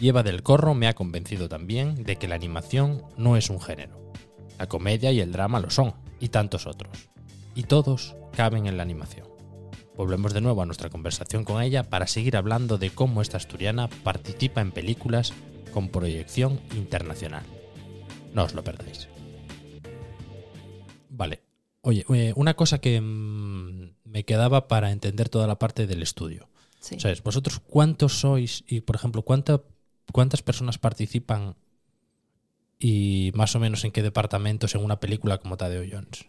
Y 0.00 0.08
Eva 0.08 0.22
del 0.22 0.42
Corro 0.42 0.74
me 0.74 0.88
ha 0.88 0.94
convencido 0.94 1.48
también 1.48 2.04
de 2.04 2.16
que 2.16 2.28
la 2.28 2.34
animación 2.34 3.02
no 3.16 3.36
es 3.36 3.50
un 3.50 3.60
género. 3.60 4.12
La 4.58 4.68
comedia 4.68 5.12
y 5.12 5.20
el 5.20 5.32
drama 5.32 5.60
lo 5.60 5.70
son, 5.70 5.94
y 6.20 6.28
tantos 6.28 6.66
otros. 6.66 7.10
Y 7.54 7.64
todos 7.64 8.16
caben 8.36 8.66
en 8.66 8.76
la 8.76 8.82
animación. 8.82 9.26
Volvemos 9.96 10.34
de 10.34 10.42
nuevo 10.42 10.60
a 10.60 10.66
nuestra 10.66 10.90
conversación 10.90 11.44
con 11.44 11.62
ella 11.62 11.82
para 11.82 12.06
seguir 12.06 12.36
hablando 12.36 12.76
de 12.76 12.90
cómo 12.90 13.22
esta 13.22 13.38
asturiana 13.38 13.88
participa 14.04 14.60
en 14.60 14.72
películas 14.72 15.32
con 15.72 15.88
proyección 15.88 16.60
internacional. 16.76 17.44
No 18.34 18.44
os 18.44 18.54
lo 18.54 18.62
perdáis. 18.62 19.08
Vale. 21.08 21.40
Oye, 21.80 22.04
eh, 22.12 22.34
una 22.36 22.54
cosa 22.54 22.78
que 22.78 23.00
mm, 23.00 23.94
me 24.04 24.24
quedaba 24.24 24.68
para 24.68 24.92
entender 24.92 25.30
toda 25.30 25.46
la 25.46 25.58
parte 25.58 25.86
del 25.86 26.02
estudio. 26.02 26.48
¿Sabes? 26.80 27.22
¿Vosotros 27.22 27.60
cuántos 27.66 28.20
sois 28.20 28.64
y, 28.68 28.82
por 28.82 28.96
ejemplo, 28.96 29.22
cuánta, 29.22 29.62
cuántas 30.12 30.42
personas 30.42 30.78
participan 30.78 31.56
y 32.78 33.32
más 33.34 33.56
o 33.56 33.60
menos 33.60 33.82
en 33.84 33.92
qué 33.92 34.02
departamentos 34.02 34.74
en 34.74 34.84
una 34.84 35.00
película 35.00 35.38
como 35.38 35.56
Tadeo 35.56 35.84
Jones? 35.90 36.26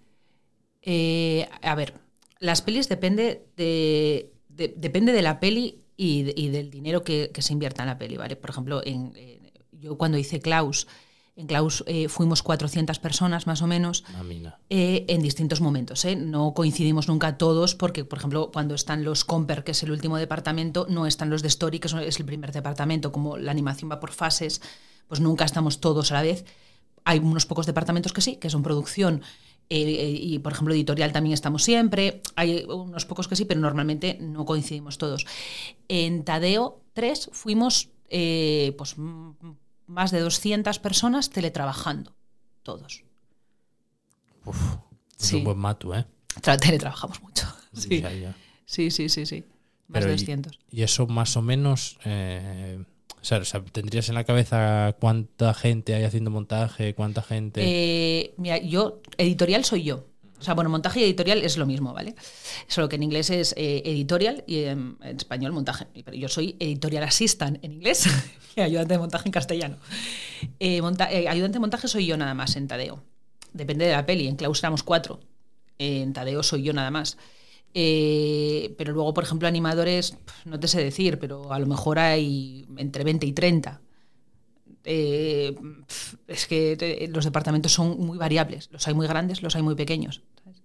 Eh, 0.90 1.50
a 1.62 1.76
ver, 1.76 1.94
las 2.40 2.62
pelis 2.62 2.88
depende 2.88 3.46
de, 3.58 4.32
depende 4.48 5.12
de 5.12 5.22
la 5.22 5.42
peli 5.42 5.82
y, 5.98 6.24
del 6.24 6.70
dinero 6.70 7.04
que, 7.04 7.30
se 7.38 7.52
invierta 7.52 7.84
en 7.84 7.90
la 7.90 7.98
peli, 7.98 8.16
¿vale? 8.16 8.38
Por 8.38 8.52
ejemplo, 8.52 8.82
en, 8.86 9.12
eh, 9.18 9.52
yo 9.74 9.98
cuando 9.98 10.18
hice 10.18 10.40
Klaus 10.40 10.88
En 11.36 11.46
Klaus 11.46 11.84
eh, 11.88 12.08
fuimos 12.08 12.42
400 12.42 13.00
personas 13.00 13.46
más 13.48 13.62
o 13.62 13.68
menos 13.68 14.04
Mamina. 14.14 14.60
eh, 14.70 15.06
en 15.08 15.22
distintos 15.22 15.62
momentos. 15.62 16.04
¿eh? 16.06 16.16
No 16.16 16.54
coincidimos 16.54 17.08
nunca 17.08 17.38
todos 17.38 17.76
porque, 17.76 18.06
por 18.06 18.18
ejemplo, 18.18 18.50
cuando 18.52 18.74
están 18.74 19.04
los 19.04 19.26
Comper, 19.26 19.64
que 19.64 19.72
es 19.72 19.84
el 19.84 19.92
último 19.92 20.18
departamento, 20.18 20.88
no 20.90 21.06
están 21.06 21.30
los 21.30 21.42
de 21.42 21.50
Story, 21.50 21.80
que 21.80 21.90
es 21.90 22.20
el 22.20 22.26
primer 22.26 22.52
departamento. 22.54 23.12
Como 23.12 23.38
la 23.38 23.52
animación 23.52 23.92
va 23.92 24.00
por 24.00 24.12
fases, 24.12 24.62
pues 25.08 25.20
nunca 25.20 25.46
estamos 25.46 25.80
todos 25.80 26.12
a 26.12 26.16
la 26.16 26.22
vez. 26.24 26.46
Hay 27.04 27.20
unos 27.20 27.46
pocos 27.46 27.68
departamentos 27.68 28.14
que 28.14 28.22
sí, 28.22 28.38
que 28.38 28.50
son 28.50 28.64
producción. 28.64 29.22
Eh, 29.70 29.82
eh, 29.82 30.10
y, 30.22 30.40
por 30.40 30.54
ejemplo, 30.54 30.74
editorial 30.74 31.12
también 31.12 31.34
estamos 31.34 31.64
siempre. 31.64 32.22
Hay 32.36 32.64
unos 32.66 33.06
pocos 33.06 33.28
que 33.28 33.36
sí, 33.36 33.46
pero 33.46 33.60
normalmente 33.60 34.18
no 34.22 34.46
coincidimos 34.46 34.98
todos. 34.98 35.26
En 35.88 36.24
Tadeo 36.24 36.82
3 36.94 37.30
fuimos 37.34 37.90
eh, 38.10 38.74
pues, 38.78 38.96
más 39.88 40.12
de 40.12 40.20
200 40.22 40.80
personas 40.80 41.30
teletrabajando, 41.30 42.16
todos. 42.64 43.04
Uf, 44.46 44.58
es 45.20 45.26
Sí. 45.28 45.36
un 45.38 45.44
buen 45.44 45.58
matu, 45.58 45.94
¿eh? 45.94 46.06
Tra- 46.42 46.58
teletrabajamos 46.60 47.22
mucho. 47.22 47.48
Sí, 47.74 48.02
Ya, 48.02 48.12
ya. 48.14 48.36
sí, 48.66 48.92
sí, 48.92 49.10
sí. 49.10 49.26
sí. 49.26 49.44
Más 49.88 50.02
Pero 50.02 50.06
de 50.08 50.14
y- 50.14 50.18
200. 50.20 50.60
Y 50.72 50.82
eso 50.84 51.08
más 51.08 51.36
o 51.38 51.42
menos, 51.42 51.98
eh, 52.06 52.84
o 53.32 53.46
sea, 53.46 53.64
¿tendrías 53.64 54.10
en 54.10 54.16
la 54.16 54.24
cabeza 54.24 54.96
cuánta 55.00 55.54
gente 55.54 55.94
hay 55.96 56.04
haciendo 56.04 56.32
montaje? 56.32 56.94
¿Cuánta 56.96 57.22
gente? 57.22 57.62
Eh, 57.64 58.34
mira, 58.38 58.58
yo, 58.58 59.02
editorial 59.18 59.66
soy 59.66 59.84
yo. 59.84 60.06
O 60.40 60.44
sea, 60.44 60.54
bueno, 60.54 60.70
montaje 60.70 61.00
y 61.00 61.04
editorial 61.04 61.40
es 61.44 61.58
lo 61.58 61.66
mismo, 61.66 61.94
¿vale? 61.94 62.14
Solo 62.68 62.88
que 62.90 62.96
en 62.96 63.04
inglés 63.04 63.32
es 63.32 63.54
eh, 63.58 63.82
editorial 63.86 64.44
y 64.46 64.66
en, 64.66 64.98
español 65.18 65.52
montaje. 65.52 65.88
Pero 66.06 66.16
yo 66.16 66.30
soy 66.30 66.56
editorial 66.60 67.04
assistant 67.04 67.58
en 67.64 67.72
inglés 67.74 68.08
y 68.56 68.62
ayudante 68.62 68.94
de 68.94 69.00
montaje 69.00 69.28
en 69.28 69.32
castellano. 69.32 69.78
Eh, 70.60 70.82
monta- 70.82 71.12
eh, 71.12 71.28
ayudante 71.28 71.56
de 71.56 71.60
montaje 71.60 71.88
soy 71.88 72.06
yo 72.06 72.18
nada 72.18 72.36
más 72.36 72.56
en 72.56 72.68
Tadeo. 72.68 73.04
Depende 73.54 73.86
de 73.86 73.94
la 73.94 74.06
peli. 74.06 74.28
En 74.28 74.36
Klaus 74.36 74.60
éramos 74.60 74.84
cuatro. 74.84 75.20
En 75.80 76.14
Tadeo 76.14 76.44
soy 76.44 76.62
yo 76.62 76.72
nada 76.74 76.92
más. 76.92 77.18
Eh, 77.74 78.74
pero 78.78 78.94
luego, 78.94 79.14
por 79.14 79.24
ejemplo, 79.24 79.48
animadores, 79.48 80.18
no 80.46 80.60
te 80.60 80.68
sé 80.68 80.84
decir, 80.84 81.20
pero 81.20 81.54
a 81.54 81.60
lo 81.60 81.68
mejor 81.68 82.00
hay 82.00 82.66
entre 82.78 83.04
20 83.04 83.26
y 83.28 83.34
30. 83.34 83.82
Eh, 84.84 85.56
es 86.28 86.48
que 86.48 87.10
los 87.12 87.26
departamentos 87.26 87.72
son 87.74 88.00
muy 88.00 88.18
variables. 88.18 88.70
Los 88.72 88.88
hay 88.88 88.94
muy 88.94 89.08
grandes, 89.08 89.42
los 89.44 89.56
hay 89.56 89.62
muy 89.62 89.76
pequeños. 89.76 90.22
¿sabes? 90.44 90.62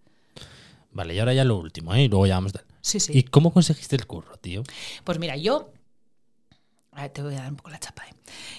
Vale, 0.92 1.14
y 1.14 1.18
ahora 1.18 1.34
ya 1.34 1.44
lo 1.44 1.58
último, 1.58 1.94
¿eh? 1.94 2.04
Y 2.04 2.08
luego 2.08 2.26
ya 2.26 2.34
vamos. 2.34 2.52
tal. 2.52 2.64
Sí, 2.80 3.00
sí. 3.00 3.12
¿Y 3.16 3.22
cómo 3.24 3.52
conseguiste 3.52 3.96
el 3.96 4.06
curro, 4.06 4.36
tío? 4.36 4.62
Pues 5.04 5.18
mira, 5.18 5.36
yo. 5.36 5.72
a 6.92 7.02
ver, 7.02 7.10
te 7.10 7.22
voy 7.22 7.34
a 7.34 7.38
dar 7.42 7.50
un 7.50 7.56
poco 7.56 7.70
la 7.70 7.78
chapa. 7.80 8.04
¿eh? 8.06 8.14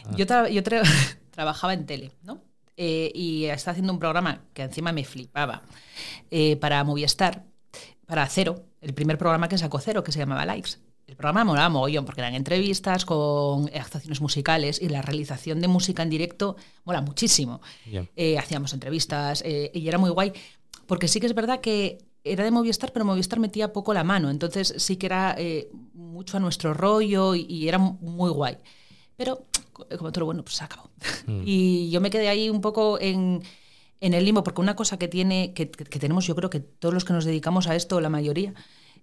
Ah. 0.05 0.11
Yo, 0.17 0.25
tra- 0.25 0.49
yo 0.51 0.61
tra- 0.63 0.83
trabajaba 1.31 1.73
en 1.73 1.85
tele, 1.85 2.11
¿no? 2.23 2.41
Eh, 2.75 3.11
y 3.13 3.45
estaba 3.45 3.71
haciendo 3.73 3.93
un 3.93 3.99
programa 3.99 4.41
que 4.53 4.63
encima 4.63 4.91
me 4.91 5.03
flipaba 5.05 5.61
para 6.59 6.83
Movistar, 6.83 7.45
para 8.05 8.27
Cero, 8.27 8.63
el 8.81 8.93
primer 8.93 9.17
programa 9.17 9.47
que 9.47 9.57
sacó 9.57 9.79
Cero, 9.79 10.03
que 10.03 10.11
se 10.11 10.19
llamaba 10.19 10.45
Likes. 10.45 10.71
El 11.05 11.15
programa 11.15 11.43
molaba 11.43 11.69
mogollón 11.69 12.05
porque 12.05 12.21
eran 12.21 12.33
entrevistas 12.33 13.05
con 13.05 13.69
actuaciones 13.75 14.21
musicales 14.21 14.81
y 14.81 14.87
la 14.87 15.01
realización 15.01 15.59
de 15.59 15.67
música 15.67 16.01
en 16.01 16.09
directo 16.09 16.55
mola 16.85 17.01
muchísimo. 17.01 17.61
Ya. 17.91 18.07
Eh, 18.15 18.37
hacíamos 18.37 18.73
entrevistas 18.73 19.43
eh, 19.45 19.69
y 19.73 19.87
era 19.87 19.97
muy 19.97 20.09
guay, 20.09 20.31
porque 20.87 21.07
sí 21.07 21.19
que 21.19 21.25
es 21.25 21.35
verdad 21.35 21.59
que 21.59 21.97
era 22.23 22.45
de 22.45 22.51
Movistar, 22.51 22.93
pero 22.93 23.03
Movistar 23.03 23.39
metía 23.39 23.73
poco 23.73 23.93
la 23.93 24.05
mano, 24.05 24.29
entonces 24.29 24.73
sí 24.77 24.95
que 24.95 25.07
era 25.07 25.35
eh, 25.37 25.69
mucho 25.93 26.37
a 26.37 26.39
nuestro 26.39 26.73
rollo 26.73 27.35
y, 27.35 27.45
y 27.49 27.67
era 27.67 27.77
muy 27.77 28.31
guay. 28.31 28.57
Pero 29.17 29.45
como 29.73 30.11
todo 30.11 30.25
bueno, 30.25 30.43
pues 30.43 30.55
se 30.55 30.63
acabó. 30.63 30.89
Mm. 31.27 31.41
Y 31.45 31.89
yo 31.89 32.01
me 32.01 32.09
quedé 32.09 32.29
ahí 32.29 32.49
un 32.49 32.61
poco 32.61 32.99
en, 32.99 33.43
en 34.05 34.13
el 34.13 34.25
limbo, 34.25 34.43
porque 34.43 34.61
una 34.61 34.75
cosa 34.75 34.97
que 34.97 35.07
tiene, 35.07 35.53
que, 35.53 35.71
que 35.71 35.99
tenemos, 35.99 36.25
yo 36.27 36.35
creo 36.35 36.49
que 36.49 36.59
todos 36.59 36.93
los 36.93 37.05
que 37.05 37.13
nos 37.13 37.25
dedicamos 37.25 37.67
a 37.67 37.75
esto, 37.75 37.99
la 38.01 38.09
mayoría, 38.09 38.53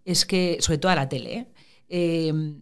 es 0.04 0.26
que, 0.26 0.58
sobre 0.60 0.78
todo 0.78 0.92
a 0.92 0.94
la 0.96 1.08
tele, 1.08 1.34
¿eh? 1.34 1.46
Eh, 1.88 2.54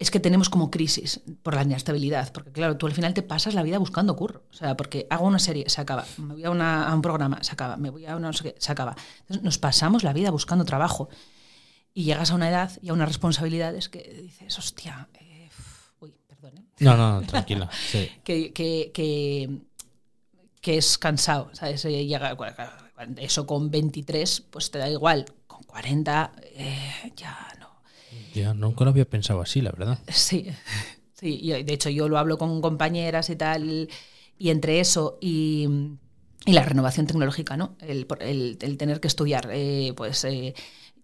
es 0.00 0.10
que 0.10 0.18
tenemos 0.18 0.50
como 0.50 0.70
crisis 0.72 1.20
por 1.44 1.54
la 1.54 1.62
inestabilidad, 1.62 2.32
porque 2.32 2.50
claro, 2.50 2.76
tú 2.76 2.86
al 2.86 2.92
final 2.94 3.14
te 3.14 3.22
pasas 3.22 3.54
la 3.54 3.62
vida 3.62 3.78
buscando 3.78 4.16
curro, 4.16 4.42
o 4.50 4.52
sea, 4.52 4.76
porque 4.76 5.06
hago 5.08 5.24
una 5.24 5.38
serie, 5.38 5.64
se 5.70 5.80
acaba, 5.80 6.04
me 6.18 6.34
voy 6.34 6.44
a, 6.44 6.50
una- 6.50 6.88
a 6.88 6.94
un 6.94 7.00
programa, 7.00 7.38
se 7.42 7.52
acaba, 7.52 7.76
me 7.76 7.90
voy 7.90 8.04
a 8.06 8.16
una 8.16 8.26
no 8.26 8.32
sé 8.32 8.42
qué, 8.42 8.54
se 8.58 8.72
acaba. 8.72 8.96
Entonces 9.20 9.44
nos 9.44 9.58
pasamos 9.58 10.02
la 10.02 10.12
vida 10.12 10.30
buscando 10.32 10.64
trabajo 10.64 11.08
y 11.94 12.02
llegas 12.04 12.32
a 12.32 12.34
una 12.34 12.48
edad 12.48 12.72
y 12.82 12.88
a 12.88 12.92
unas 12.92 13.06
responsabilidades 13.08 13.88
que 13.88 14.02
dices, 14.20 14.58
hostia, 14.58 15.08
eh, 15.14 15.48
uy, 16.00 16.12
perdón, 16.26 16.58
¿eh? 16.58 16.64
No, 16.80 16.96
no, 16.96 17.20
no, 17.20 17.26
tranquila. 17.26 17.70
Sí. 17.92 18.10
que, 18.24 18.52
que, 18.52 18.90
que, 18.92 19.60
que 20.64 20.78
es 20.78 20.96
cansado, 20.96 21.50
¿sabes? 21.52 21.82
Llega, 21.84 22.34
eso 23.18 23.46
con 23.46 23.70
23, 23.70 24.40
pues 24.50 24.70
te 24.70 24.78
da 24.78 24.88
igual, 24.88 25.26
con 25.46 25.62
40, 25.64 26.32
eh, 26.42 27.12
ya 27.16 27.36
no. 27.60 27.68
Ya, 28.32 28.54
nunca 28.54 28.84
lo 28.84 28.90
había 28.90 29.04
pensado 29.08 29.42
así, 29.42 29.60
la 29.60 29.72
verdad. 29.72 29.98
Sí, 30.08 30.46
sí. 31.12 31.38
y 31.42 31.62
de 31.62 31.72
hecho, 31.74 31.90
yo 31.90 32.08
lo 32.08 32.16
hablo 32.18 32.38
con 32.38 32.62
compañeras 32.62 33.28
y 33.28 33.36
tal, 33.36 33.88
y 34.38 34.50
entre 34.50 34.80
eso 34.80 35.18
y, 35.20 35.68
y 36.46 36.52
la 36.52 36.62
renovación 36.64 37.06
tecnológica, 37.06 37.56
¿no? 37.58 37.76
El, 37.80 38.06
el- 38.20 38.58
el 38.60 38.76
tener 38.78 39.00
que 39.00 39.08
estudiar. 39.08 39.50
eh, 39.52 39.92
pues 39.96 40.24
eh, 40.24 40.54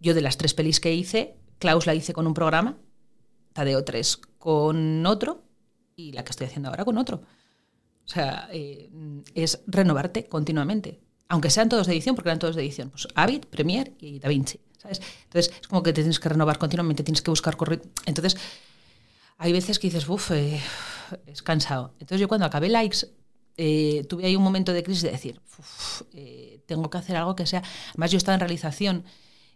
yo 0.00 0.14
de 0.14 0.22
las 0.22 0.38
tres 0.38 0.54
pelis 0.54 0.80
que 0.80 0.94
hice, 0.94 1.36
Klaus 1.58 1.86
la 1.86 1.94
hice 1.94 2.14
con 2.14 2.26
un 2.26 2.32
programa, 2.34 2.78
Tadeo 3.52 3.84
3 3.84 4.16
con 4.38 5.04
otro, 5.06 5.44
y 5.96 6.12
la 6.12 6.24
que 6.24 6.30
estoy 6.30 6.46
haciendo 6.46 6.70
ahora 6.70 6.84
con 6.84 6.96
otro. 6.98 7.22
O 8.10 8.12
sea, 8.12 8.48
eh, 8.52 8.90
es 9.34 9.60
renovarte 9.68 10.26
continuamente. 10.26 10.98
Aunque 11.28 11.48
sean 11.48 11.68
todos 11.68 11.86
de 11.86 11.92
edición, 11.92 12.16
porque 12.16 12.28
eran 12.28 12.40
todos 12.40 12.56
de 12.56 12.62
edición. 12.62 12.90
Pues 12.90 13.06
Avid, 13.14 13.44
Premiere 13.44 13.94
y 14.00 14.18
DaVinci. 14.18 14.58
¿sabes? 14.78 15.00
Entonces, 15.24 15.52
es 15.60 15.68
como 15.68 15.84
que 15.84 15.92
te 15.92 16.00
tienes 16.00 16.18
que 16.18 16.28
renovar 16.28 16.58
continuamente, 16.58 17.04
tienes 17.04 17.22
que 17.22 17.30
buscar 17.30 17.56
correr. 17.56 17.82
Entonces, 18.06 18.36
hay 19.38 19.52
veces 19.52 19.78
que 19.78 19.86
dices, 19.86 20.08
uff, 20.08 20.32
es 20.32 21.42
cansado. 21.44 21.94
Entonces, 22.00 22.20
yo 22.20 22.26
cuando 22.26 22.46
acabé 22.46 22.68
Likes, 22.68 23.06
eh, 23.56 24.04
tuve 24.08 24.26
ahí 24.26 24.34
un 24.34 24.42
momento 24.42 24.72
de 24.72 24.82
crisis 24.82 25.02
de 25.02 25.12
decir, 25.12 25.40
"Uf, 25.58 26.02
eh, 26.12 26.64
tengo 26.66 26.90
que 26.90 26.98
hacer 26.98 27.14
algo 27.14 27.36
que 27.36 27.46
sea. 27.46 27.62
Además, 27.90 28.10
yo 28.10 28.18
estaba 28.18 28.34
en 28.34 28.40
realización 28.40 29.04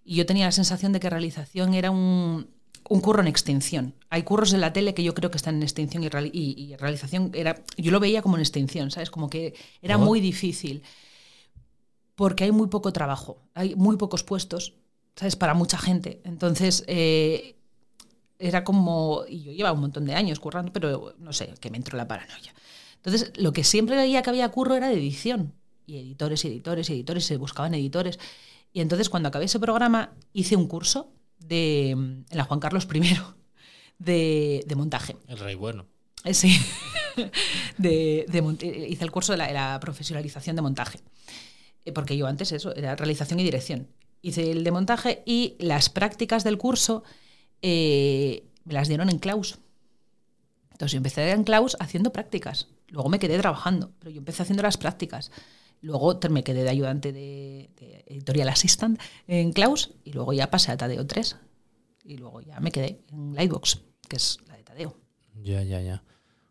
y 0.04 0.14
yo 0.14 0.26
tenía 0.26 0.44
la 0.44 0.52
sensación 0.52 0.92
de 0.92 1.00
que 1.00 1.10
realización 1.10 1.74
era 1.74 1.90
un, 1.90 2.50
un 2.88 3.00
curro 3.00 3.20
en 3.22 3.28
extinción. 3.28 3.94
Hay 4.10 4.22
curros 4.24 4.52
en 4.52 4.60
la 4.60 4.72
tele 4.72 4.94
que 4.94 5.02
yo 5.02 5.14
creo 5.14 5.30
que 5.30 5.36
están 5.38 5.56
en 5.56 5.62
extinción 5.62 6.02
y, 6.04 6.08
y- 6.32 6.72
y 6.72 6.76
realización 6.76 7.30
era. 7.34 7.62
Yo 7.76 7.90
lo 7.90 8.00
veía 8.00 8.22
como 8.22 8.36
en 8.36 8.40
extinción, 8.42 8.90
¿sabes? 8.90 9.10
Como 9.10 9.30
que 9.30 9.54
era 9.82 9.96
muy 9.98 10.20
difícil. 10.20 10.82
Porque 12.14 12.44
hay 12.44 12.52
muy 12.52 12.68
poco 12.68 12.92
trabajo, 12.92 13.42
hay 13.54 13.74
muy 13.74 13.96
pocos 13.96 14.22
puestos, 14.22 14.74
¿sabes? 15.16 15.34
Para 15.34 15.54
mucha 15.54 15.78
gente. 15.78 16.20
Entonces, 16.24 16.84
eh, 16.86 17.56
era 18.38 18.62
como. 18.62 19.24
Y 19.28 19.42
yo 19.42 19.52
llevaba 19.52 19.74
un 19.74 19.80
montón 19.80 20.04
de 20.04 20.14
años 20.14 20.38
currando, 20.38 20.72
pero 20.72 21.14
no 21.18 21.32
sé, 21.32 21.54
que 21.60 21.70
me 21.70 21.76
entró 21.76 21.96
la 21.96 22.06
paranoia. 22.06 22.54
Entonces, 22.96 23.32
lo 23.36 23.52
que 23.52 23.64
siempre 23.64 23.96
veía 23.96 24.22
que 24.22 24.30
había 24.30 24.48
curro 24.50 24.74
era 24.76 24.88
de 24.88 24.94
edición. 24.94 25.52
Y 25.86 25.98
editores 25.98 26.44
y 26.44 26.48
editores 26.48 26.88
y 26.88 26.94
editores, 26.94 27.24
se 27.26 27.36
buscaban 27.36 27.74
editores. 27.74 28.18
Y 28.72 28.80
entonces, 28.80 29.08
cuando 29.10 29.28
acabé 29.28 29.46
ese 29.46 29.60
programa, 29.60 30.12
hice 30.32 30.56
un 30.56 30.66
curso 30.68 31.10
de, 31.46 31.90
en 31.90 32.26
la 32.30 32.44
Juan 32.44 32.60
Carlos 32.60 32.86
I 32.92 33.00
de, 33.98 34.64
de 34.66 34.74
montaje. 34.76 35.16
El 35.28 35.38
rey 35.38 35.54
bueno. 35.54 35.86
Eh, 36.24 36.34
Sí. 36.34 36.58
De, 37.78 38.26
de 38.28 38.38
eh, 38.60 38.88
hice 38.90 39.04
el 39.04 39.12
curso 39.12 39.32
de 39.32 39.38
la, 39.38 39.78
profesionalización 39.80 40.56
de 40.56 40.62
montaje. 40.62 40.98
Eh, 41.84 41.92
Porque 41.92 42.16
yo 42.16 42.26
antes 42.26 42.50
eso, 42.50 42.74
era 42.74 42.96
realización 42.96 43.38
y 43.38 43.44
dirección. 43.44 43.88
Hice 44.20 44.50
el 44.50 44.64
de 44.64 44.72
montaje 44.72 45.22
y 45.24 45.54
las 45.60 45.90
prácticas 45.90 46.42
del 46.42 46.58
curso 46.58 47.04
eh, 47.62 48.48
me 48.64 48.74
las 48.74 48.88
dieron 48.88 49.10
en 49.10 49.18
Klaus. 49.18 49.58
Entonces 50.72 50.92
yo 50.92 50.96
empecé 50.96 51.30
en 51.30 51.44
Klaus 51.44 51.76
haciendo 51.78 52.12
prácticas. 52.12 52.68
Luego 52.88 53.08
me 53.08 53.18
quedé 53.18 53.38
trabajando, 53.38 53.92
pero 53.98 54.10
yo 54.10 54.18
empecé 54.18 54.42
haciendo 54.42 54.62
las 54.62 54.76
prácticas. 54.76 55.30
Luego 55.84 56.18
me 56.30 56.42
quedé 56.42 56.62
de 56.64 56.70
ayudante 56.70 57.12
de, 57.12 57.70
de 57.78 58.04
editorial 58.06 58.48
assistant 58.48 58.98
en 59.26 59.52
Klaus 59.52 59.90
y 60.04 60.12
luego 60.12 60.32
ya 60.32 60.50
pasé 60.50 60.72
a 60.72 60.76
Tadeo 60.76 61.06
3. 61.06 61.36
Y 62.04 62.16
luego 62.16 62.40
ya 62.40 62.58
me 62.60 62.70
quedé 62.72 63.00
en 63.12 63.34
Lightbox, 63.34 63.80
que 64.08 64.16
es 64.16 64.38
la 64.48 64.56
de 64.56 64.62
Tadeo. 64.62 64.96
Ya, 65.42 65.62
ya, 65.62 65.80
ya. 65.80 66.02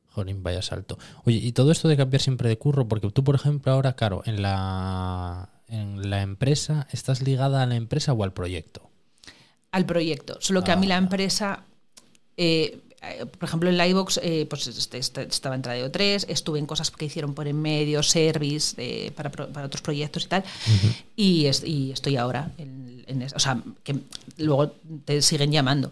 Jolín, 0.09 0.43
vaya 0.43 0.61
salto. 0.61 0.99
Oye, 1.25 1.37
y 1.37 1.51
todo 1.53 1.71
esto 1.71 1.87
de 1.87 1.97
cambiar 1.97 2.21
siempre 2.21 2.47
de 2.47 2.57
curro, 2.59 2.87
porque 2.87 3.09
tú, 3.09 3.23
por 3.23 3.33
ejemplo, 3.35 3.71
ahora, 3.71 3.93
claro, 3.95 4.21
en 4.25 4.41
la, 4.43 5.49
en 5.67 6.09
la 6.11 6.21
empresa, 6.21 6.87
¿estás 6.91 7.21
ligada 7.23 7.63
a 7.63 7.65
la 7.65 7.75
empresa 7.75 8.13
o 8.13 8.23
al 8.23 8.33
proyecto? 8.33 8.89
al 9.71 9.87
proyecto. 9.87 10.37
Solo 10.39 10.63
que 10.63 10.71
a 10.71 10.75
mí 10.75 10.85
la 10.85 10.95
Ah. 10.95 10.99
empresa, 10.99 11.65
eh, 12.37 12.45
eh, 12.65 12.82
por 13.39 13.47
ejemplo, 13.47 13.69
en 13.69 13.77
Livebox, 13.77 14.19
eh, 14.23 14.45
pues 14.49 14.67
este- 14.67 14.97
este- 14.97 15.23
estaba 15.23 15.55
en 15.55 15.63
Radio 15.63 15.91
3, 15.91 16.25
estuve 16.29 16.59
en 16.59 16.65
cosas 16.65 16.89
que 16.91 17.05
hicieron 17.05 17.33
por 17.33 17.47
en 17.47 17.61
medio, 17.61 18.01
service, 18.03 18.75
eh, 18.77 19.11
para, 19.11 19.29
otros 19.65 19.81
proyectos 19.81 20.25
y 20.25 20.27
tal, 20.27 20.43
y, 21.15 21.45
es- 21.47 21.63
y 21.63 21.91
estoy 21.91 22.15
ahora 22.17 22.51
en, 22.57 23.03
en 23.07 23.21
es- 23.21 23.33
O 23.33 23.39
sea, 23.39 23.61
que 23.83 23.95
luego 24.37 24.71
te 25.05 25.21
siguen 25.21 25.51
llamando. 25.51 25.91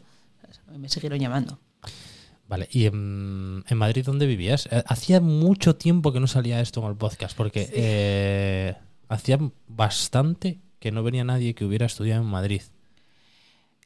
Me 0.77 0.87
siguieron 0.89 1.19
llamando. 1.19 1.59
Vale, 2.47 2.67
¿y 2.71 2.85
en, 2.85 3.63
en 3.67 3.77
Madrid 3.77 4.03
dónde 4.05 4.25
vivías? 4.25 4.67
Eh, 4.71 4.83
Hacía 4.87 5.19
mucho 5.21 5.75
tiempo 5.75 6.11
que 6.11 6.19
no 6.19 6.27
salía 6.27 6.59
esto 6.61 6.81
en 6.81 6.87
el 6.87 6.95
podcast, 6.95 7.35
porque 7.35 7.69
eh, 7.73 8.75
hacía 9.09 9.37
bastante 9.67 10.59
que 10.79 10.91
no 10.91 11.03
venía 11.03 11.23
nadie 11.23 11.53
que 11.55 11.63
hubiera 11.65 11.85
estudiado 11.85 12.21
en 12.23 12.27
Madrid, 12.29 12.61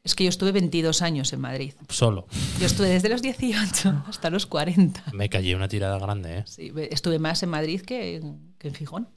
Es 0.06 0.16
que 0.16 0.24
yo 0.24 0.30
estuve 0.30 0.51
22 0.53 1.01
años 1.01 1.34
en 1.34 1.41
Madrid. 1.41 1.74
solo. 1.89 2.28
Yo 2.60 2.68
estuve 2.68 2.88
desde 2.89 3.10
los 3.10 3.22
18 3.22 4.03
hasta 4.08 4.30
los 4.30 4.45
40. 4.45 5.03
Me 5.14 5.28
callé 5.30 5.56
una 5.56 5.68
tirada 5.68 5.97
grande, 5.99 6.38
¿eh? 6.38 6.43
Sí, 6.47 6.70
ve- 6.70 6.88
estuve 6.91 7.20
más 7.20 7.41
en 7.43 7.49
Madrid 7.49 7.82
que 7.82 8.16
en, 8.18 8.53
que 8.58 8.68
en 8.70 8.76
Gijón. 8.76 9.10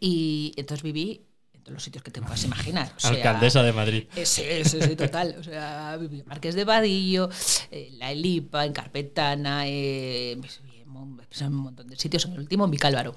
Y 0.00 0.52
entonces 0.56 0.82
viví 0.82 1.26
en 1.52 1.60
todos 1.62 1.74
los 1.74 1.82
sitios 1.82 2.02
que 2.02 2.10
te 2.10 2.20
puedas 2.20 2.42
imaginar. 2.44 2.92
O 2.96 3.00
sea, 3.00 3.10
Alcaldesa 3.10 3.62
de 3.62 3.72
Madrid. 3.72 4.04
eh, 4.16 4.26
Sí, 4.26 4.42
sí, 4.64 4.78
sí, 4.80 4.96
total. 4.96 5.36
O 5.38 5.42
sea, 5.42 5.96
viví 6.00 6.20
en 6.20 6.26
Marqués 6.26 6.54
de 6.54 6.64
Vadillo, 6.64 7.28
eh, 7.70 7.90
La 7.98 8.10
Elipa, 8.10 8.64
en 8.64 8.72
Carpetana, 8.72 9.66
eh, 9.68 10.32
en 10.32 10.42
en 10.44 11.46
un 11.48 11.54
montón 11.54 11.86
de 11.86 11.96
sitios. 11.96 12.24
En 12.24 12.32
el 12.32 12.40
último, 12.40 12.64
en 12.64 12.70
Vicálvaro. 12.70 13.14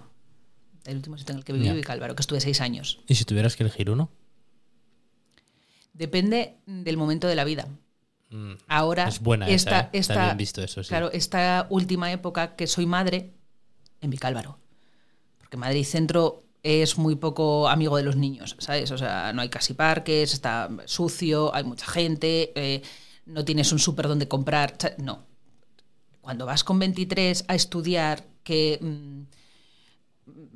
El 0.85 0.97
último 0.97 1.17
sitio 1.17 1.31
en 1.33 1.37
el 1.39 1.45
que 1.45 1.53
viví. 1.53 1.69
Vicálvaro, 1.71 2.15
que 2.15 2.21
estuve 2.21 2.41
seis 2.41 2.59
años. 2.61 2.99
¿Y 3.07 3.15
si 3.15 3.23
tuvieras 3.25 3.55
que 3.55 3.63
elegir 3.63 3.89
uno? 3.89 4.11
Depende 5.93 6.57
del 6.65 6.97
momento 6.97 7.27
de 7.27 7.35
la 7.35 7.43
vida. 7.43 7.67
Mm, 8.29 8.53
Ahora, 8.67 9.07
Es 9.07 9.19
buena 9.19 9.47
esta, 9.49 9.79
esa, 9.79 9.85
¿eh? 9.85 9.99
Esta- 9.99 10.25
bien 10.25 10.37
visto 10.37 10.61
eso, 10.63 10.83
sí. 10.83 10.89
Claro, 10.89 11.11
esta 11.11 11.67
última 11.69 12.11
época 12.11 12.55
que 12.55 12.67
soy 12.67 12.85
madre 12.85 13.33
en 13.99 14.09
Vicálvaro. 14.09 14.57
Porque 15.37 15.57
Madrid 15.57 15.83
Centro 15.83 16.43
es 16.63 16.97
muy 16.97 17.15
poco 17.15 17.67
amigo 17.67 17.97
de 17.97 18.03
los 18.03 18.15
niños, 18.15 18.55
¿sabes? 18.59 18.91
O 18.91 18.97
sea, 18.97 19.33
no 19.33 19.41
hay 19.41 19.49
casi 19.49 19.73
parques, 19.73 20.33
está 20.33 20.69
sucio, 20.85 21.53
hay 21.53 21.63
mucha 21.63 21.85
gente, 21.87 22.51
eh, 22.55 22.81
no 23.25 23.43
tienes 23.43 23.71
un 23.71 23.79
súper 23.79 24.07
donde 24.07 24.27
comprar. 24.27 24.77
No. 24.97 25.25
Cuando 26.21 26.45
vas 26.45 26.63
con 26.63 26.79
23 26.79 27.45
a 27.47 27.55
estudiar 27.55 28.23
que 28.43 28.77
mm, 28.81 29.21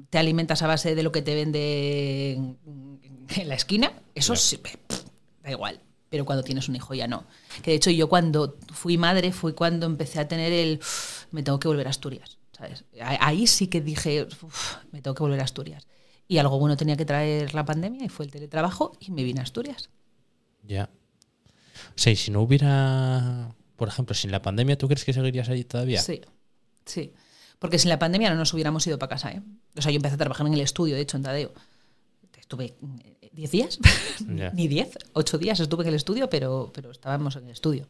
te 0.10 0.18
alimentas 0.18 0.62
a 0.62 0.68
base 0.68 0.96
de 0.96 1.04
lo 1.04 1.12
que 1.12 1.22
te 1.22 1.36
vende 1.36 2.34
en, 2.34 2.58
la 3.46 3.56
esquina, 3.56 3.92
eso 4.14 4.36
sí, 4.36 4.58
pff, 4.58 5.05
da 5.46 5.52
igual. 5.52 5.82
Pero 6.10 6.26
cuando 6.26 6.44
tienes 6.44 6.70
un 6.70 6.76
hijo 6.76 6.94
ya 6.94 7.08
no. 7.08 7.26
Que 7.64 7.72
de 7.72 7.78
hecho 7.78 7.90
yo 7.92 8.08
cuando 8.10 8.58
fui 8.74 8.98
madre 8.98 9.32
fue 9.32 9.56
cuando 9.56 9.86
empecé 9.86 10.20
a 10.20 10.28
tener 10.28 10.52
el 10.54 10.80
"Uf, 10.82 11.26
me 11.32 11.44
tengo 11.44 11.60
que 11.60 11.68
volver 11.68 11.88
a 11.88 11.90
Asturias. 11.90 12.38
¿sabes? 12.52 12.86
Ahí 13.02 13.48
sí 13.48 13.68
que 13.68 13.82
dije 13.82 14.28
"Uf, 14.42 14.76
me 14.92 15.02
tengo 15.02 15.16
que 15.16 15.24
volver 15.24 15.40
a 15.42 15.44
Asturias. 15.44 15.88
Y 16.28 16.38
algo 16.38 16.58
bueno 16.60 16.78
tenía 16.78 16.96
que 16.96 17.06
traer 17.06 17.54
la 17.54 17.66
pandemia 17.66 18.06
y 18.06 18.10
fue 18.10 18.26
el 18.26 18.32
teletrabajo 18.32 18.94
y 19.00 19.12
me 19.12 19.24
vine 19.24 19.40
a 19.42 19.44
Asturias. 19.44 19.90
Ya. 20.64 20.90
O 21.90 21.98
sea, 21.98 22.14
y 22.14 22.16
si 22.16 22.32
no 22.32 22.42
hubiera, 22.42 23.54
por 23.76 23.88
ejemplo, 23.90 24.16
sin 24.16 24.32
la 24.32 24.42
pandemia, 24.42 24.78
¿tú 24.78 24.88
crees 24.88 25.04
que 25.06 25.14
seguirías 25.14 25.50
allí 25.50 25.64
todavía? 25.66 26.02
Sí, 26.02 26.22
sí. 26.86 27.14
Porque 27.60 27.78
sin 27.78 27.90
la 27.90 28.00
pandemia 28.00 28.30
no 28.30 28.36
nos 28.38 28.54
hubiéramos 28.54 28.86
ido 28.88 28.98
para 28.98 29.10
casa. 29.12 29.32
¿eh? 29.32 29.42
O 29.78 29.82
sea, 29.82 29.92
yo 29.92 29.98
empecé 29.98 30.16
a 30.16 30.18
trabajar 30.18 30.48
en 30.48 30.54
el 30.54 30.62
estudio, 30.62 30.96
de 30.96 31.02
hecho, 31.02 31.18
en 31.18 31.24
Tadeo. 31.24 31.54
Estuve 32.46 32.76
eh, 33.22 33.30
10 33.34 33.52
días, 33.52 33.80
Ya. 34.28 34.52
ni 34.54 34.68
10, 34.68 34.98
8 35.14 35.38
días 35.40 35.60
estuve 35.60 35.82
en 35.84 35.90
el 35.90 35.96
estudio, 35.96 36.30
pero, 36.30 36.72
pero 36.74 36.92
estábamos 36.92 37.36
en 37.38 37.46
el 37.46 37.50
estudio. 37.52 37.88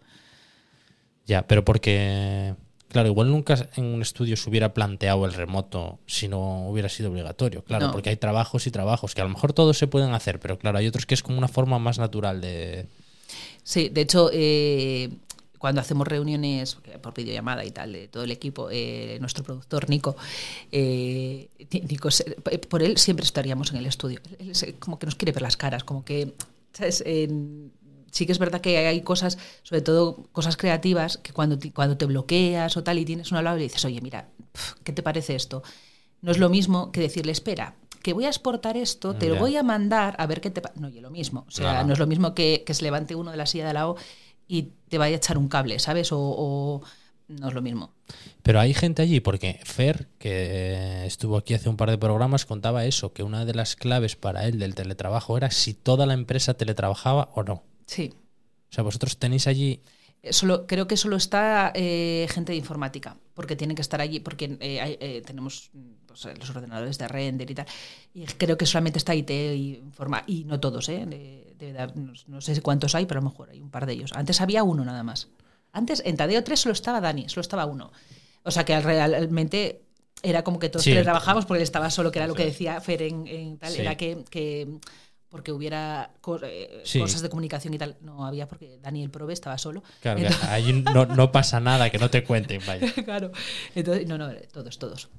Ya, 1.25 1.45
pero 1.45 1.65
porque, 1.65 2.55
claro, 2.87 3.09
igual 3.09 3.29
nunca 3.29 3.67
en 3.75 3.83
un 3.85 4.01
estudio 4.01 4.37
se 4.37 4.49
hubiera 4.49 4.73
planteado 4.73 5.25
el 5.25 5.33
remoto 5.33 5.99
si 6.05 6.29
no 6.29 6.69
hubiera 6.69 6.87
sido 6.87 7.09
obligatorio. 7.11 7.63
Claro, 7.65 7.87
No. 7.87 7.91
porque 7.91 8.09
hay 8.11 8.15
trabajos 8.15 8.65
y 8.65 8.71
trabajos 8.71 9.13
que 9.13 9.21
a 9.21 9.25
lo 9.25 9.31
mejor 9.31 9.51
todos 9.51 9.77
se 9.77 9.87
pueden 9.87 10.13
hacer, 10.13 10.39
pero 10.39 10.57
claro, 10.57 10.77
hay 10.77 10.87
otros 10.87 11.05
que 11.05 11.15
es 11.15 11.21
como 11.23 11.37
una 11.37 11.47
forma 11.49 11.77
más 11.79 11.99
natural 11.99 12.39
de... 12.39 12.87
Sí, 13.63 13.89
de 13.89 14.01
hecho, 14.01 14.29
eh, 14.31 15.09
cuando 15.57 15.81
hacemos 15.81 16.07
reuniones 16.07 16.77
eh, 16.85 16.97
por 16.99 17.13
videollamada 17.13 17.63
y 17.65 17.71
tal, 17.71 17.93
de 17.93 18.07
todo 18.07 18.23
el 18.23 18.31
equipo, 18.31 18.69
eh, 18.71 19.17
nuestro 19.21 19.43
productor 19.43 19.89
Nico, 19.89 20.15
eh, 20.71 21.49
Nico, 21.87 22.11
se- 22.11 22.23
por 22.69 22.83
él 22.83 22.97
siempre 22.97 23.25
estaríamos 23.25 23.71
en 23.71 23.77
el 23.77 23.85
estudio. 23.85 24.19
Él 24.39 24.51
es 24.51 24.65
como 24.79 24.99
que 24.99 25.05
nos 25.05 25.15
quiere 25.15 25.31
ver 25.31 25.41
las 25.41 25.57
caras, 25.57 25.83
como 25.83 26.03
que, 26.05 26.33
¿sabes? 26.73 27.03
En- 27.05 27.71
sí 28.11 28.25
que 28.25 28.31
es 28.31 28.39
verdad 28.39 28.61
que 28.61 28.77
hay 28.77 29.01
cosas, 29.01 29.37
sobre 29.63 29.81
todo 29.81 30.23
cosas 30.31 30.55
creativas, 30.57 31.17
que 31.17 31.33
cuando, 31.33 31.57
ti- 31.59 31.71
cuando 31.71 31.97
te 31.97 32.05
bloqueas 32.05 32.77
o 32.77 32.83
tal 32.83 32.97
y 32.99 33.05
tienes 33.05 33.31
una 33.31 33.41
lado 33.41 33.57
y 33.57 33.63
dices, 33.63 33.83
oye, 33.85 33.99
mira, 34.01 34.29
¿qué 34.83 34.93
te 34.93 35.03
parece 35.03 35.35
esto? 35.35 35.63
No 36.21 36.31
es 36.31 36.37
lo 36.37 36.49
mismo 36.49 36.91
que 36.91 37.01
decirle, 37.01 37.31
espera, 37.33 37.75
que 38.01 38.13
voy 38.13 38.25
a 38.25 38.29
exportar 38.29 38.77
esto, 38.77 39.15
te 39.15 39.27
lo 39.29 39.35
voy 39.41 39.57
a 39.57 39.63
mandar 39.63 40.15
a 40.19 40.27
ver 40.27 40.39
qué 40.39 40.51
te. 40.51 40.61
No, 40.75 40.89
y 40.89 40.97
es 40.97 41.01
lo 41.01 41.09
mismo. 41.09 41.43
O 41.47 41.51
sea, 41.51 41.83
no 41.83 41.93
es 41.93 41.99
lo 41.99 42.05
mismo 42.07 42.35
que, 42.35 42.63
que 42.65 42.73
se 42.75 42.83
levante 42.83 43.15
uno 43.15 43.31
de 43.31 43.37
la 43.37 43.47
silla 43.47 43.63
de 43.63 43.69
al 43.71 43.73
lado 43.75 43.95
y 44.47 44.73
te 44.89 44.97
vaya 44.97 45.15
a 45.15 45.17
echar 45.17 45.37
un 45.37 45.47
cable, 45.47 45.79
¿sabes? 45.79 46.11
O, 46.11 46.19
o 46.19 46.81
no 47.27 47.47
es 47.47 47.53
lo 47.53 47.61
mismo. 47.61 47.91
Pero 48.43 48.59
hay 48.59 48.73
gente 48.73 49.01
allí, 49.01 49.19
porque 49.19 49.59
Fer, 49.63 50.07
que 50.19 51.05
estuvo 51.05 51.37
aquí 51.37 51.53
hace 51.55 51.69
un 51.69 51.77
par 51.77 51.89
de 51.89 51.97
programas, 51.97 52.45
contaba 52.45 52.85
eso, 52.85 53.13
que 53.13 53.23
una 53.23 53.45
de 53.45 53.55
las 53.55 53.75
claves 53.75 54.15
para 54.15 54.47
él 54.47 54.59
del 54.59 54.75
teletrabajo 54.75 55.35
era 55.37 55.49
si 55.49 55.73
toda 55.73 56.05
la 56.05 56.13
empresa 56.13 56.53
teletrabajaba 56.53 57.29
o 57.33 57.43
no. 57.43 57.63
Sí. 57.87 58.13
O 58.69 58.73
sea, 58.73 58.83
vosotros 58.83 59.17
tenéis 59.17 59.47
allí... 59.47 59.81
Eh, 60.21 60.33
Solo, 60.33 60.67
creo 60.67 60.87
que 60.87 60.97
solo 60.97 61.15
está 61.15 61.71
eh, 61.73 62.27
gente 62.29 62.51
de 62.51 62.57
informática, 62.59 63.17
porque 63.33 63.55
tienen 63.55 63.75
que 63.75 63.81
estar 63.81 64.01
allí, 64.01 64.19
porque 64.19 64.57
eh, 64.59 64.97
eh, 64.99 65.23
tenemos 65.25 65.71
eh, 66.26 66.34
los 66.39 66.49
ordenadores 66.51 66.97
de 66.97 67.07
render 67.07 67.49
y 67.51 67.55
tal. 67.55 67.66
Y 68.13 68.24
creo 68.26 68.57
que 68.57 68.66
solamente 68.66 68.99
está 68.99 69.13
IT 69.16 69.30
y 69.32 69.76
informa, 69.84 70.24
y 70.28 70.45
no 70.45 70.59
todos, 70.61 70.88
¿eh? 70.88 71.05
De- 71.05 71.53
de 71.57 71.72
verdad, 71.72 71.95
no, 71.95 72.13
no 72.28 72.41
sé 72.41 72.61
cuántos 72.61 72.95
hay, 72.95 73.05
pero 73.05 73.20
a 73.20 73.24
lo 73.24 73.30
mejor 73.30 73.49
hay 73.49 73.59
un 73.61 73.72
par 73.72 73.86
de 73.86 73.93
ellos. 73.93 74.11
Antes 74.13 74.39
había 74.41 74.63
uno 74.63 74.86
nada 74.86 75.03
más. 75.03 75.30
Antes 75.72 76.01
en 76.05 76.16
Tadeo 76.16 76.43
3 76.43 76.59
solo 76.59 76.74
estaba 76.74 77.01
Dani, 77.01 77.28
solo 77.28 77.41
estaba 77.41 77.66
uno. 77.66 77.91
O 78.43 78.51
sea 78.51 78.63
que 78.63 78.80
realmente 78.80 79.82
era 80.22 80.43
como 80.43 80.59
que 80.59 80.70
todos 80.70 80.84
Sí. 80.84 80.93
trabajamos 81.01 81.45
porque 81.45 81.59
él 81.59 81.63
estaba 81.63 81.89
solo, 81.89 82.11
que 82.11 82.20
era 82.20 82.28
lo 82.28 82.36
que 82.36 82.45
decía 82.45 82.80
Fer 82.82 83.01
en, 83.01 83.28
en 83.28 83.57
tal, 83.57 83.72
Sí. 83.74 83.82
era 83.82 83.95
que, 83.95 84.24
que 84.30 84.68
porque 85.30 85.51
hubiera 85.51 86.11
eh, 86.43 86.82
Sí. 86.86 86.99
cosas 86.99 87.22
de 87.22 87.30
comunicación 87.30 87.74
y 87.74 87.78
tal, 87.78 87.97
no 88.01 88.26
había 88.26 88.47
porque 88.47 88.78
Dani 88.82 89.03
el 89.03 89.09
Probe 89.09 89.34
estaba 89.34 89.57
solo. 89.57 89.84
Claro, 90.01 90.20
Entonces- 90.20 90.43
allí 90.49 90.74
no, 90.74 91.05
no 91.05 91.32
pasa 91.32 91.59
nada, 91.59 91.89
que 91.89 91.97
no 91.97 92.09
te 92.09 92.24
cuenten, 92.24 92.61
vaya. 92.66 92.91
claro. 93.05 93.32
Entonces, 93.76 94.07
no, 94.07 94.18
no, 94.18 94.30
todos, 94.53 94.78
todos. 94.80 95.09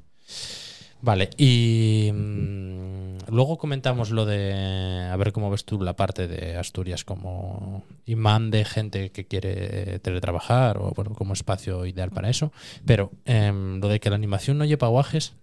Vale, 1.07 1.31
y 1.37 2.11
mm, 2.13 3.29
luego 3.29 3.59
comentamos 3.59 4.11
lo 4.11 4.27
de, 4.27 5.09
a 5.09 5.15
ver 5.15 5.31
cómo 5.31 5.49
ves 5.51 5.65
tú 5.65 5.81
la 5.81 5.95
parte 5.95 6.27
de 6.27 6.57
Asturias 6.57 7.05
como 7.05 7.85
imán 8.07 8.51
de 8.51 8.65
gente 8.65 9.13
que 9.13 9.25
quiere 9.25 10.01
teletrabajar 10.01 10.79
o 10.79 10.91
bueno, 10.97 11.15
como 11.15 11.33
espacio 11.33 11.87
ideal 11.87 12.11
para 12.11 12.29
eso, 12.29 12.51
pero 12.85 13.13
em, 13.25 13.79
lo 13.79 13.87
de 13.87 14.01
que 14.01 14.11
la 14.11 14.17
animación 14.17 14.59
no 14.59 14.65
lleva 14.65 14.89
guajes, 14.89 15.35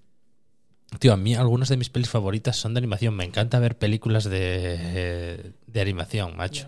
tío, 1.00 1.14
a 1.14 1.18
mí 1.18 1.34
algunas 1.34 1.70
de 1.70 1.78
mis 1.78 1.90
pelis 1.90 2.10
favoritas 2.10 2.58
son 2.58 2.74
de 2.74 2.80
animación, 2.80 3.16
me 3.16 3.24
encanta 3.24 3.58
ver 3.60 3.78
películas 3.78 4.26
de, 4.26 5.54
de 5.66 5.82
animación, 5.82 6.36
macho. 6.36 6.68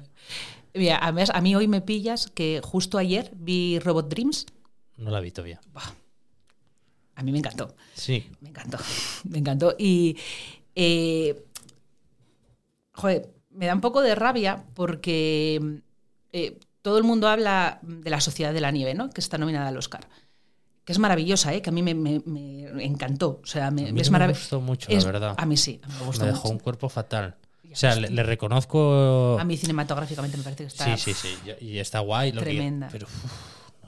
Mira, 0.73 0.99
a, 0.99 1.11
mí, 1.11 1.21
a 1.29 1.41
mí 1.41 1.53
hoy 1.53 1.67
me 1.67 1.81
pillas 1.81 2.31
que 2.33 2.61
justo 2.63 2.97
ayer 2.97 3.29
vi 3.35 3.77
Robot 3.79 4.07
Dreams. 4.07 4.45
No 4.95 5.11
la 5.11 5.19
vi 5.19 5.31
todavía. 5.31 5.59
Buah, 5.73 5.91
a 7.15 7.23
mí 7.23 7.31
me 7.31 7.39
encantó. 7.39 7.75
Sí, 7.93 8.29
Me 8.41 8.49
encantó. 8.49 8.77
Me 9.29 9.37
encantó. 9.39 9.75
Y. 9.79 10.17
eh, 10.75 11.43
joder, 12.93 13.29
me 13.51 13.65
da 13.67 13.73
un 13.73 13.81
poco 13.81 14.01
de 14.01 14.15
rabia 14.15 14.63
porque 14.73 15.79
eh, 16.33 16.59
todo 16.81 16.97
el 16.97 17.03
mundo 17.03 17.27
habla 17.27 17.79
de 17.81 18.09
la 18.09 18.21
Sociedad 18.21 18.53
de 18.53 18.61
la 18.61 18.71
Nieve, 18.71 18.93
¿no? 18.93 19.09
Que 19.09 19.21
está 19.21 19.37
nominada 19.37 19.67
al 19.69 19.77
Oscar. 19.77 20.07
Que 20.83 20.91
es 20.91 20.99
maravillosa, 20.99 21.53
¿eh? 21.53 21.61
Que 21.61 21.69
a 21.71 21.73
mí 21.73 21.81
me, 21.81 21.95
me- 21.95 22.19
me 22.25 22.85
encantó. 22.85 23.39
O 23.43 23.45
sea, 23.47 23.71
me, 23.71 23.89
a 23.89 23.91
mí 23.91 24.01
es 24.01 24.07
no 24.07 24.11
me 24.11 24.19
maravilloso. 24.19 24.41
gustó 24.43 24.61
mucho, 24.61 24.91
Es- 24.91 25.03
la 25.05 25.11
verdad. 25.11 25.35
A 25.37 25.45
mí 25.45 25.57
sí, 25.57 25.79
a 25.83 25.87
mí 25.87 25.93
me 25.99 26.05
gustó 26.05 26.25
Me 26.25 26.31
dejó 26.31 26.43
mucho. 26.43 26.53
un 26.53 26.59
cuerpo 26.59 26.89
fatal. 26.89 27.35
O 27.71 27.75
sea, 27.77 27.95
le, 27.95 28.09
le 28.09 28.23
reconozco... 28.23 29.37
A 29.39 29.43
mí 29.43 29.57
cinematográficamente 29.57 30.37
me 30.37 30.43
parece 30.43 30.63
que 30.63 30.67
está 30.67 30.95
Sí, 30.95 31.13
sí, 31.13 31.35
sí. 31.43 31.51
Y 31.59 31.79
está 31.79 31.99
guay. 31.99 32.31
Lo 32.31 32.39
que- 32.41 32.45
Tremenda. 32.51 32.87
pero, 32.91 33.07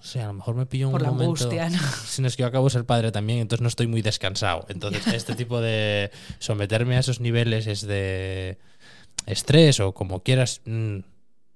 sé, 0.07 0.21
a 0.21 0.27
lo 0.27 0.33
mejor 0.33 0.55
me 0.55 0.65
pillo 0.65 0.87
un 0.87 0.93
por 0.93 1.03
la 1.03 1.11
momento... 1.11 1.43
angustia, 1.43 1.69
¿no? 1.69 1.77
Si 2.05 2.21
no 2.21 2.27
es 2.27 2.35
que 2.35 2.41
yo 2.41 2.47
acabo 2.47 2.65
de 2.65 2.71
ser 2.71 2.85
padre 2.85 3.11
también, 3.11 3.39
entonces 3.39 3.61
no 3.61 3.67
estoy 3.67 3.85
muy 3.85 4.01
descansado. 4.01 4.65
Entonces, 4.69 5.05
este 5.13 5.35
tipo 5.35 5.61
de 5.61 6.09
someterme 6.39 6.97
a 6.97 6.99
esos 6.99 7.19
niveles 7.19 7.67
es 7.67 7.81
de 7.81 8.57
estrés 9.27 9.79
o 9.79 9.93
como 9.93 10.23
quieras. 10.23 10.61
mm, 10.65 10.97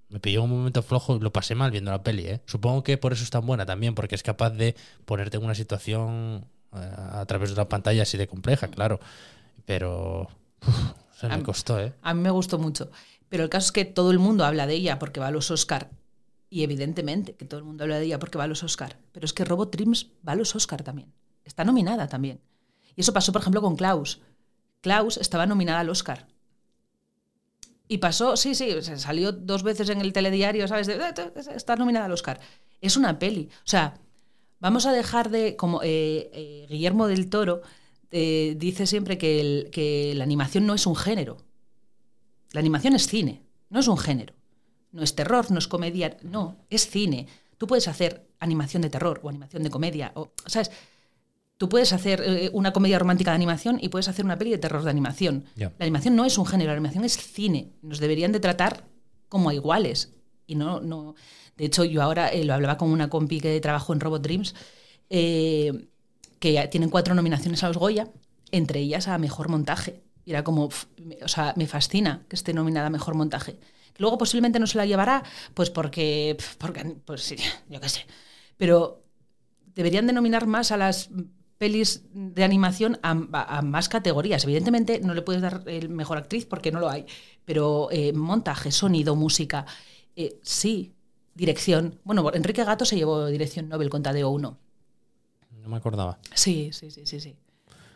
me 0.09 0.19
pilló 0.19 0.43
un 0.43 0.49
momento 0.49 0.83
flojo 0.83 1.15
y 1.15 1.19
lo 1.19 1.31
pasé 1.31 1.55
mal 1.55 1.71
viendo 1.71 1.89
la 1.89 2.03
peli. 2.03 2.27
¿eh? 2.27 2.41
Supongo 2.45 2.83
que 2.83 2.97
por 2.97 3.13
eso 3.13 3.23
es 3.23 3.29
tan 3.29 3.45
buena 3.45 3.65
también, 3.65 3.95
porque 3.95 4.15
es 4.15 4.23
capaz 4.23 4.49
de 4.49 4.75
ponerte 5.05 5.37
en 5.37 5.45
una 5.45 5.55
situación 5.55 6.45
eh, 6.73 6.91
a 7.13 7.25
través 7.25 7.49
de 7.49 7.53
una 7.53 7.69
pantalla 7.69 8.03
así 8.03 8.17
de 8.17 8.27
compleja, 8.27 8.67
claro. 8.67 8.99
Pero 9.65 10.27
uf, 10.67 10.91
se 11.17 11.29
me 11.29 11.41
costó, 11.43 11.79
¿eh? 11.79 11.93
A 12.01 12.13
mí 12.13 12.21
me 12.21 12.29
gustó 12.29 12.59
mucho. 12.59 12.91
Pero 13.29 13.43
el 13.43 13.49
caso 13.49 13.67
es 13.67 13.71
que 13.71 13.85
todo 13.85 14.11
el 14.11 14.19
mundo 14.19 14.43
habla 14.43 14.67
de 14.67 14.73
ella 14.73 14.99
porque 14.99 15.21
va 15.21 15.27
a 15.27 15.31
los 15.31 15.49
Oscar. 15.49 15.89
Y 16.51 16.63
evidentemente 16.63 17.33
que 17.35 17.45
todo 17.45 17.59
el 17.59 17.63
mundo 17.65 17.85
habla 17.85 17.97
de 17.97 18.05
ella 18.05 18.19
porque 18.19 18.37
va 18.37 18.43
a 18.43 18.47
los 18.47 18.61
Oscar. 18.61 18.99
Pero 19.13 19.25
es 19.25 19.31
que 19.33 19.45
Robot 19.45 19.73
Dreams 19.73 20.11
va 20.27 20.33
a 20.33 20.35
los 20.35 20.53
Oscar 20.53 20.83
también. 20.83 21.11
Está 21.45 21.63
nominada 21.63 22.07
también. 22.07 22.41
Y 22.95 23.01
eso 23.01 23.13
pasó, 23.13 23.31
por 23.31 23.41
ejemplo, 23.41 23.61
con 23.61 23.77
Klaus. 23.77 24.19
Klaus 24.81 25.15
estaba 25.17 25.45
nominada 25.45 25.79
al 25.79 25.89
Oscar. 25.89 26.27
Y 27.87 27.97
pasó, 27.99 28.35
sí, 28.37 28.53
sí, 28.53 28.69
se 28.81 28.97
salió 28.99 29.31
dos 29.31 29.63
veces 29.63 29.89
en 29.89 30.01
el 30.01 30.13
telediario, 30.13 30.67
¿sabes? 30.67 30.87
De, 30.87 30.95
"Eh, 30.95 31.13
eh, 31.17 31.31
está 31.55 31.75
nominada 31.77 32.05
al 32.05 32.11
Oscar. 32.11 32.39
Es 32.81 32.97
una 32.97 33.17
peli. 33.17 33.49
O 33.59 33.67
sea, 33.67 33.97
vamos 34.59 34.85
a 34.85 34.91
dejar 34.91 35.29
de, 35.29 35.55
como 35.55 35.81
eh, 35.83 36.29
eh, 36.33 36.67
Guillermo 36.69 37.07
del 37.07 37.29
Toro 37.29 37.61
eh, 38.11 38.55
dice 38.57 38.87
siempre 38.87 39.17
que, 39.17 39.69
que 39.71 40.13
la 40.15 40.25
animación 40.25 40.65
no 40.67 40.73
es 40.73 40.85
un 40.85 40.97
género. 40.97 41.37
La 42.51 42.59
animación 42.59 42.93
es 42.93 43.07
cine, 43.07 43.41
no 43.69 43.79
es 43.79 43.87
un 43.87 43.97
género. 43.97 44.33
No 44.91 45.03
es 45.03 45.15
terror, 45.15 45.49
no 45.51 45.59
es 45.59 45.67
comedia, 45.67 46.17
no, 46.23 46.57
es 46.69 46.89
cine. 46.89 47.27
Tú 47.57 47.67
puedes 47.67 47.87
hacer 47.87 48.27
animación 48.39 48.81
de 48.81 48.89
terror 48.89 49.19
o 49.23 49.29
animación 49.29 49.63
de 49.63 49.69
comedia, 49.69 50.11
o, 50.15 50.31
¿sabes? 50.45 50.71
Tú 51.57 51.69
puedes 51.69 51.93
hacer 51.93 52.21
eh, 52.25 52.49
una 52.53 52.73
comedia 52.73 52.97
romántica 52.97 53.31
de 53.31 53.35
animación 53.35 53.77
y 53.79 53.89
puedes 53.89 54.07
hacer 54.07 54.25
una 54.25 54.37
peli 54.37 54.49
de 54.51 54.57
terror 54.57 54.83
de 54.83 54.89
animación. 54.89 55.45
La 55.77 55.85
animación 55.85 56.15
no 56.15 56.25
es 56.25 56.37
un 56.39 56.45
género, 56.47 56.69
la 56.71 56.77
animación 56.77 57.03
es 57.05 57.17
cine. 57.17 57.71
Nos 57.83 57.99
deberían 57.99 58.31
de 58.31 58.39
tratar 58.39 58.83
como 59.29 59.49
a 59.49 59.53
iguales. 59.53 60.13
Y 60.47 60.55
no, 60.55 60.81
no. 60.81 61.13
De 61.57 61.65
hecho, 61.65 61.83
yo 61.85 62.01
ahora 62.01 62.29
eh, 62.29 62.43
lo 62.45 62.53
hablaba 62.55 62.77
con 62.77 62.89
una 62.89 63.09
compi 63.09 63.39
que 63.39 63.61
trabajo 63.61 63.93
en 63.93 63.99
Robot 63.99 64.23
Dreams, 64.23 64.55
eh, 65.11 65.87
que 66.39 66.67
tienen 66.71 66.89
cuatro 66.89 67.13
nominaciones 67.13 67.63
a 67.63 67.67
los 67.67 67.77
Goya, 67.77 68.07
entre 68.51 68.79
ellas 68.79 69.07
a 69.07 69.17
mejor 69.19 69.47
montaje. 69.49 70.01
Y 70.25 70.31
era 70.31 70.43
como, 70.43 70.69
me- 70.97 71.17
o 71.23 71.27
sea, 71.27 71.53
me 71.57 71.67
fascina 71.67 72.23
que 72.27 72.35
esté 72.35 72.53
nominada 72.53 72.87
a 72.87 72.89
mejor 72.89 73.13
montaje. 73.13 73.57
Luego 73.97 74.17
posiblemente 74.17 74.59
no 74.59 74.67
se 74.67 74.77
la 74.77 74.85
llevará, 74.85 75.23
pues 75.53 75.69
porque, 75.69 76.37
porque 76.57 76.95
pues 77.05 77.21
sí, 77.23 77.35
yo 77.69 77.79
qué 77.81 77.89
sé. 77.89 78.05
Pero 78.57 79.03
deberían 79.75 80.07
denominar 80.07 80.47
más 80.47 80.71
a 80.71 80.77
las 80.77 81.09
pelis 81.57 82.03
de 82.13 82.43
animación 82.43 82.99
a, 83.03 83.11
a- 83.33 83.57
a 83.59 83.61
más 83.61 83.87
categorías. 83.89 84.43
Evidentemente 84.43 84.99
no 85.01 85.13
le 85.13 85.21
puedes 85.21 85.41
dar 85.41 85.63
el 85.67 85.89
mejor 85.89 86.17
actriz 86.17 86.45
porque 86.45 86.71
no 86.71 86.79
lo 86.79 86.89
hay, 86.89 87.05
pero 87.45 87.89
eh, 87.91 88.13
montaje, 88.13 88.71
sonido, 88.71 89.15
música, 89.15 89.65
eh, 90.15 90.39
sí, 90.41 90.93
dirección. 91.35 91.99
Bueno, 92.03 92.29
Enrique 92.33 92.63
Gato 92.63 92.85
se 92.85 92.95
llevó 92.95 93.27
dirección 93.27 93.69
Nobel 93.69 93.89
con 93.89 94.03
Tadeo 94.03 94.29
1. 94.29 94.57
No 95.61 95.69
me 95.69 95.77
acordaba. 95.77 96.17
Sí, 96.33 96.71
sí, 96.73 96.89
sí, 96.91 97.05
sí, 97.05 97.19
sí. 97.19 97.35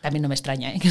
También 0.00 0.22
no 0.22 0.28
me 0.28 0.34
extraña, 0.34 0.72
¿eh? 0.72 0.78
que. 0.82 0.90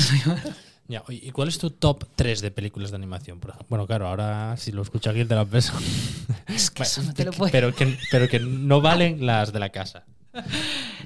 Ya, 0.87 1.03
¿Y 1.09 1.31
cuál 1.31 1.47
es 1.47 1.57
tu 1.57 1.71
top 1.71 2.05
3 2.15 2.41
de 2.41 2.51
películas 2.51 2.91
de 2.91 2.97
animación? 2.97 3.39
por 3.39 3.49
ejemplo? 3.49 3.67
Bueno, 3.69 3.87
claro, 3.87 4.07
ahora 4.07 4.55
si 4.57 4.71
lo 4.71 4.83
escucha 4.83 5.09
alguien 5.09 5.27
te 5.27 5.35
la 5.35 5.45
peso. 5.45 5.73
Es 6.47 6.69
que 6.69 6.83
eso 6.83 7.01
no 7.01 7.13
te 7.13 7.25
lo 7.25 7.31
puedo. 7.31 7.51
pero, 7.51 7.73
que, 7.73 7.97
pero 8.11 8.29
que 8.29 8.39
no 8.39 8.81
valen 8.81 9.25
las 9.25 9.51
de 9.51 9.59
la 9.59 9.69
casa. 9.69 10.05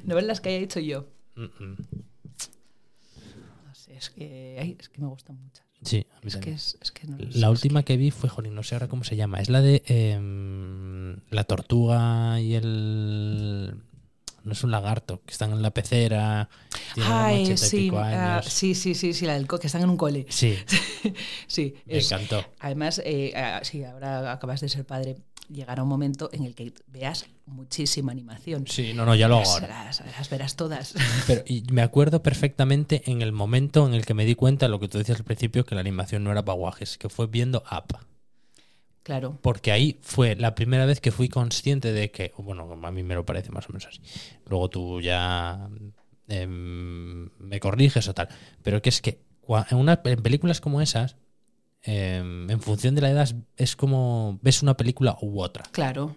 No 0.04 0.16
ves 0.16 0.26
las 0.26 0.42
que 0.42 0.50
haya 0.50 0.60
dicho 0.60 0.80
yo. 0.82 1.08
Mm, 1.36 1.44
mm. 1.44 1.78
No 3.68 3.76
sé, 3.76 3.96
es 3.96 4.10
que, 4.10 4.58
ay, 4.62 4.76
es 4.78 4.90
que 4.90 5.00
me 5.00 5.08
gustan 5.08 5.42
muchas. 5.42 5.66
Sí, 5.82 6.06
a 6.12 6.16
mí 6.18 6.28
Es 6.28 6.36
que, 6.36 6.52
es, 6.52 6.78
es 6.82 6.92
que 6.92 7.08
no 7.08 7.18
sé, 7.18 7.40
La 7.40 7.50
última 7.50 7.84
que 7.84 7.96
vi 7.96 8.12
fue, 8.12 8.28
jolín, 8.30 8.54
no 8.54 8.64
sé 8.64 8.76
ahora 8.76 8.90
cómo 8.90 9.06
se 9.06 9.16
llama. 9.16 9.40
Es 9.40 9.50
la 9.50 9.62
de 9.62 9.82
em, 9.86 11.22
la 11.30 11.46
tortuga 11.46 12.42
y 12.42 12.56
el. 12.56 13.76
No 14.44 14.54
es 14.54 14.64
un 14.64 14.72
lagarto, 14.72 15.22
que 15.26 15.32
están 15.32 15.52
en 15.52 15.62
la 15.62 15.72
pecera. 15.72 16.50
Ay, 17.02 17.44
80 17.52 17.54
y 17.54 17.58
sí, 17.70 17.92
ah, 17.96 18.42
sí, 18.46 18.76
sí, 18.76 18.96
sí, 18.96 19.14
sí, 19.14 19.26
la 19.26 19.34
del 19.34 19.48
que 19.48 19.68
están 19.68 19.82
en 19.84 19.90
un 19.90 19.98
cole. 19.98 20.26
Sí, 20.30 20.58
sí, 21.48 21.76
me 21.86 21.98
es- 21.98 22.12
encantó. 22.12 22.44
Además, 22.60 23.02
eh, 23.06 23.34
ah, 23.36 23.60
sí, 23.64 23.84
ahora 23.84 24.32
acabas 24.32 24.62
de 24.62 24.70
ser 24.70 24.86
padre, 24.86 25.18
llegará 25.50 25.84
un 25.84 25.90
momento 25.90 26.30
en 26.32 26.44
el 26.44 26.54
que 26.56 26.74
veas 26.88 27.26
muchísima 27.46 28.12
animación. 28.12 28.66
Sí, 28.68 28.94
no, 28.94 29.06
no, 29.06 29.16
ya 29.16 29.28
lo 29.28 29.36
hago 29.38 29.44
Las, 29.46 29.54
ahora. 29.62 29.84
las- 29.86 30.04
las 30.06 30.30
verás 30.30 30.56
todas. 30.56 30.94
Pero 31.28 31.44
y 31.48 31.64
me 31.72 31.82
acuerdo 31.82 32.22
perfectamente 32.22 33.02
en 33.10 33.22
el 33.22 33.32
momento 33.32 33.88
en 33.88 33.94
el 33.94 34.06
que 34.06 34.14
me 34.14 34.26
di 34.26 34.36
cuenta, 34.36 34.68
lo 34.68 34.80
que 34.80 34.88
tú 34.88 34.98
decías 34.98 35.18
al 35.20 35.26
principio, 35.26 35.66
que 35.66 35.76
la 35.76 35.82
animación 35.82 36.24
no 36.24 36.32
era 36.32 36.46
para 36.46 36.56
guajes, 36.58 36.98
que 36.98 37.10
fue 37.10 37.28
viendo 37.28 37.64
Up. 37.72 37.98
Claro. 39.04 39.38
Porque 39.42 39.72
ahí 39.72 39.98
fue 40.02 40.36
la 40.36 40.56
primera 40.56 40.86
vez 40.86 41.00
que 41.02 41.12
fui 41.12 41.30
consciente 41.30 41.92
de 41.94 42.12
que, 42.12 42.32
bueno, 42.38 42.80
a 42.84 42.92
mí 42.92 43.04
me 43.04 43.16
lo 43.16 43.26
parece 43.26 43.52
más 43.52 43.66
o 43.66 43.70
menos 43.74 43.88
así. 43.88 44.02
Luego 44.46 44.70
tú 44.70 45.02
ya 45.02 45.70
em, 46.28 47.30
me 47.40 47.60
corriges 47.60 48.08
o 48.08 48.14
tal. 48.14 48.30
Pero 48.64 48.82
que 48.82 48.90
es 48.90 49.02
que 49.02 49.22
en, 49.70 49.78
una, 49.78 50.02
en 50.04 50.22
películas 50.22 50.62
como 50.62 50.82
esas, 50.82 51.18
em, 51.82 52.50
en 52.50 52.62
función 52.62 52.96
de 52.96 53.02
la 53.02 53.10
edad, 53.12 53.30
es 53.58 53.76
como 53.76 54.40
ves 54.42 54.62
una 54.62 54.78
película 54.78 55.18
u 55.22 55.42
otra. 55.42 55.64
Claro. 55.72 56.16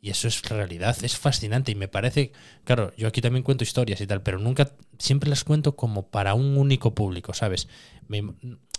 Y 0.00 0.10
eso 0.10 0.28
es 0.28 0.42
realidad, 0.48 0.96
es 1.02 1.16
fascinante. 1.16 1.72
Y 1.72 1.74
me 1.74 1.88
parece, 1.88 2.32
claro, 2.64 2.92
yo 2.96 3.08
aquí 3.08 3.20
también 3.20 3.42
cuento 3.42 3.64
historias 3.64 4.00
y 4.00 4.06
tal, 4.06 4.22
pero 4.22 4.38
nunca, 4.38 4.72
siempre 4.98 5.28
las 5.30 5.42
cuento 5.42 5.74
como 5.74 6.10
para 6.10 6.34
un 6.34 6.56
único 6.56 6.94
público, 6.94 7.34
¿sabes? 7.34 7.68
Me- 8.06 8.34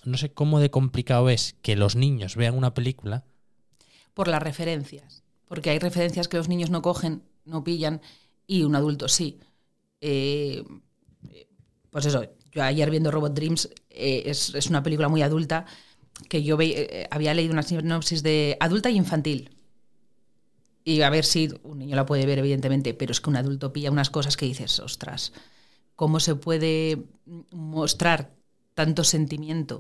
no 0.08 0.18
sé 0.18 0.32
cómo 0.32 0.60
de 0.60 0.72
complicado 0.72 1.30
es 1.30 1.56
que 1.62 1.76
los 1.76 1.96
niños 1.96 2.38
vean 2.38 2.56
una 2.56 2.74
película. 2.74 3.26
Por 4.14 4.30
las 4.30 4.42
referencias. 4.42 5.24
Porque 5.48 5.70
hay 5.70 5.80
referencias 5.80 6.30
que 6.30 6.38
los 6.38 6.48
niños 6.48 6.70
no 6.70 6.82
cogen, 6.82 7.24
no 7.44 7.64
pillan, 7.64 8.02
y 8.48 8.64
un 8.64 8.76
adulto 8.76 9.10
sí. 9.10 9.38
Eh, 10.00 10.64
eh, 11.30 11.48
pues 11.90 12.06
eso, 12.06 12.24
yo 12.52 12.64
ayer 12.64 12.90
viendo 12.90 13.12
Robot 13.12 13.34
Dreams, 13.34 13.70
eh, 13.90 14.24
es, 14.26 14.56
es 14.56 14.68
una 14.68 14.82
película 14.82 15.10
muy 15.10 15.22
adulta 15.22 15.66
que 16.30 16.42
yo 16.42 16.58
había 17.12 17.34
leído 17.34 17.54
una 17.54 17.64
sinopsis 17.64 18.24
de 18.24 18.58
adulta 18.62 18.90
y 18.90 18.96
infantil. 18.96 19.52
Y 20.86 21.02
a 21.02 21.10
ver 21.10 21.26
si 21.26 21.50
un 21.64 21.80
niño 21.80 21.98
la 21.98 22.06
puede 22.06 22.26
ver, 22.26 22.40
evidentemente, 22.40 22.94
pero 22.94 23.12
es 23.12 23.20
que 23.20 23.30
un 23.30 23.36
adulto 23.36 23.74
pilla 23.74 23.92
unas 23.92 24.10
cosas 24.10 24.38
que 24.38 24.46
dices, 24.46 24.80
ostras, 24.80 25.34
¿cómo 25.96 26.22
se 26.22 26.36
puede 26.36 27.04
mostrar 27.52 28.37
tanto 28.80 29.04
sentimiento? 29.04 29.76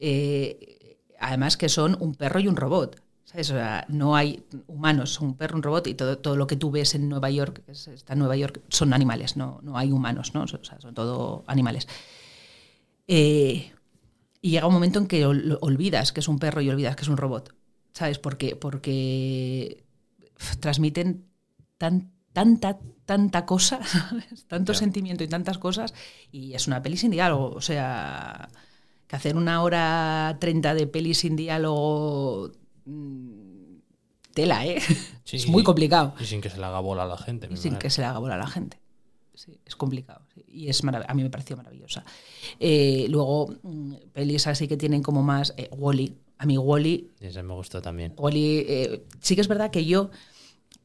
Eh, 0.00 0.98
además 1.20 1.56
que 1.56 1.68
son 1.68 1.96
un 2.00 2.14
perro 2.20 2.40
y 2.40 2.48
un 2.48 2.56
robot. 2.56 3.00
¿sabes? 3.24 3.50
O 3.50 3.54
sea, 3.54 3.84
no 3.88 4.14
hay 4.16 4.44
humanos, 4.68 5.14
son 5.14 5.28
un 5.28 5.36
perro, 5.36 5.56
un 5.56 5.62
robot 5.62 5.86
y 5.88 5.94
todo, 5.94 6.18
todo 6.18 6.36
lo 6.36 6.46
que 6.46 6.56
tú 6.56 6.70
ves 6.70 6.94
en 6.94 7.08
Nueva 7.08 7.30
York, 7.30 7.62
que 7.66 7.72
es- 7.72 7.88
está 7.88 8.12
en 8.14 8.20
Nueva 8.20 8.36
York, 8.36 8.60
son 8.68 8.92
animales, 8.92 9.36
no, 9.36 9.60
no 9.62 9.78
hay 9.78 9.90
humanos, 9.92 10.34
¿no? 10.34 10.42
O 10.44 10.46
sea, 10.48 10.80
son 10.80 10.94
todo 10.94 11.44
animales. 11.46 11.88
Eh, 13.06 13.72
y 14.42 14.50
llega 14.50 14.68
un 14.68 14.74
momento 14.74 15.00
en 15.00 15.06
que 15.08 15.26
ol- 15.26 15.58
olvidas 15.62 16.12
que 16.12 16.20
es 16.20 16.28
un 16.28 16.38
perro 16.40 16.62
y 16.62 16.70
olvidas 16.70 16.96
que 16.96 17.02
es 17.02 17.08
un 17.08 17.18
robot, 17.18 17.54
¿sabes? 17.94 18.18
Porque, 18.20 18.56
porque 18.56 19.84
transmiten 20.60 21.26
tan, 21.78 22.12
tanta, 22.34 22.78
tanta 23.06 23.46
cosa, 23.46 23.80
tanto 24.48 24.74
sentimiento 24.74 25.24
y 25.24 25.28
tantas 25.28 25.56
cosas, 25.56 25.94
y 26.30 26.52
es 26.52 26.66
una 26.66 26.82
peli 26.82 26.98
sin 26.98 27.12
diálogo, 27.12 27.54
o 27.54 27.62
sea, 27.62 28.50
que 29.06 29.16
hacer 29.16 29.36
una 29.36 29.62
hora 29.62 30.36
treinta 30.38 30.74
de 30.74 30.86
peli 30.86 31.14
sin 31.14 31.36
diálogo, 31.36 32.50
mm, 32.84 33.78
tela, 34.34 34.66
¿eh? 34.66 34.82
Sí, 35.24 35.38
es 35.38 35.48
muy 35.48 35.62
complicado. 35.62 36.14
Y 36.20 36.26
sin 36.26 36.42
que 36.42 36.50
se 36.50 36.58
le 36.58 36.66
haga 36.66 36.80
bola 36.80 37.04
a 37.04 37.06
la 37.06 37.16
gente. 37.16 37.48
Y 37.50 37.56
sin 37.56 37.76
que 37.76 37.88
se 37.88 38.02
le 38.02 38.08
haga 38.08 38.18
bola 38.18 38.34
a 38.34 38.38
la 38.38 38.46
gente. 38.46 38.78
Sí, 39.32 39.58
es 39.64 39.74
complicado. 39.74 40.26
sí. 40.34 40.44
Y 40.46 40.68
es 40.68 40.84
a 40.84 41.14
mí 41.14 41.22
me 41.22 41.30
pareció 41.30 41.56
maravillosa. 41.56 42.04
Eh, 42.60 43.06
luego, 43.08 43.54
mm, 43.62 43.94
pelis 44.12 44.46
así 44.46 44.68
que 44.68 44.76
tienen 44.76 45.02
como 45.02 45.22
más. 45.22 45.54
Eh, 45.56 45.70
Wally. 45.72 46.18
A 46.38 46.46
mí, 46.46 46.58
Wally. 46.58 47.10
Y 47.20 47.26
ese 47.26 47.42
me 47.42 47.54
gustó 47.54 47.80
también. 47.80 48.12
Wally 48.18 48.66
eh, 48.68 49.04
sí 49.20 49.34
que 49.34 49.40
es 49.40 49.48
verdad 49.48 49.70
que 49.70 49.86
yo, 49.86 50.10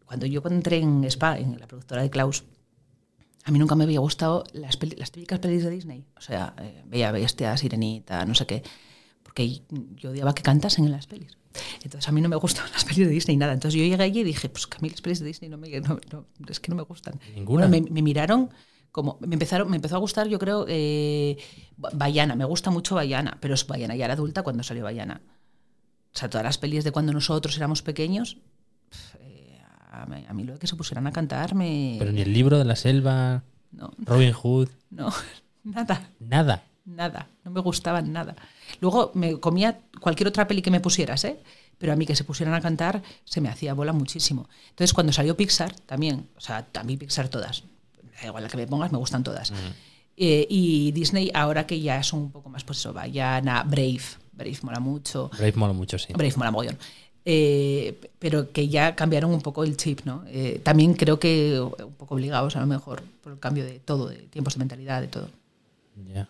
cuando 0.09 0.25
yo 0.25 0.41
entré 0.49 0.77
en 0.79 1.03
Spa, 1.05 1.37
en 1.37 1.59
la 1.59 1.67
productora 1.67 2.01
de 2.01 2.09
Klaus, 2.09 2.43
a 3.45 3.51
mí 3.51 3.59
nunca 3.59 3.75
me 3.75 3.83
había 3.83 3.99
gustado 3.99 4.43
las, 4.53 4.75
peli- 4.75 4.95
las 4.97 5.11
típicas 5.11 5.37
pelis 5.37 5.63
de 5.63 5.69
Disney. 5.69 6.03
O 6.17 6.21
sea, 6.21 6.55
eh, 6.59 6.81
Bella 6.87 7.11
Bestia, 7.11 7.55
Sirenita, 7.57 8.25
no 8.25 8.33
sé 8.33 8.47
qué. 8.47 8.63
Porque 9.21 9.61
yo 9.95 10.09
odiaba 10.09 10.33
que 10.33 10.41
cantasen 10.41 10.85
en 10.85 10.91
las 10.93 11.05
pelis. 11.05 11.37
Entonces 11.83 12.07
a 12.07 12.11
mí 12.11 12.21
no 12.21 12.27
me 12.29 12.35
gustan 12.37 12.65
las 12.73 12.85
pelis 12.85 13.05
de 13.07 13.13
Disney, 13.13 13.37
nada. 13.37 13.53
Entonces 13.53 13.79
yo 13.79 13.85
llegué 13.85 14.01
allí 14.03 14.21
y 14.21 14.23
dije, 14.23 14.49
pues 14.49 14.65
que 14.65 14.77
a 14.77 14.79
mí 14.81 14.89
las 14.89 15.01
pelis 15.01 15.19
de 15.19 15.27
Disney 15.27 15.47
no 15.49 15.57
me, 15.59 15.69
no- 15.79 15.99
no- 16.11 16.25
es 16.47 16.59
que 16.59 16.69
no 16.69 16.75
me 16.75 16.83
gustan. 16.83 17.19
Ninguna. 17.35 17.67
Bueno, 17.67 17.85
me, 17.87 17.91
me 17.93 18.01
miraron 18.01 18.49
como 18.91 19.19
me 19.21 19.35
empezaron 19.35 19.69
me 19.69 19.75
empezó 19.75 19.97
a 19.97 19.99
gustar 19.99 20.27
yo 20.27 20.39
creo 20.39 20.65
eh, 20.67 21.37
Bayana 21.77 22.35
me 22.35 22.43
gusta 22.43 22.71
mucho 22.71 22.95
Bayana 22.95 23.37
pero 23.39 23.53
es 23.53 23.67
Bayana 23.67 23.95
ya 23.95 24.05
era 24.05 24.15
adulta 24.15 24.41
cuando 24.41 24.63
salió 24.63 24.83
Bayana 24.83 25.21
o 26.11 26.17
sea 26.17 26.27
todas 26.27 26.43
las 26.43 26.57
pelis 26.57 26.83
de 26.83 26.91
cuando 26.91 27.13
nosotros 27.13 27.55
éramos 27.55 27.83
pequeños 27.83 28.37
eh, 29.19 29.38
a, 29.89 30.05
mí, 30.05 30.25
a 30.27 30.33
mí 30.33 30.43
lo 30.43 30.53
de 30.53 30.59
que 30.59 30.67
se 30.67 30.75
pusieran 30.75 31.07
a 31.07 31.11
cantar 31.11 31.55
me 31.55 31.95
Pero 31.99 32.11
ni 32.11 32.21
el 32.21 32.31
libro 32.33 32.57
de 32.57 32.65
la 32.65 32.75
selva, 32.75 33.43
no 33.71 33.91
Robin 33.99 34.31
Hood, 34.33 34.69
no 34.91 35.11
nada 35.63 36.09
nada. 36.19 36.63
nada 36.85 37.27
no 37.43 37.51
me 37.51 37.59
gustaban 37.61 38.11
nada 38.13 38.35
luego 38.81 39.11
me 39.13 39.39
comía 39.39 39.79
cualquier 39.99 40.27
otra 40.29 40.47
peli 40.47 40.61
que 40.61 40.71
me 40.71 40.79
pusieras 40.79 41.23
eh 41.25 41.39
pero 41.77 41.93
a 41.93 41.95
mí 41.95 42.05
que 42.05 42.15
se 42.15 42.23
pusieran 42.23 42.53
a 42.55 42.61
cantar 42.61 43.01
se 43.25 43.41
me 43.41 43.49
hacía 43.49 43.73
bola 43.73 43.91
muchísimo 43.93 44.47
entonces 44.69 44.93
cuando 44.93 45.11
salió 45.13 45.35
Pixar 45.35 45.73
también 45.81 46.27
o 46.37 46.41
sea 46.41 46.65
también 46.65 46.97
Pixar 46.99 47.27
todas 47.29 47.63
da 48.21 48.27
igual 48.27 48.43
la 48.43 48.49
que 48.49 48.57
me 48.57 48.67
pongas 48.67 48.91
me 48.91 48.97
gustan 48.97 49.23
todas 49.23 49.51
Eh, 50.21 50.45
y 50.49 50.91
Disney, 50.91 51.31
ahora 51.33 51.65
que 51.65 51.79
ya 51.79 52.03
son 52.03 52.19
un 52.23 52.31
poco 52.33 52.49
más, 52.49 52.65
pues 52.65 52.79
eso, 52.79 52.91
Bayana, 52.91 53.63
Brave. 53.63 54.01
Brave 54.33 54.57
mola 54.63 54.81
mucho. 54.81 55.29
Brave 55.29 55.53
mola 55.55 55.71
mucho, 55.71 55.97
sí. 55.97 56.11
Brave 56.11 56.33
mola 56.35 56.51
mogollón. 56.51 56.77
Eh, 57.31 58.09
pero 58.17 58.51
que 58.51 58.69
ya 58.69 58.95
cambiaron 58.95 59.31
un 59.31 59.41
poco 59.41 59.63
el 59.63 59.77
chip, 59.77 60.01
¿no? 60.03 60.23
Eh, 60.29 60.61
también 60.63 60.95
creo 60.95 61.19
que 61.19 61.59
un 61.59 61.93
poco 61.93 62.15
obligados, 62.15 62.55
a 62.55 62.59
lo 62.59 62.65
mejor, 62.65 63.03
por 63.21 63.33
el 63.33 63.39
cambio 63.39 63.65
de 63.65 63.77
todo, 63.77 64.07
de 64.07 64.17
tiempos 64.17 64.55
de 64.55 64.57
mentalidad, 64.57 64.99
de 64.99 65.09
todo. 65.09 65.29
Ya. 66.11 66.27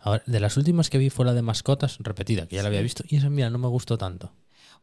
Ahora, 0.00 0.20
de 0.26 0.40
las 0.40 0.56
últimas 0.56 0.90
que 0.90 0.98
vi 0.98 1.08
fue 1.08 1.24
la 1.24 1.34
de 1.34 1.42
mascotas, 1.42 1.98
repetida, 2.00 2.48
que 2.48 2.56
ya 2.56 2.62
la 2.62 2.68
había 2.68 2.80
visto, 2.80 3.04
y 3.06 3.14
esa, 3.14 3.30
mira, 3.30 3.48
no 3.48 3.58
me 3.58 3.68
gustó 3.68 3.96
tanto. 3.96 4.32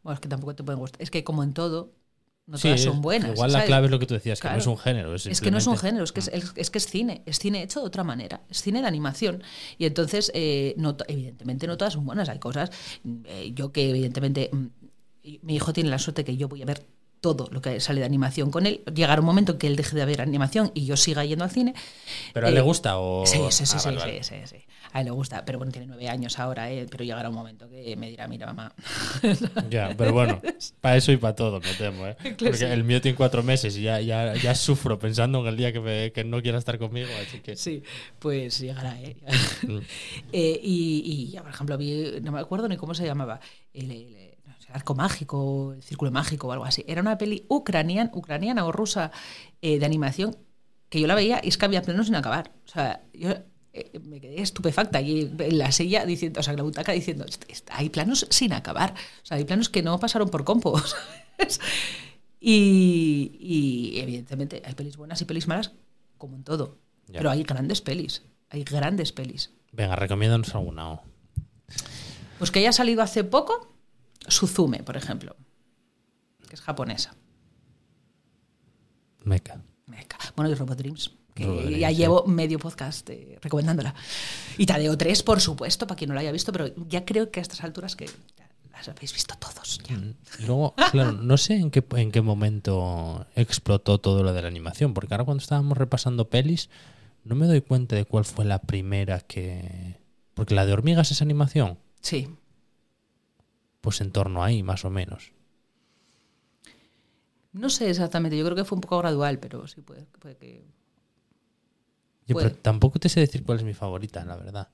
Bueno, 0.03 0.13
es 0.13 0.21
que 0.21 0.29
tampoco 0.29 0.55
te 0.55 0.63
pueden 0.63 0.79
gustar. 0.79 1.01
Es 1.01 1.11
que 1.11 1.25
como 1.25 1.43
en 1.43 1.53
todo, 1.53 1.91
no 2.47 2.57
todas 2.57 2.79
son 2.79 3.01
buenas. 3.01 3.31
Igual 3.31 3.51
la 3.51 3.65
clave 3.65 3.87
es 3.87 3.91
lo 3.91 3.99
que 3.99 4.05
tú 4.05 4.13
decías, 4.13 4.39
que 4.39 4.47
no 4.47 4.55
es 4.55 4.67
un 4.67 4.77
género. 4.77 5.15
Es, 5.15 5.41
que 5.41 5.51
no 5.51 5.57
es 5.57 5.67
un 5.67 5.77
género, 5.77 6.05
es 6.05 6.13
que 6.13 6.21
es, 6.21 6.29
es, 6.55 6.69
que 6.69 6.77
es 6.77 6.85
cine, 6.85 7.23
es 7.25 7.39
cine 7.39 7.61
hecho 7.61 7.81
de 7.81 7.87
otra 7.87 8.05
manera, 8.05 8.39
es 8.49 8.61
cine 8.61 8.81
de 8.81 8.87
animación. 8.87 9.43
Y 9.77 9.85
entonces, 9.85 10.31
eh, 10.33 10.75
no, 10.77 10.95
evidentemente 11.09 11.67
no 11.67 11.75
todas 11.75 11.93
son 11.93 12.05
buenas, 12.05 12.29
hay 12.29 12.39
cosas, 12.39 12.69
eh, 13.25 13.51
yo 13.53 13.73
que 13.73 13.89
evidentemente, 13.89 14.49
mm, 14.53 14.84
mi 15.45 15.55
hijo 15.55 15.71
tiene 15.73 15.89
la 15.89 15.99
suerte 15.99 16.25
que 16.25 16.35
yo 16.35 16.47
voy 16.47 16.61
a 16.63 16.65
ver 16.65 16.83
todo 17.21 17.49
lo 17.51 17.61
que 17.61 17.79
sale 17.79 18.01
de 18.01 18.05
animación 18.05 18.51
con 18.51 18.65
él. 18.67 18.83
Llegará 18.93 19.19
un 19.19 19.25
momento 19.25 19.53
en 19.53 19.57
que 19.57 19.67
él 19.67 19.75
deje 19.75 19.95
de 19.95 20.05
ver 20.05 20.21
animación 20.21 20.71
y 20.75 20.85
yo 20.85 20.95
siga 20.95 21.23
yendo 21.25 21.43
al 21.43 21.49
cine. 21.49 21.73
¿Pero 22.33 22.45
a 22.45 22.49
él 22.49 22.55
le 22.55 22.61
eh, 22.61 22.63
gusta 22.63 22.97
o...? 22.97 23.25
Sí, 23.25 23.39
sí, 23.49 23.65
sí, 23.65 23.77
ah, 23.77 23.79
sí, 24.21 24.35
sí, 24.45 24.57
A 24.93 24.99
él 24.99 25.05
le 25.05 25.11
gusta, 25.11 25.43
pero 25.43 25.57
bueno, 25.57 25.71
tiene 25.71 25.87
nueve 25.87 26.07
años 26.07 26.37
ahora, 26.37 26.71
eh, 26.71 26.85
pero 26.89 27.03
llegará 27.03 27.29
un 27.29 27.35
momento 27.35 27.67
que 27.67 27.95
me 27.95 28.09
dirá, 28.09 28.27
mira, 28.27 28.45
mamá... 28.45 28.73
Ya, 29.71 29.95
pero 29.97 30.13
bueno, 30.13 30.39
para 30.81 30.97
eso 30.97 31.11
y 31.11 31.17
para 31.17 31.35
todo, 31.35 31.59
me 31.59 31.73
temo, 31.73 32.05
¿eh? 32.05 32.15
Porque 32.37 32.71
el 32.71 32.83
mío 32.83 33.01
tiene 33.01 33.15
cuatro 33.15 33.41
meses 33.41 33.75
y 33.77 33.81
ya, 33.81 33.99
ya, 34.01 34.35
ya 34.35 34.53
sufro 34.53 34.99
pensando 34.99 35.39
en 35.41 35.47
el 35.47 35.57
día 35.57 35.73
que, 35.73 36.11
que 36.13 36.23
no 36.23 36.41
quiera 36.43 36.59
estar 36.59 36.77
conmigo, 36.77 37.09
así 37.27 37.39
que... 37.39 37.55
Sí, 37.55 37.81
pues 38.19 38.59
llegará, 38.59 39.01
¿eh? 39.01 39.15
Mm. 39.63 39.77
eh 40.31 40.59
y, 40.61 41.31
y, 41.33 41.39
por 41.39 41.49
ejemplo, 41.49 41.77
vi, 41.77 42.19
no 42.21 42.31
me 42.31 42.39
acuerdo 42.39 42.67
ni 42.67 42.77
cómo 42.77 42.93
se 42.93 43.03
llamaba, 43.03 43.39
el 43.73 44.34
Arco 44.75 44.93
Mágico, 44.93 45.73
El 45.73 45.83
Círculo 45.83 46.11
Mágico 46.11 46.47
o 46.47 46.51
algo 46.51 46.65
así. 46.65 46.83
Era 46.87 47.01
una 47.01 47.17
peli 47.17 47.45
ucraniana, 47.47 48.11
ucraniana 48.13 48.65
o 48.65 48.71
rusa 48.71 49.11
eh, 49.61 49.79
de 49.79 49.85
animación 49.85 50.35
que 50.89 50.99
yo 50.99 51.07
la 51.07 51.15
veía 51.15 51.39
y 51.41 51.47
es 51.47 51.57
que 51.57 51.65
había 51.65 51.81
planos 51.81 52.07
sin 52.07 52.15
acabar. 52.15 52.51
O 52.65 52.67
sea, 52.67 53.01
yo 53.13 53.31
eh, 53.71 53.99
me 54.03 54.19
quedé 54.19 54.41
estupefacta 54.41 54.99
y 54.99 55.33
en 55.39 55.57
la 55.57 55.71
silla 55.71 56.05
diciendo, 56.05 56.41
o 56.41 56.43
sea, 56.43 56.51
en 56.51 56.57
la 56.57 56.63
butaca 56.63 56.91
diciendo, 56.91 57.25
hay 57.69 57.89
planos 57.89 58.27
sin 58.29 58.51
acabar. 58.51 58.93
O 59.23 59.25
sea, 59.25 59.37
hay 59.37 59.45
planos 59.45 59.69
que 59.69 59.81
no 59.81 59.97
pasaron 59.97 60.29
por 60.29 60.43
compo. 60.43 60.79
Y, 62.47 63.37
y, 63.39 63.99
evidentemente 64.01 64.61
hay 64.63 64.75
pelis 64.75 64.97
buenas 64.97 65.19
y 65.19 65.25
pelis 65.25 65.47
malas, 65.47 65.71
como 66.19 66.35
en 66.35 66.43
todo. 66.43 66.77
Pero 67.11 67.31
hay 67.31 67.41
grandes 67.41 67.81
pelis. 67.81 68.21
Hay 68.51 68.63
grandes 68.63 69.11
pelis. 69.13 69.51
Venga, 69.71 69.95
recomiéndanos 69.95 70.53
alguna. 70.53 71.01
Pues 72.37 72.51
que 72.51 72.59
haya 72.59 72.71
salido 72.71 73.01
hace 73.01 73.23
poco, 73.23 73.74
Suzume, 74.27 74.83
por 74.83 74.97
ejemplo, 74.97 75.35
que 76.47 76.55
es 76.55 76.61
japonesa. 76.61 77.15
Meca. 79.23 79.61
Meca. 79.87 80.17
Bueno, 80.35 80.51
y 80.51 80.55
Robot 80.55 80.77
Dreams, 80.77 81.11
que 81.33 81.79
ya 81.79 81.91
llevo 81.91 82.25
medio 82.25 82.59
podcast 82.59 83.09
eh, 83.09 83.37
recomendándola. 83.41 83.93
Y 84.57 84.65
Tadeo 84.65 84.97
3, 84.97 85.23
por 85.23 85.41
supuesto, 85.41 85.87
para 85.87 85.97
quien 85.97 86.09
no 86.09 86.15
la 86.15 86.21
haya 86.21 86.31
visto, 86.31 86.51
pero 86.51 86.71
ya 86.87 87.05
creo 87.05 87.31
que 87.31 87.39
a 87.39 87.43
estas 87.43 87.63
alturas 87.63 87.95
que 87.95 88.09
las 88.71 88.87
habéis 88.87 89.13
visto 89.13 89.35
todos. 89.37 89.81
Mm. 89.89 90.45
luego, 90.45 90.75
claro, 90.91 91.13
no 91.13 91.37
sé 91.37 91.55
en 91.55 91.71
qué, 91.71 91.83
en 91.95 92.11
qué 92.11 92.21
momento 92.21 93.25
explotó 93.35 93.99
todo 93.99 94.23
lo 94.23 94.33
de 94.33 94.41
la 94.41 94.47
animación, 94.47 94.93
porque 94.93 95.13
ahora 95.13 95.25
cuando 95.25 95.41
estábamos 95.41 95.77
repasando 95.77 96.29
pelis, 96.29 96.69
no 97.23 97.35
me 97.35 97.47
doy 97.47 97.61
cuenta 97.61 97.95
de 97.95 98.05
cuál 98.05 98.25
fue 98.25 98.45
la 98.45 98.59
primera 98.59 99.19
que... 99.21 99.99
Porque 100.33 100.53
la 100.53 100.65
de 100.65 100.73
hormigas 100.73 101.11
es 101.11 101.21
animación. 101.21 101.79
Sí 102.01 102.27
pues 103.85 104.01
en 104.01 104.11
torno 104.11 104.43
ahí, 104.43 104.63
más 104.63 104.83
o 104.83 104.89
menos. 104.89 105.31
No 107.53 107.69
sé 107.69 107.89
exactamente, 107.89 108.35
yo 108.35 108.43
creo 108.43 108.55
que 108.55 108.65
fue 108.65 108.75
un 108.75 108.81
poco 108.81 108.97
gradual, 108.97 109.39
pero 109.39 109.67
sí 109.67 109.81
puede, 109.81 110.07
que... 110.37 110.65
Yo, 112.25 112.35
pero 112.35 112.51
tampoco 112.55 112.99
te 112.99 113.07
sé 113.07 113.19
decir 113.19 113.43
cuál 113.43 113.59
es 113.59 113.63
mi 113.63 113.75
favorita, 113.75 114.25
la 114.25 114.35
verdad. 114.35 114.69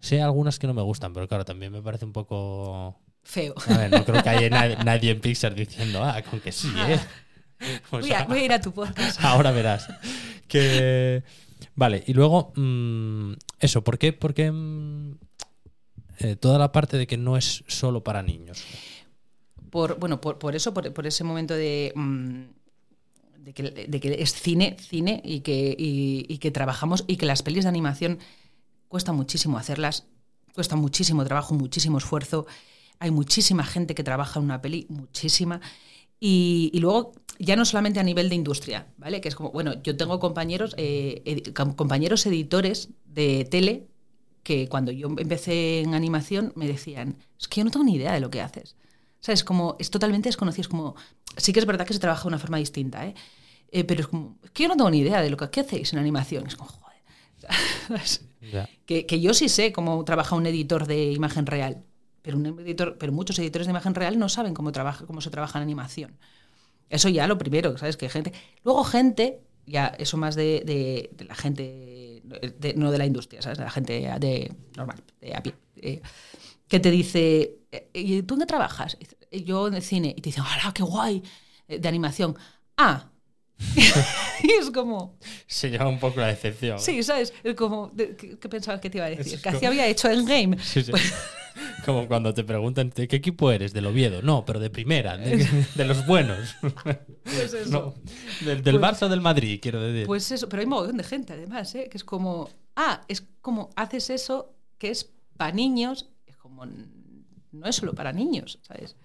Sé 0.00 0.22
algunas 0.22 0.58
que 0.58 0.66
no 0.66 0.72
me 0.72 0.80
gustan, 0.80 1.12
pero 1.12 1.28
claro, 1.28 1.44
también 1.44 1.70
me 1.70 1.82
parece 1.82 2.06
un 2.06 2.12
poco... 2.12 2.98
Feo. 3.22 3.54
A 3.68 3.76
ver, 3.76 3.90
no 3.90 4.04
creo 4.04 4.22
que 4.22 4.28
haya 4.30 4.76
nadie, 4.82 5.10
en 5.10 5.20
Pixar 5.20 5.54
diciendo, 5.54 6.02
ah, 6.02 6.22
con 6.22 6.40
que 6.40 6.50
sí, 6.50 6.72
¿eh? 6.88 6.98
voy, 7.90 8.10
a, 8.10 8.38
ir 8.38 8.52
a 8.52 8.60
tu 8.60 8.72
podcast. 8.72 9.20
Ahora 9.22 9.50
verás. 9.50 9.88
Que... 10.48 11.22
Vale, 11.74 12.02
y 12.06 12.14
luego, 12.14 12.54
mm, 12.56 13.34
eso, 13.60 13.84
¿por 13.84 13.98
qué, 13.98 14.14
por 14.14 14.32
qué 14.32 14.50
mm, 14.50 15.18
eh, 16.18 16.36
toda 16.36 16.58
la 16.58 16.72
parte 16.72 16.96
de 16.96 17.06
que 17.06 17.16
no 17.16 17.36
es 17.36 17.64
solo 17.66 18.02
para 18.02 18.22
niños. 18.22 18.62
Por, 19.70 19.98
bueno, 19.98 20.20
por, 20.20 20.54
eso, 20.54 20.72
por, 20.72 21.06
ese 21.06 21.24
momento 21.24 21.54
de, 21.54 21.92
mm, 21.94 22.42
de, 23.38 23.52
que, 24.00 24.16
es 24.18 24.32
cine, 24.32 24.76
cine 24.80 25.20
y 25.24 25.40
que, 25.40 26.38
que 26.40 26.50
trabajamos 26.50 27.04
y 27.06 27.16
que 27.16 27.26
las 27.26 27.42
pelis 27.42 27.64
de 27.64 27.68
animación 27.68 28.18
cuesta 28.88 29.12
muchísimo 29.12 29.58
hacerlas, 29.58 30.06
cuesta 30.54 30.76
muchísimo 30.76 31.24
trabajo, 31.24 31.54
muchísimo 31.54 31.98
esfuerzo. 31.98 32.46
Hay 32.98 33.10
muchísima 33.10 33.64
gente 33.64 33.94
que 33.94 34.02
trabaja 34.02 34.40
en 34.40 34.46
una 34.46 34.62
peli, 34.62 34.86
muchísima. 34.88 35.60
Y, 36.18 36.70
luego, 36.80 37.12
ya 37.38 37.56
no 37.56 37.66
solamente 37.66 38.00
a 38.00 38.02
nivel 38.02 38.30
de 38.30 38.36
industria, 38.36 38.86
¿vale? 38.96 39.20
Que 39.20 39.28
es 39.28 39.34
como, 39.34 39.50
bueno, 39.50 39.74
yo 39.82 39.96
tengo 39.96 40.18
compañeros, 40.18 40.74
eh, 40.78 41.42
compañeros 41.76 42.24
editores 42.24 42.88
de 43.04 43.44
tele 43.44 43.86
que 44.46 44.68
cuando 44.68 44.92
yo 44.92 45.08
empecé 45.08 45.80
en 45.80 45.92
animación 45.92 46.52
me 46.54 46.68
decían, 46.68 47.16
es 47.36 47.48
que 47.48 47.58
yo 47.58 47.64
no 47.64 47.72
tengo 47.72 47.84
ni 47.84 47.96
idea 47.96 48.12
de 48.12 48.20
lo 48.20 48.30
que 48.30 48.40
haces. 48.40 48.76
¿Sabes? 49.18 49.42
Como, 49.42 49.74
es 49.80 49.90
totalmente 49.90 50.28
desconocido. 50.28 50.60
Es 50.60 50.68
como, 50.68 50.94
sí 51.36 51.52
que 51.52 51.58
es 51.58 51.66
verdad 51.66 51.84
que 51.84 51.94
se 51.94 51.98
trabaja 51.98 52.22
de 52.22 52.28
una 52.28 52.38
forma 52.38 52.58
distinta, 52.58 53.04
¿eh? 53.04 53.14
eh 53.72 53.82
pero 53.82 54.02
es 54.02 54.06
como, 54.06 54.38
es 54.44 54.52
que 54.52 54.62
yo 54.62 54.68
no 54.68 54.76
tengo 54.76 54.88
ni 54.88 55.00
idea 55.00 55.20
de 55.20 55.30
lo 55.30 55.36
que 55.36 55.60
hacéis 55.60 55.92
en 55.92 55.98
animación. 55.98 56.46
Es 56.46 56.54
como, 56.54 56.70
joder. 56.70 57.00
que, 58.86 59.04
que, 59.04 59.20
yo 59.20 59.34
sí 59.34 59.48
sé 59.48 59.72
cómo 59.72 60.04
trabaja 60.04 60.36
un 60.36 60.46
editor 60.46 60.86
de 60.86 61.10
imagen 61.10 61.44
real, 61.44 61.82
pero, 62.22 62.36
un 62.36 62.46
editor, 62.46 62.98
pero 62.98 63.10
muchos 63.10 63.36
editores 63.40 63.66
de 63.66 63.72
imagen 63.72 63.96
real 63.96 64.16
no 64.16 64.28
saben 64.28 64.54
cómo, 64.54 64.70
trabaja, 64.70 65.06
cómo 65.06 65.20
se 65.22 65.30
trabaja 65.30 65.58
en 65.58 65.64
animación. 65.64 66.18
Eso 66.88 67.08
ya 67.08 67.26
lo 67.26 67.36
primero, 67.36 67.76
¿sabes? 67.78 67.96
Que 67.96 68.08
gente. 68.08 68.32
Luego, 68.62 68.84
gente, 68.84 69.40
ya 69.66 69.88
eso 69.98 70.16
más 70.18 70.36
de, 70.36 70.62
de, 70.64 71.10
de 71.16 71.24
la 71.24 71.34
gente 71.34 71.95
no 72.76 72.90
de 72.90 72.98
la 72.98 73.06
industria, 73.06 73.42
¿sabes? 73.42 73.58
De 73.58 73.64
la 73.64 73.70
gente 73.70 73.92
de 74.18 74.52
normal, 74.76 75.02
de 75.20 75.34
a 75.34 75.42
pie, 75.42 75.54
que 76.68 76.80
te 76.80 76.90
dice, 76.90 77.58
eh, 77.70 77.90
¿y 77.92 78.22
tú 78.22 78.34
dónde 78.34 78.46
trabajas? 78.46 78.96
Yo 79.30 79.68
en 79.68 79.74
el 79.74 79.82
cine. 79.82 80.14
Y 80.16 80.20
te 80.20 80.30
dicen, 80.30 80.44
¡hala, 80.46 80.72
qué 80.74 80.82
guay! 80.82 81.22
Eh, 81.68 81.78
de 81.78 81.88
animación. 81.88 82.36
Ah. 82.76 83.10
y 84.42 84.50
es 84.50 84.70
como... 84.70 85.18
Se 85.46 85.70
lleva 85.70 85.88
un 85.88 85.98
poco 85.98 86.20
la 86.20 86.26
decepción. 86.26 86.78
Sí, 86.78 87.02
¿sabes? 87.02 87.32
Es 87.42 87.54
como, 87.54 87.92
¿qué, 87.94 88.36
pensabas 88.48 88.80
que 88.80 88.90
te 88.90 88.98
iba 88.98 89.06
a 89.06 89.10
decir? 89.10 89.40
que 89.40 89.48
así 89.48 89.64
había 89.64 89.86
hecho 89.86 90.08
el 90.10 90.24
game. 90.24 90.58
Sí, 90.58 90.82
sí. 90.82 90.90
Pues 90.90 91.12
como 91.84 92.06
cuando 92.06 92.34
te 92.34 92.44
preguntan, 92.44 92.90
¿de 92.94 93.08
qué 93.08 93.16
equipo 93.16 93.50
eres? 93.50 93.72
¿Del 93.72 93.86
Oviedo? 93.86 94.22
No, 94.22 94.44
pero 94.44 94.60
de 94.60 94.70
primera, 94.70 95.16
de, 95.16 95.46
los 95.84 96.06
buenos. 96.06 96.56
Pues 97.24 97.54
eso. 97.54 97.94
del, 98.44 98.62
del 98.62 98.78
pues 98.78 98.98
Barça 98.98 99.02
o 99.04 99.08
del 99.08 99.20
Madrid, 99.20 99.58
quiero 99.60 99.80
decir. 99.80 100.06
Pues 100.06 100.30
eso, 100.30 100.48
pero 100.48 100.60
hay 100.60 100.64
un 100.64 100.70
montón 100.70 100.96
de 100.96 101.04
gente 101.04 101.32
además, 101.32 101.74
¿eh? 101.74 101.88
que 101.90 101.96
es 101.96 102.04
como, 102.04 102.50
ah, 102.76 103.02
es 103.08 103.26
como 103.40 103.70
haces 103.76 104.10
eso 104.10 104.54
que 104.78 104.90
es 104.90 105.10
para 105.36 105.52
niños, 105.52 106.08
es 106.26 106.36
como, 106.36 106.66
no 106.66 107.66
es 107.66 107.76
solo 107.76 107.94
para 107.94 108.12
niños, 108.12 108.58
¿sabes? 108.62 108.96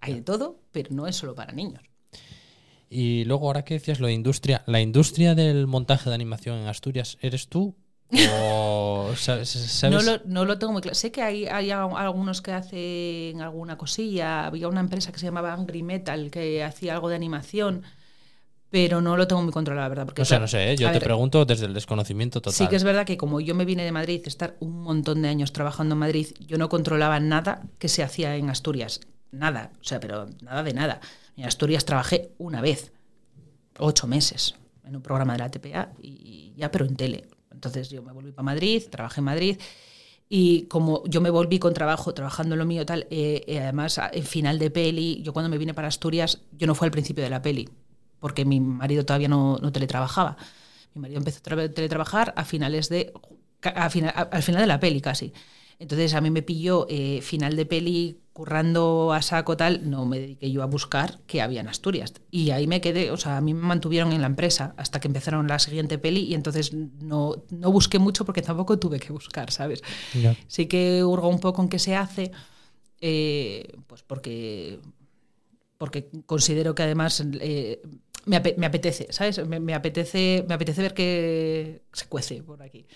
Hay 0.00 0.14
de 0.14 0.22
todo, 0.22 0.60
pero 0.72 0.90
no 0.92 1.06
es 1.06 1.16
solo 1.16 1.34
para 1.34 1.52
niños. 1.52 1.82
Y 2.88 3.24
luego, 3.24 3.46
ahora 3.46 3.64
que 3.64 3.74
decías 3.74 4.00
lo 4.00 4.08
de 4.08 4.14
industria, 4.14 4.64
¿la 4.66 4.80
industria 4.80 5.36
del 5.36 5.68
montaje 5.68 6.08
de 6.08 6.14
animación 6.14 6.58
en 6.58 6.66
Asturias 6.66 7.18
eres 7.20 7.48
tú 7.48 7.76
No, 8.10 10.02
lo, 10.02 10.20
no, 10.24 10.44
lo, 10.44 10.58
tengo 10.58 10.72
muy 10.72 10.82
claro. 10.82 10.94
Sé 10.94 11.12
que 11.12 11.22
hay, 11.22 11.46
hay, 11.46 11.70
algunos 11.70 12.42
que 12.42 12.52
hacen 12.52 13.40
alguna 13.40 13.78
cosilla. 13.78 14.46
Había 14.46 14.68
una 14.68 14.80
empresa 14.80 15.12
que 15.12 15.18
se 15.18 15.26
llamaba 15.26 15.52
Angry 15.52 15.82
Metal 15.82 16.30
que 16.30 16.64
hacía 16.64 16.94
algo 16.94 17.08
de 17.08 17.14
animación, 17.14 17.82
pero 18.68 19.00
no 19.00 19.16
lo 19.16 19.28
tengo 19.28 19.42
muy 19.42 19.52
controlado, 19.52 19.84
la 19.84 19.88
verdad. 19.88 20.06
Porque, 20.06 20.22
o 20.22 20.24
sea, 20.24 20.40
no 20.40 20.48
sé, 20.48 20.72
¿eh? 20.72 20.76
yo 20.76 20.90
te 20.90 21.00
pregunto 21.00 21.44
desde 21.44 21.66
el 21.66 21.74
desconocimiento 21.74 22.40
total. 22.40 22.54
Sí 22.54 22.66
que 22.66 22.76
es 22.76 22.84
verdad 22.84 23.06
que 23.06 23.16
como 23.16 23.40
yo 23.40 23.54
me 23.54 23.64
vine 23.64 23.84
de 23.84 23.92
Madrid, 23.92 24.22
estar 24.26 24.56
un 24.58 24.82
montón 24.82 25.22
de 25.22 25.28
años 25.28 25.52
trabajando 25.52 25.94
en 25.94 26.00
Madrid, 26.00 26.28
yo 26.40 26.58
no 26.58 26.68
controlaba 26.68 27.20
nada 27.20 27.62
que 27.78 27.88
se 27.88 28.02
hacía 28.02 28.36
en 28.36 28.50
Asturias. 28.50 29.00
Nada, 29.30 29.70
o 29.80 29.84
sea, 29.84 30.00
pero 30.00 30.28
nada 30.42 30.64
de 30.64 30.74
nada. 30.74 31.00
En 31.36 31.44
Asturias 31.44 31.84
trabajé 31.84 32.32
una 32.38 32.60
vez, 32.60 32.92
ocho 33.78 34.08
meses, 34.08 34.56
en 34.84 34.96
un 34.96 35.02
programa 35.02 35.34
de 35.34 35.38
la 35.38 35.50
TPA 35.50 35.92
y 36.02 36.52
ya, 36.56 36.72
pero 36.72 36.84
en 36.84 36.96
tele 36.96 37.28
entonces 37.60 37.90
yo 37.90 38.02
me 38.02 38.10
volví 38.12 38.32
para 38.32 38.42
Madrid, 38.42 38.82
trabajé 38.90 39.20
en 39.20 39.24
Madrid 39.24 39.58
y 40.30 40.62
como 40.62 41.04
yo 41.04 41.20
me 41.20 41.28
volví 41.28 41.58
con 41.58 41.74
trabajo, 41.74 42.14
trabajando 42.14 42.54
en 42.54 42.60
lo 42.60 42.64
mío 42.64 42.86
tal, 42.86 43.06
eh, 43.10 43.44
eh, 43.46 43.60
además 43.60 44.00
en 44.12 44.24
final 44.24 44.58
de 44.58 44.70
peli, 44.70 45.20
yo 45.22 45.34
cuando 45.34 45.50
me 45.50 45.58
vine 45.58 45.74
para 45.74 45.88
Asturias, 45.88 46.40
yo 46.52 46.66
no 46.66 46.74
fue 46.74 46.86
al 46.86 46.90
principio 46.90 47.22
de 47.22 47.28
la 47.28 47.42
peli, 47.42 47.68
porque 48.18 48.46
mi 48.46 48.60
marido 48.60 49.04
todavía 49.04 49.28
no, 49.28 49.58
no 49.58 49.72
teletrabajaba. 49.72 50.38
Mi 50.94 51.02
marido 51.02 51.18
empezó 51.18 51.40
a 51.52 51.68
teletrabajar 51.68 52.32
a 52.34 52.46
finales 52.46 52.88
de, 52.88 53.12
al 53.60 53.90
final 53.90 54.62
de 54.62 54.66
la 54.66 54.80
peli 54.80 55.02
casi. 55.02 55.34
Entonces 55.78 56.14
a 56.14 56.22
mí 56.22 56.30
me 56.30 56.40
pilló 56.40 56.86
eh, 56.88 57.20
final 57.20 57.56
de 57.56 57.66
peli 57.66 58.20
currando 58.40 59.12
a 59.12 59.20
saco 59.20 59.54
tal, 59.54 59.90
no 59.90 60.06
me 60.06 60.18
dediqué 60.18 60.50
yo 60.50 60.62
a 60.62 60.66
buscar 60.66 61.18
qué 61.26 61.42
había 61.42 61.60
en 61.60 61.68
Asturias. 61.68 62.14
Y 62.30 62.52
ahí 62.52 62.66
me 62.66 62.80
quedé, 62.80 63.10
o 63.10 63.18
sea, 63.18 63.36
a 63.36 63.42
mí 63.42 63.52
me 63.52 63.60
mantuvieron 63.60 64.14
en 64.14 64.22
la 64.22 64.28
empresa 64.28 64.72
hasta 64.78 64.98
que 64.98 65.08
empezaron 65.08 65.46
la 65.46 65.58
siguiente 65.58 65.98
peli 65.98 66.20
y 66.20 66.32
entonces 66.32 66.72
no, 66.72 67.44
no 67.50 67.70
busqué 67.70 67.98
mucho 67.98 68.24
porque 68.24 68.40
tampoco 68.40 68.78
tuve 68.78 68.98
que 68.98 69.12
buscar, 69.12 69.50
¿sabes? 69.50 69.82
Sí 70.46 70.64
que 70.68 71.04
hurgo 71.04 71.28
un 71.28 71.38
poco 71.38 71.60
en 71.60 71.68
qué 71.68 71.78
se 71.78 71.94
hace, 71.94 72.32
eh, 73.02 73.76
pues 73.86 74.02
porque 74.04 74.78
porque 75.76 76.08
considero 76.24 76.74
que 76.74 76.84
además 76.84 77.22
eh, 77.42 77.82
me, 78.24 78.40
me 78.56 78.64
apetece, 78.64 79.08
¿sabes? 79.10 79.46
Me, 79.46 79.60
me 79.60 79.74
apetece, 79.74 80.46
me 80.48 80.54
apetece 80.54 80.80
ver 80.80 80.94
que 80.94 81.82
se 81.92 82.06
cuece 82.06 82.42
por 82.42 82.62
aquí. 82.62 82.86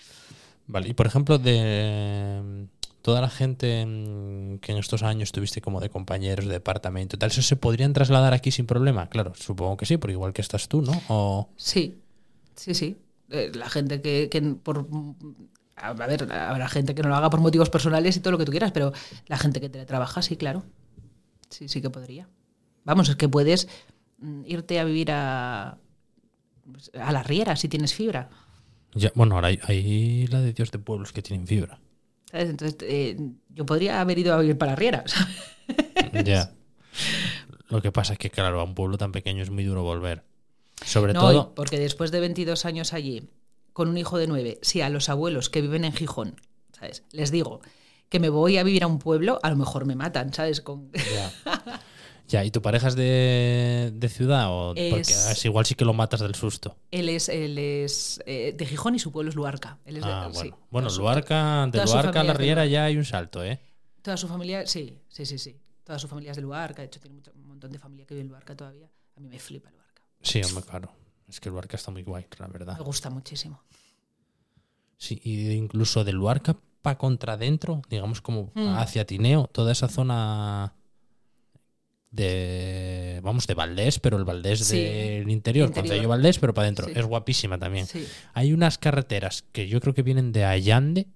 Vale, 0.67 0.89
y 0.89 0.93
por 0.95 1.05
ejemplo, 1.05 1.37
de 1.37 2.67
toda 3.05 3.21
la 3.21 3.29
gente 3.29 3.85
mm, 3.85 4.57
que 4.57 4.71
en 4.71 4.79
estos 4.79 5.03
años 5.03 5.31
tuviste 5.31 5.61
como 5.61 5.79
de 5.79 5.91
compañeros 5.91 6.47
de 6.47 6.53
departamento 6.53 7.15
y 7.15 7.19
tal, 7.19 7.29
¿eso 7.29 7.43
se 7.43 7.55
podrían 7.55 7.93
trasladar 7.93 8.33
aquí 8.33 8.49
sin 8.49 8.65
problema? 8.65 9.09
Claro, 9.09 9.33
supongo 9.35 9.77
que 9.77 9.85
sí, 9.85 9.97
porque 9.97 10.13
igual 10.13 10.33
que 10.33 10.41
estás 10.41 10.67
tú, 10.67 10.81
¿no? 10.81 10.99
O... 11.07 11.47
Sí, 11.55 12.01
sí, 12.55 12.73
sí. 12.73 12.97
Eh, 13.29 13.51
la 13.53 13.69
gente 13.69 14.01
que, 14.01 14.27
que 14.31 14.41
por... 14.41 14.87
A 15.75 15.93
ver, 15.93 16.33
habrá 16.33 16.67
gente 16.67 16.95
que 16.95 17.03
no 17.03 17.09
lo 17.09 17.15
haga 17.15 17.29
por 17.29 17.41
motivos 17.41 17.69
personales 17.69 18.17
y 18.17 18.21
todo 18.21 18.31
lo 18.31 18.39
que 18.39 18.45
tú 18.45 18.51
quieras, 18.51 18.71
pero 18.71 18.91
la 19.27 19.37
gente 19.37 19.61
que 19.61 19.69
teletrabaja, 19.69 20.23
sí, 20.23 20.35
claro. 20.35 20.63
Sí, 21.51 21.69
sí 21.69 21.83
que 21.83 21.91
podría. 21.91 22.27
Vamos, 22.85 23.07
es 23.09 23.17
que 23.17 23.29
puedes 23.29 23.67
mm, 24.17 24.45
irte 24.47 24.79
a 24.79 24.83
vivir 24.83 25.11
a, 25.11 25.77
pues, 26.71 26.89
a 26.99 27.11
la 27.11 27.21
riera 27.21 27.55
si 27.55 27.67
tienes 27.67 27.93
fibra. 27.93 28.31
Ya, 28.95 29.11
bueno, 29.13 29.35
ahora 29.35 29.49
hay, 29.49 29.59
hay 29.67 30.25
la 30.25 30.41
de 30.41 30.53
Dios 30.53 30.71
de 30.71 30.79
pueblos 30.79 31.13
que 31.13 31.21
tienen 31.21 31.45
fibra. 31.45 31.79
¿Sabes? 32.35 32.49
Entonces, 32.49 32.77
eh, 32.81 33.17
yo 33.49 33.65
podría 33.65 34.01
haber 34.01 34.19
ido 34.19 34.33
a 34.33 34.39
vivir 34.39 34.57
para 34.57 34.75
riera. 34.75 35.05
¿sabes? 35.07 36.23
ya. 36.25 36.51
Lo 37.69 37.81
que 37.81 37.91
pasa 37.91 38.13
es 38.13 38.19
que, 38.19 38.29
claro, 38.29 38.59
a 38.59 38.63
un 38.63 38.75
pueblo 38.75 38.97
tan 38.97 39.11
pequeño 39.11 39.41
es 39.41 39.49
muy 39.49 39.63
duro 39.63 39.83
volver. 39.83 40.23
Sobre 40.85 41.13
No, 41.13 41.21
todo, 41.21 41.55
porque 41.55 41.79
después 41.79 42.11
de 42.11 42.19
22 42.19 42.65
años 42.65 42.91
allí, 42.93 43.29
con 43.71 43.87
un 43.87 43.97
hijo 43.97 44.17
de 44.17 44.27
9, 44.27 44.59
si 44.61 44.81
a 44.81 44.89
los 44.89 45.07
abuelos 45.07 45.49
que 45.49 45.61
viven 45.61 45.85
en 45.85 45.93
Gijón, 45.93 46.35
¿sabes? 46.73 47.03
Les 47.11 47.31
digo 47.31 47.61
que 48.09 48.19
me 48.19 48.29
voy 48.29 48.57
a 48.57 48.63
vivir 48.63 48.83
a 48.83 48.87
un 48.87 48.99
pueblo, 48.99 49.39
a 49.41 49.49
lo 49.49 49.55
mejor 49.55 49.85
me 49.85 49.95
matan, 49.95 50.33
¿sabes? 50.33 50.61
Con... 50.61 50.91
Ya. 50.91 51.31
Ya, 52.27 52.43
¿y 52.43 52.49
tu 52.51 52.61
pareja 52.61 52.87
es 52.87 52.95
de, 52.95 53.91
de 53.93 54.09
ciudad? 54.09 54.47
O 54.49 54.69
porque 54.69 54.99
Es- 55.01 55.27
es 55.29 55.45
igual 55.45 55.65
sí 55.65 55.75
que 55.75 55.85
lo 55.85 55.93
matas 55.93 56.21
del 56.21 56.33
susto. 56.33 56.75
Él 56.91 57.09
es, 57.09 57.29
él 57.29 57.57
es 57.57 58.19
eh, 58.25 58.53
de 58.57 58.65
Gijón 58.65 58.95
y 58.95 58.99
su 58.99 59.11
pueblo 59.11 59.29
es 59.29 59.35
Luarca. 59.35 59.77
Él 59.85 59.97
es 59.97 60.03
de- 60.03 60.11
Ah, 60.11 60.29
sí. 60.31 60.39
bueno. 60.49 60.57
Bueno, 60.71 60.89
Luarca, 60.97 61.67
de 61.71 61.85
Luarca 61.85 62.21
a 62.21 62.23
la 62.23 62.33
de 62.33 62.37
Riera 62.39 62.65
ya 62.65 62.85
hay 62.85 62.97
un 62.97 63.05
salto, 63.05 63.43
¿eh? 63.43 63.59
Toda 64.01 64.17
su 64.17 64.27
familia, 64.27 64.65
sí, 64.65 64.97
sí, 65.07 65.25
sí, 65.25 65.37
sí. 65.37 65.55
Toda 65.83 65.99
su 65.99 66.07
familia 66.07 66.31
es 66.31 66.37
de 66.37 66.41
Luarca, 66.41 66.81
de 66.81 66.87
hecho 66.87 66.99
tiene 66.99 67.15
mucho- 67.15 67.31
un 67.35 67.47
montón 67.47 67.71
de 67.71 67.77
familia 67.77 68.05
que 68.07 68.15
vive 68.15 68.23
en 68.23 68.29
Luarca 68.29 68.55
todavía. 68.55 68.89
A 69.15 69.19
mí 69.19 69.27
me 69.29 69.37
flipa 69.39 69.69
Luarca. 69.69 70.01
Sí, 70.21 70.41
hombre, 70.43 70.63
claro. 70.63 70.91
Es 71.29 71.39
que 71.39 71.49
Luarca 71.49 71.77
está 71.77 71.91
muy 71.91 72.01
guay, 72.03 72.25
la 72.39 72.47
verdad. 72.47 72.77
Me 72.77 72.83
gusta 72.83 73.09
muchísimo. 73.11 73.61
Sí, 74.97 75.19
y 75.23 75.51
incluso 75.51 76.03
de 76.03 76.13
Luarca 76.13 76.55
para 76.81 76.97
contra 76.97 77.33
adentro, 77.33 77.81
digamos 77.89 78.21
como 78.21 78.51
Mm. 78.55 78.75
hacia 78.77 79.05
Tineo, 79.05 79.47
toda 79.51 79.71
esa 79.71 79.87
zona 79.87 80.73
de, 82.15 83.19
vamos, 83.23 83.45
de 83.47 83.53
Valdés, 83.53 83.99
pero 83.99 84.17
el 84.17 84.23
Valdés 84.25 84.59
Sí, 84.59 84.79
del 84.81 85.29
interior. 85.29 85.71
Concello 85.71 86.07
Valdés, 86.07 86.39
pero 86.39 86.53
para 86.53 86.65
adentro. 86.65 86.87
Sí. 86.87 86.93
Es 86.95 87.05
guapísima 87.05 87.57
también. 87.57 87.85
Sí. 87.87 88.07
Hay 88.33 88.53
unas 88.53 88.77
carreteras 88.77 89.43
que 89.51 89.67
yo 89.67 89.79
creo 89.81 89.93
que 89.93 90.01
vienen 90.01 90.31
de 90.31 90.45
Allande, 90.45 91.07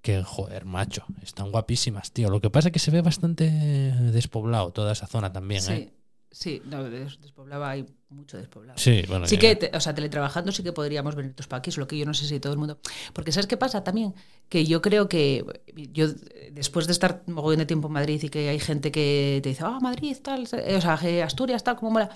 que, 0.00 0.22
joder, 0.22 0.64
macho, 0.64 1.04
están 1.22 1.50
guapísimas, 1.50 2.12
tío. 2.12 2.30
Lo 2.30 2.40
que 2.40 2.50
pasa 2.50 2.68
es 2.68 2.72
que 2.72 2.78
se 2.78 2.90
ve 2.90 3.02
bastante 3.02 3.50
despoblado 3.50 4.70
toda 4.72 4.92
esa 4.92 5.06
zona 5.06 5.32
también, 5.32 5.60
Sí, 5.60 5.72
¿eh? 5.72 5.92
Sí, 6.30 6.62
no, 6.66 6.84
des- 6.84 7.20
despoblaba, 7.20 7.70
hay 7.70 7.86
mucho 8.10 8.36
despoblado. 8.38 8.78
Sí, 8.78 9.02
bueno. 9.08 9.26
Sí 9.26 9.36
que, 9.38 9.56
te- 9.56 9.70
o 9.76 9.80
sea, 9.80 9.94
teletrabajando 9.94 10.52
sí 10.52 10.62
que 10.62 10.72
podríamos 10.72 11.14
venir 11.14 11.34
todos 11.34 11.46
para 11.46 11.58
aquí, 11.58 11.70
solo 11.70 11.86
que 11.86 11.98
yo 11.98 12.06
no 12.06 12.14
sé 12.14 12.26
si 12.26 12.40
todo 12.40 12.52
el 12.52 12.58
mundo... 12.58 12.78
Porque 13.12 13.32
¿sabes 13.32 13.46
qué 13.46 13.56
pasa 13.56 13.84
también? 13.84 14.14
Que 14.48 14.64
yo 14.64 14.80
creo 14.82 15.08
que 15.08 15.44
yo, 15.92 16.06
después 16.52 16.86
de 16.86 16.92
estar 16.92 17.22
un 17.26 17.34
mogollón 17.34 17.58
de 17.58 17.66
tiempo 17.66 17.88
en 17.88 17.92
Madrid 17.94 18.22
y 18.22 18.28
que 18.28 18.48
hay 18.48 18.58
gente 18.60 18.90
que 18.90 19.40
te 19.42 19.48
dice, 19.50 19.62
ah, 19.64 19.78
Madrid, 19.80 20.16
tal, 20.22 20.42
o 20.44 20.46
sea, 20.46 20.94
Asturias, 21.24 21.64
tal, 21.64 21.76
como 21.76 21.90
mola, 21.92 22.10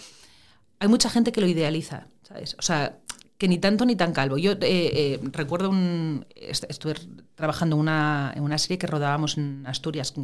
hay 0.79 0.89
mucha 0.89 1.09
gente 1.11 1.31
que 1.33 1.41
lo 1.41 1.47
idealiza, 1.47 2.07
¿sabes? 2.23 2.57
O 2.59 2.63
sea, 2.63 2.99
que 3.39 3.49
ni 3.49 3.59
tanto 3.59 3.85
ni 3.85 3.97
tan 3.97 4.13
calvo. 4.13 4.39
Yo 4.39 4.53
eh, 4.53 4.59
eh, 4.63 5.21
recuerdo 5.33 5.69
un... 5.71 6.25
est- 6.35 6.65
Estuve 6.69 6.95
trabajando 7.35 7.77
en 7.77 7.81
una, 7.81 8.33
en 8.37 8.43
una 8.45 8.57
serie 8.59 8.79
que 8.79 8.87
rodábamos 8.87 9.37
en 9.37 9.67
Asturias 9.67 10.15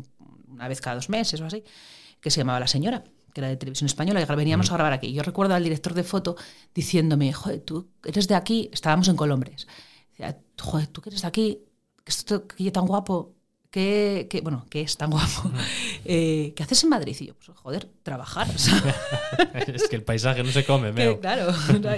una 0.49 0.69
vez 0.69 0.81
cada 0.81 0.97
dos 0.97 1.09
meses 1.09 1.41
o 1.41 1.45
así, 1.47 1.63
que 2.21 2.31
se 2.31 2.41
llamaba 2.41 2.61
La 2.61 2.67
Señora, 2.69 3.05
que 3.39 3.45
era 3.45 3.49
de 3.51 3.57
televisión 3.57 3.87
española, 3.87 4.21
y 4.21 4.25
veníamos 4.35 4.69
a 4.73 4.75
grabar 4.75 4.93
aquí. 4.93 5.13
Yo 5.13 5.23
recuerdo 5.23 5.55
al 5.55 5.63
director 5.63 5.95
de 5.95 6.03
foto 6.03 6.35
diciéndome, 6.75 7.33
joder, 7.33 7.61
tú 7.61 7.89
eres 8.05 8.27
de 8.27 8.35
aquí, 8.35 8.69
estábamos 8.73 9.07
en 9.07 9.15
Colombres. 9.15 9.69
Decía, 10.11 10.41
joder, 10.61 10.89
tú 10.89 11.01
que 11.01 11.11
eres 11.11 11.23
de 11.23 11.29
aquí, 11.29 11.61
que 12.05 12.11
esto 12.11 12.49
que 12.49 12.73
tan 12.73 12.85
guapo, 12.87 13.37
que, 13.71 14.27
que- 14.29 14.41
bueno, 14.41 14.67
que 14.69 14.81
es 14.81 14.97
tan 14.97 15.11
guapo, 15.11 15.53
eh, 16.05 16.53
¿qué 16.57 16.63
haces 16.65 16.83
en 16.83 16.89
Madrid? 16.91 17.17
Y 17.21 17.27
yo, 17.27 17.35
pues 17.35 17.57
joder, 17.57 17.89
trabajar. 18.03 18.49
es 19.69 19.89
que 19.89 19.95
el 19.97 20.03
paisaje 20.03 20.43
no 20.43 20.51
se 20.51 20.65
come, 20.65 20.93
Que, 20.95 21.21
claro, 21.21 21.53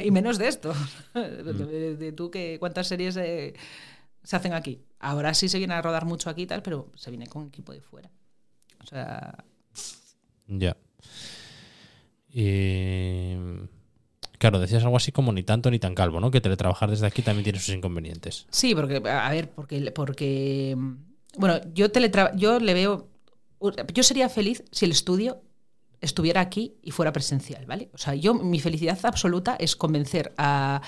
y 0.04 0.10
menos 0.10 0.36
de 0.36 0.46
esto. 0.48 0.74
De, 1.14 1.96
de 1.96 2.12
tú 2.12 2.30
que 2.30 2.58
cuántas 2.60 2.86
series 2.86 3.16
eh, 3.16 3.54
se 4.22 4.36
hacen 4.36 4.52
aquí. 4.52 4.82
Ahora 4.98 5.32
sí 5.32 5.48
se 5.48 5.56
viene 5.56 5.72
a 5.72 5.80
rodar 5.80 6.04
mucho 6.04 6.28
aquí 6.28 6.42
y 6.42 6.46
tal, 6.46 6.60
pero 6.62 6.92
se 6.96 7.08
viene 7.10 7.26
con 7.28 7.46
equipo 7.46 7.72
de 7.72 7.80
fuera. 7.80 8.10
O 8.82 8.86
sea, 8.86 9.42
Ya. 10.48 10.76
Y. 12.32 13.34
Claro, 14.38 14.58
decías 14.58 14.82
algo 14.84 14.96
así 14.96 15.12
como 15.12 15.32
ni 15.32 15.42
tanto 15.42 15.70
ni 15.70 15.78
tan 15.78 15.94
calvo, 15.94 16.18
¿no? 16.18 16.30
Que 16.30 16.40
teletrabajar 16.40 16.88
desde 16.88 17.06
aquí 17.06 17.20
también 17.20 17.44
tiene 17.44 17.58
sus 17.58 17.74
inconvenientes. 17.74 18.46
sí, 18.50 18.74
porque, 18.74 19.02
a 19.06 19.30
ver, 19.30 19.50
porque, 19.50 19.90
porque 19.90 20.76
bueno, 21.36 21.60
yo 21.74 21.90
teletra 21.90 22.34
yo 22.34 22.58
le 22.58 22.74
veo, 22.74 23.08
yo 23.92 24.02
sería 24.02 24.28
feliz 24.28 24.64
si 24.72 24.86
el 24.86 24.92
estudio 24.92 25.42
estuviera 26.00 26.40
aquí 26.40 26.76
y 26.82 26.90
fuera 26.90 27.12
presencial, 27.12 27.66
¿vale? 27.66 27.90
O 27.92 27.98
sea, 27.98 28.14
yo, 28.14 28.34
mi 28.34 28.60
felicidad 28.60 28.98
absoluta 29.02 29.56
es 29.60 29.76
convencer 29.76 30.32
a, 30.38 30.80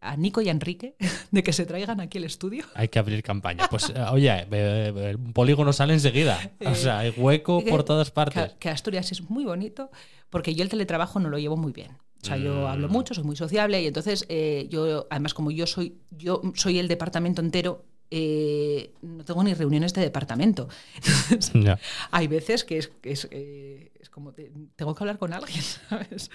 a 0.00 0.16
Nico 0.16 0.40
y 0.40 0.48
a 0.48 0.50
Enrique 0.52 0.96
de 1.30 1.42
que 1.42 1.52
se 1.52 1.64
traigan 1.66 2.00
aquí 2.00 2.18
el 2.18 2.24
estudio. 2.24 2.64
Hay 2.74 2.88
que 2.88 2.98
abrir 2.98 3.22
campaña. 3.22 3.66
Pues, 3.70 3.90
eh, 3.90 4.00
oye, 4.12 4.30
eh, 4.30 4.46
eh, 4.50 5.16
un 5.16 5.32
polígono 5.32 5.72
sale 5.72 5.92
enseguida. 5.94 6.38
O 6.66 6.74
sea, 6.74 6.98
hay 7.00 7.10
hueco 7.16 7.62
que- 7.62 7.70
por 7.70 7.84
todas 7.84 8.10
partes. 8.10 8.52
Que, 8.54 8.58
que 8.58 8.68
Asturias 8.70 9.12
es 9.12 9.28
muy 9.30 9.44
bonito 9.44 9.90
porque 10.30 10.54
yo 10.54 10.62
el 10.64 10.68
teletrabajo 10.68 11.20
no 11.20 11.28
lo 11.30 11.38
llevo 11.38 11.56
muy 11.56 11.72
bien. 11.72 11.92
O 12.22 12.26
sea, 12.26 12.36
yo 12.38 12.54
Mm. 12.62 12.66
hablo 12.66 12.88
mucho, 12.88 13.12
soy 13.14 13.22
muy 13.24 13.36
sociable 13.36 13.82
y 13.82 13.86
entonces 13.86 14.24
eh, 14.30 14.66
yo, 14.70 15.06
además 15.10 15.34
como 15.34 15.50
yo 15.50 15.66
soy, 15.66 15.98
yo 16.10 16.40
soy 16.54 16.78
el 16.78 16.88
departamento 16.88 17.42
entero, 17.42 17.84
eh, 18.10 18.92
no 19.02 19.24
tengo 19.24 19.42
ni 19.44 19.52
reuniones 19.54 19.92
de 19.92 20.00
departamento. 20.02 20.68
Entonces, 21.30 21.52
Ya. 21.54 21.78
hay 22.10 22.26
veces 22.28 22.64
que 22.64 22.78
es, 22.78 22.88
que 22.88 23.10
es, 23.12 23.28
eh, 23.30 23.92
es 24.00 24.08
como, 24.08 24.32
te- 24.32 24.52
tengo 24.76 24.94
que 24.94 25.02
hablar 25.04 25.18
con 25.18 25.32
alguien, 25.32 25.62
¿sabes? 25.88 26.30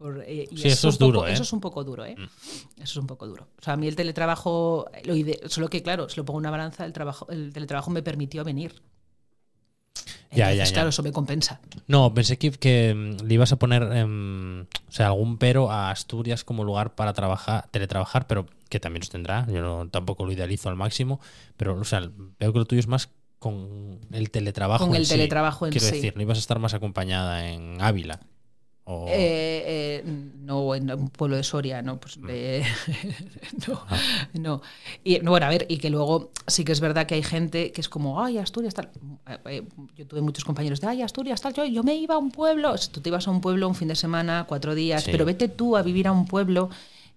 Por, 0.00 0.24
eh, 0.26 0.48
y 0.50 0.56
Sí, 0.56 0.68
eso 0.68 0.88
es 0.88 0.98
duro, 0.98 1.18
poco- 1.18 1.28
¿eh? 1.28 1.34
Eso 1.34 1.42
es 1.42 1.52
un 1.52 1.60
poco 1.60 1.84
duro, 1.84 2.06
¿eh? 2.06 2.16
Eso 2.76 2.82
es 2.84 2.96
un 2.96 3.06
poco 3.06 3.26
duro. 3.26 3.48
O 3.60 3.62
sea, 3.62 3.74
a 3.74 3.76
mí 3.76 3.86
el 3.86 3.94
teletrabajo, 3.96 4.86
lo 5.04 5.14
ide- 5.14 5.38
solo 5.50 5.68
que 5.68 5.82
claro, 5.82 6.08
si 6.08 6.16
lo 6.16 6.24
pongo 6.24 6.38
en 6.38 6.44
una 6.44 6.50
balanza, 6.52 6.86
el, 6.86 6.94
trabajo, 6.94 7.28
el 7.28 7.52
teletrabajo 7.52 7.90
me 7.90 8.02
permitió 8.02 8.42
venir. 8.42 8.80
Ya, 10.32 10.54
ya, 10.54 10.64
ya. 10.64 10.72
claro, 10.72 10.88
eso 10.88 11.02
me 11.02 11.12
compensa. 11.12 11.60
No, 11.88 12.14
pensé 12.14 12.38
que, 12.38 12.50
que, 12.52 12.94
mm, 12.94 13.26
le 13.26 13.34
ibas 13.34 13.52
a 13.52 13.58
poner 13.58 13.82
em, 13.92 14.62
o 14.62 14.66
sea, 14.92 15.08
algún 15.08 15.36
pero 15.38 15.70
a 15.70 15.90
Asturias 15.90 16.44
como 16.44 16.62
lugar 16.64 16.94
para 16.94 17.12
trabajar, 17.12 17.68
teletrabajar, 17.70 18.26
pero 18.26 18.46
que 18.70 18.78
también 18.80 19.00
los 19.00 19.10
tendrá. 19.10 19.46
Yo 19.48 19.60
no- 19.60 19.88
tampoco 19.90 20.24
lo 20.24 20.32
idealizo 20.32 20.70
al 20.70 20.76
máximo, 20.76 21.20
pero 21.58 21.76
o 21.78 21.84
sea, 21.84 22.08
veo 22.38 22.52
que 22.52 22.58
lo 22.58 22.64
tuyo 22.64 22.80
es 22.80 22.86
más 22.86 23.10
con 23.40 23.98
el 24.12 24.30
teletrabajo. 24.30 24.84
Con 24.86 24.94
en 24.94 25.00
el 25.00 25.06
sí. 25.06 25.14
teletrabajo 25.14 25.66
en 25.66 25.72
Quiero 25.72 25.86
sí. 25.88 25.96
decir, 25.96 26.14
no 26.16 26.22
ibas 26.22 26.38
a 26.38 26.40
estar 26.40 26.58
más 26.60 26.74
acompañada 26.74 27.48
en 27.50 27.80
Ávila. 27.82 28.20
O... 28.92 29.06
Eh, 29.08 30.02
eh, 30.02 30.02
no, 30.40 30.74
en 30.74 30.90
un 30.90 31.10
pueblo 31.10 31.36
de 31.36 31.44
Soria, 31.44 31.80
no, 31.80 32.00
pues 32.00 32.18
no, 33.68 33.86
no. 34.34 34.62
Y 35.04 35.20
bueno, 35.20 35.46
a 35.46 35.48
ver, 35.48 35.64
y 35.68 35.76
que 35.78 35.90
luego 35.90 36.32
sí 36.46 36.64
que 36.64 36.72
es 36.72 36.80
verdad 36.80 37.06
que 37.06 37.14
hay 37.14 37.22
gente 37.22 37.70
que 37.70 37.80
es 37.80 37.88
como, 37.88 38.20
ay, 38.22 38.38
Asturias, 38.38 38.74
tal. 38.74 38.90
Eh, 39.46 39.62
Yo 39.96 40.06
tuve 40.08 40.20
muchos 40.22 40.44
compañeros 40.44 40.80
de, 40.80 40.88
ay, 40.88 41.02
Asturias, 41.02 41.40
tal. 41.40 41.54
Yo, 41.54 41.64
yo 41.64 41.84
me 41.84 41.94
iba 41.94 42.16
a 42.16 42.18
un 42.18 42.32
pueblo. 42.32 42.74
Tú 42.90 43.00
te 43.00 43.10
ibas 43.10 43.28
a 43.28 43.30
un 43.30 43.40
pueblo 43.40 43.68
un 43.68 43.76
fin 43.76 43.86
de 43.88 43.94
semana, 43.94 44.44
cuatro 44.48 44.74
días, 44.74 45.04
Sí. 45.04 45.10
pero 45.12 45.24
vete 45.24 45.46
tú 45.48 45.76
a 45.76 45.82
vivir 45.82 46.08
a 46.08 46.12
un 46.12 46.26
pueblo. 46.26 46.68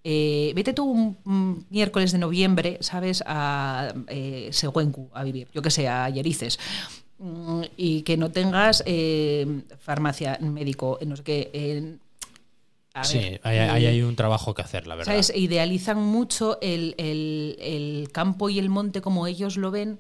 vete 0.04 0.74
tú 0.74 0.84
un, 0.86 1.18
un 1.26 1.66
miércoles 1.72 2.12
de 2.12 2.20
noviembre, 2.20 2.78
¿sabes? 2.82 3.24
A 3.26 3.94
Següencu 4.52 5.10
a 5.14 5.24
vivir, 5.24 5.48
yo 5.54 5.62
que 5.64 5.72
sé, 5.72 5.88
a 5.88 6.08
Yerices. 6.10 6.60
Y 7.78 8.02
que 8.02 8.18
no 8.18 8.32
tengas 8.32 8.84
eh, 8.86 9.62
farmacia, 9.80 10.38
médico, 10.42 11.00
no 11.06 11.16
sé 11.16 11.24
qué. 11.24 11.50
eh, 11.54 11.96
a 12.96 13.04
sí, 13.06 13.18
ver, 13.18 13.42
ahí, 13.44 13.58
eh, 13.58 13.62
ahí 13.62 13.86
hay 13.88 14.02
un 14.04 14.16
trabajo 14.16 14.54
que 14.54 14.62
hacer, 14.62 14.86
la 14.88 14.96
verdad. 14.96 15.14
¿Sabes? 15.14 15.32
Idealizan 15.36 15.98
mucho 16.00 16.60
el, 16.62 16.94
el- 16.98 17.56
el 17.60 18.10
campo 18.12 18.50
y 18.50 18.60
el 18.60 18.70
monte 18.70 19.02
como 19.02 19.26
ellos 19.26 19.58
lo 19.58 19.72
ven 19.72 20.00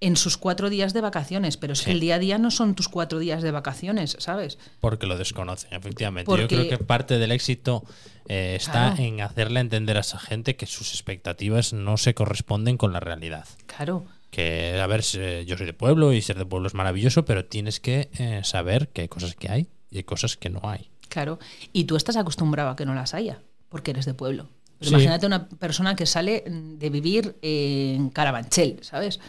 en 0.00 0.16
sus 0.16 0.36
cuatro 0.36 0.68
días 0.68 0.92
de 0.92 1.00
vacaciones, 1.00 1.56
pero 1.56 1.74
es 1.74 1.78
Sí. 1.78 1.84
que 1.86 1.90
el 1.92 2.00
día 2.00 2.16
a 2.16 2.18
día 2.18 2.38
no 2.38 2.50
son 2.50 2.74
tus 2.74 2.88
cuatro 2.88 3.18
días 3.20 3.40
de 3.42 3.52
vacaciones, 3.52 4.16
¿sabes? 4.18 4.58
Porque 4.80 5.06
lo 5.06 5.16
desconocen, 5.16 5.72
efectivamente. 5.72 6.30
Yo 6.36 6.48
creo 6.48 6.68
que 6.68 6.78
parte 6.78 7.18
del 7.18 7.30
éxito 7.30 7.84
eh, 8.28 8.54
está 8.56 8.94
Claro. 8.94 9.02
en 9.02 9.20
hacerle 9.20 9.60
entender 9.60 9.96
a 9.96 10.00
esa 10.00 10.18
gente 10.18 10.56
que 10.56 10.66
sus 10.66 10.92
expectativas 10.92 11.72
no 11.72 11.96
se 11.98 12.14
corresponden 12.14 12.76
con 12.76 12.92
la 12.92 13.00
realidad. 13.00 13.46
Claro. 13.66 14.06
Que, 14.34 14.80
a 14.80 14.86
ver, 14.88 15.02
yo 15.02 15.56
soy 15.56 15.64
de 15.66 15.72
pueblo 15.74 16.12
y 16.12 16.20
ser 16.20 16.36
de 16.36 16.44
pueblo 16.44 16.66
es 16.66 16.74
maravilloso, 16.74 17.24
pero 17.24 17.44
tienes 17.44 17.78
que 17.78 18.10
eh, 18.18 18.40
saber 18.42 18.88
que 18.88 19.02
hay 19.02 19.08
cosas 19.08 19.36
que 19.36 19.48
hay 19.48 19.68
y 19.92 19.98
hay 19.98 20.02
cosas 20.02 20.36
que 20.36 20.50
no 20.50 20.58
hay. 20.64 20.90
Claro. 21.08 21.38
Y 21.72 21.84
tú 21.84 21.94
estás 21.94 22.16
acostumbrado 22.16 22.70
a 22.70 22.74
que 22.74 22.84
no 22.84 22.94
las 22.96 23.14
haya, 23.14 23.42
porque 23.68 23.92
eres 23.92 24.06
de 24.06 24.14
pueblo. 24.14 24.48
Pero 24.80 24.88
Sí. 24.88 24.94
imagínate 24.96 25.26
una 25.26 25.48
persona 25.48 25.94
que 25.94 26.04
sale 26.04 26.42
mm, 26.50 26.78
de 26.78 26.90
vivir 26.90 27.36
en 27.42 28.10
Carabanchel, 28.10 28.82
¿sabes? 28.82 29.20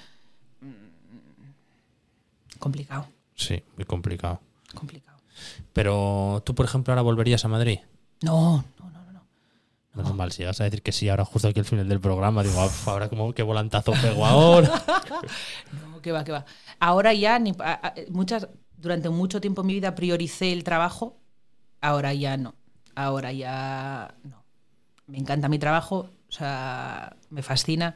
Mm, 0.61 2.57
Complicado, 2.57 3.07
Sí, 3.35 3.61
muy 3.75 3.85
complicado. 3.85 4.41
complicado. 4.73 5.19
Pero 5.73 6.41
tú, 6.45 6.55
por 6.55 6.65
ejemplo, 6.65 6.93
ahora 6.93 7.01
volverías 7.03 7.45
a 7.45 7.47
Madrid. 7.47 7.79
No, 8.23 8.65
no. 8.79 8.89
no. 8.89 9.04
Menos 9.95 10.13
mal, 10.15 10.31
si 10.31 10.43
vas 10.43 10.59
a 10.59 10.65
decir 10.65 10.81
que 10.81 10.91
sí, 10.91 11.07
ahora 11.09 11.23
justo 11.25 11.47
aquí 11.47 11.59
al 11.59 11.65
final 11.65 11.87
del 11.87 12.01
programa, 12.01 12.43
digo, 12.43 12.59
"Ah, 12.59 12.69
ahora 12.87 13.07
como 13.09 13.33
qué 13.33 13.43
volantazo 13.43 13.93
pego 14.01 14.25
ahora. 14.25 14.69
No, 15.89 16.01
que 16.01 16.11
va, 16.11 16.23
que 16.23 16.31
va. 16.33 16.45
Ahora 16.79 17.13
ya, 17.13 17.39
ni, 17.39 17.51
a- 17.59 17.87
a- 17.87 17.93
muchas, 18.09 18.47
durante 18.77 19.09
mucho 19.09 19.39
tiempo 19.41 19.61
en 19.61 19.67
mi 19.67 19.73
vida 19.73 19.95
prioricé 19.95 20.51
el 20.51 20.63
trabajo, 20.63 21.17
ahora 21.81 22.13
ya 22.13 22.35
no. 22.37 22.55
Ahora 22.93 23.31
ya 23.31 24.15
no. 24.23 24.43
Me 25.07 25.17
encanta 25.17 25.47
mi 25.49 25.59
trabajo, 25.59 26.09
o 26.27 26.31
sea, 26.31 27.15
me 27.29 27.41
fascina, 27.41 27.95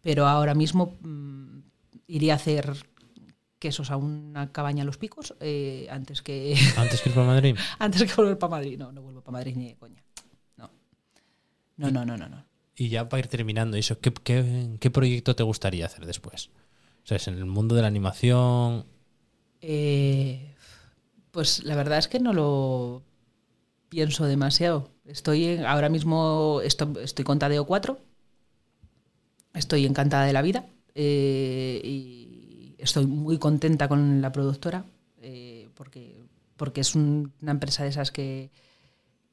pero 0.00 0.26
ahora 0.26 0.54
mismo 0.54 0.96
mm, 1.02 1.58
iría 2.06 2.32
a 2.32 2.36
hacer 2.36 2.74
quesos 3.58 3.90
a 3.90 3.96
una 3.96 4.52
cabaña 4.52 4.82
a 4.82 4.86
los 4.86 4.96
picos 4.98 5.34
eh, 5.40 5.86
antes 5.90 6.22
que 6.22 6.56
Antes 6.76 7.02
que 7.02 7.08
ir 7.10 7.14
para 7.14 7.26
Madrid. 7.26 7.56
antes 7.78 8.04
que 8.04 8.14
volver 8.14 8.38
para 8.38 8.52
Madrid. 8.52 8.78
No, 8.78 8.92
no 8.92 9.02
vuelvo 9.02 9.20
para 9.22 9.32
Madrid 9.38 9.54
ni 9.56 9.68
de 9.68 9.76
coña. 9.76 9.97
No. 11.78 11.90
No, 11.90 12.04
no, 12.04 12.16
no, 12.16 12.28
no. 12.28 12.44
Y 12.76 12.90
ya 12.90 13.08
para 13.08 13.20
ir 13.20 13.28
terminando, 13.28 13.76
eso, 13.76 13.98
¿qué, 14.00 14.12
qué, 14.12 14.76
qué 14.80 14.90
proyecto 14.90 15.34
te 15.34 15.42
gustaría 15.42 15.86
hacer 15.86 16.06
después? 16.06 16.50
O 17.02 17.06
sea, 17.08 17.16
es 17.16 17.26
en 17.26 17.34
el 17.34 17.46
mundo 17.46 17.74
de 17.74 17.82
la 17.82 17.88
animación. 17.88 18.84
Eh, 19.60 20.54
pues 21.30 21.64
la 21.64 21.74
verdad 21.74 21.98
es 21.98 22.06
que 22.08 22.20
no 22.20 22.32
lo 22.32 23.02
pienso 23.88 24.26
demasiado. 24.26 24.90
Estoy 25.06 25.44
en- 25.46 25.64
ahora 25.66 25.88
mismo 25.88 26.60
esto- 26.62 26.92
estoy 27.00 27.24
con 27.24 27.38
Tadeo 27.38 27.64
4. 27.66 27.98
Estoy 29.54 29.86
encantada 29.86 30.24
de 30.24 30.32
la 30.32 30.42
vida 30.42 30.66
eh, 30.94 31.80
y 31.82 32.74
estoy 32.78 33.06
muy 33.06 33.38
contenta 33.38 33.88
con 33.88 34.20
la 34.20 34.30
productora 34.30 34.84
eh, 35.20 35.68
porque, 35.74 36.22
porque 36.56 36.80
es 36.82 36.94
un- 36.94 37.32
una 37.42 37.52
empresa 37.52 37.82
de 37.82 37.88
esas 37.88 38.12
que, 38.12 38.50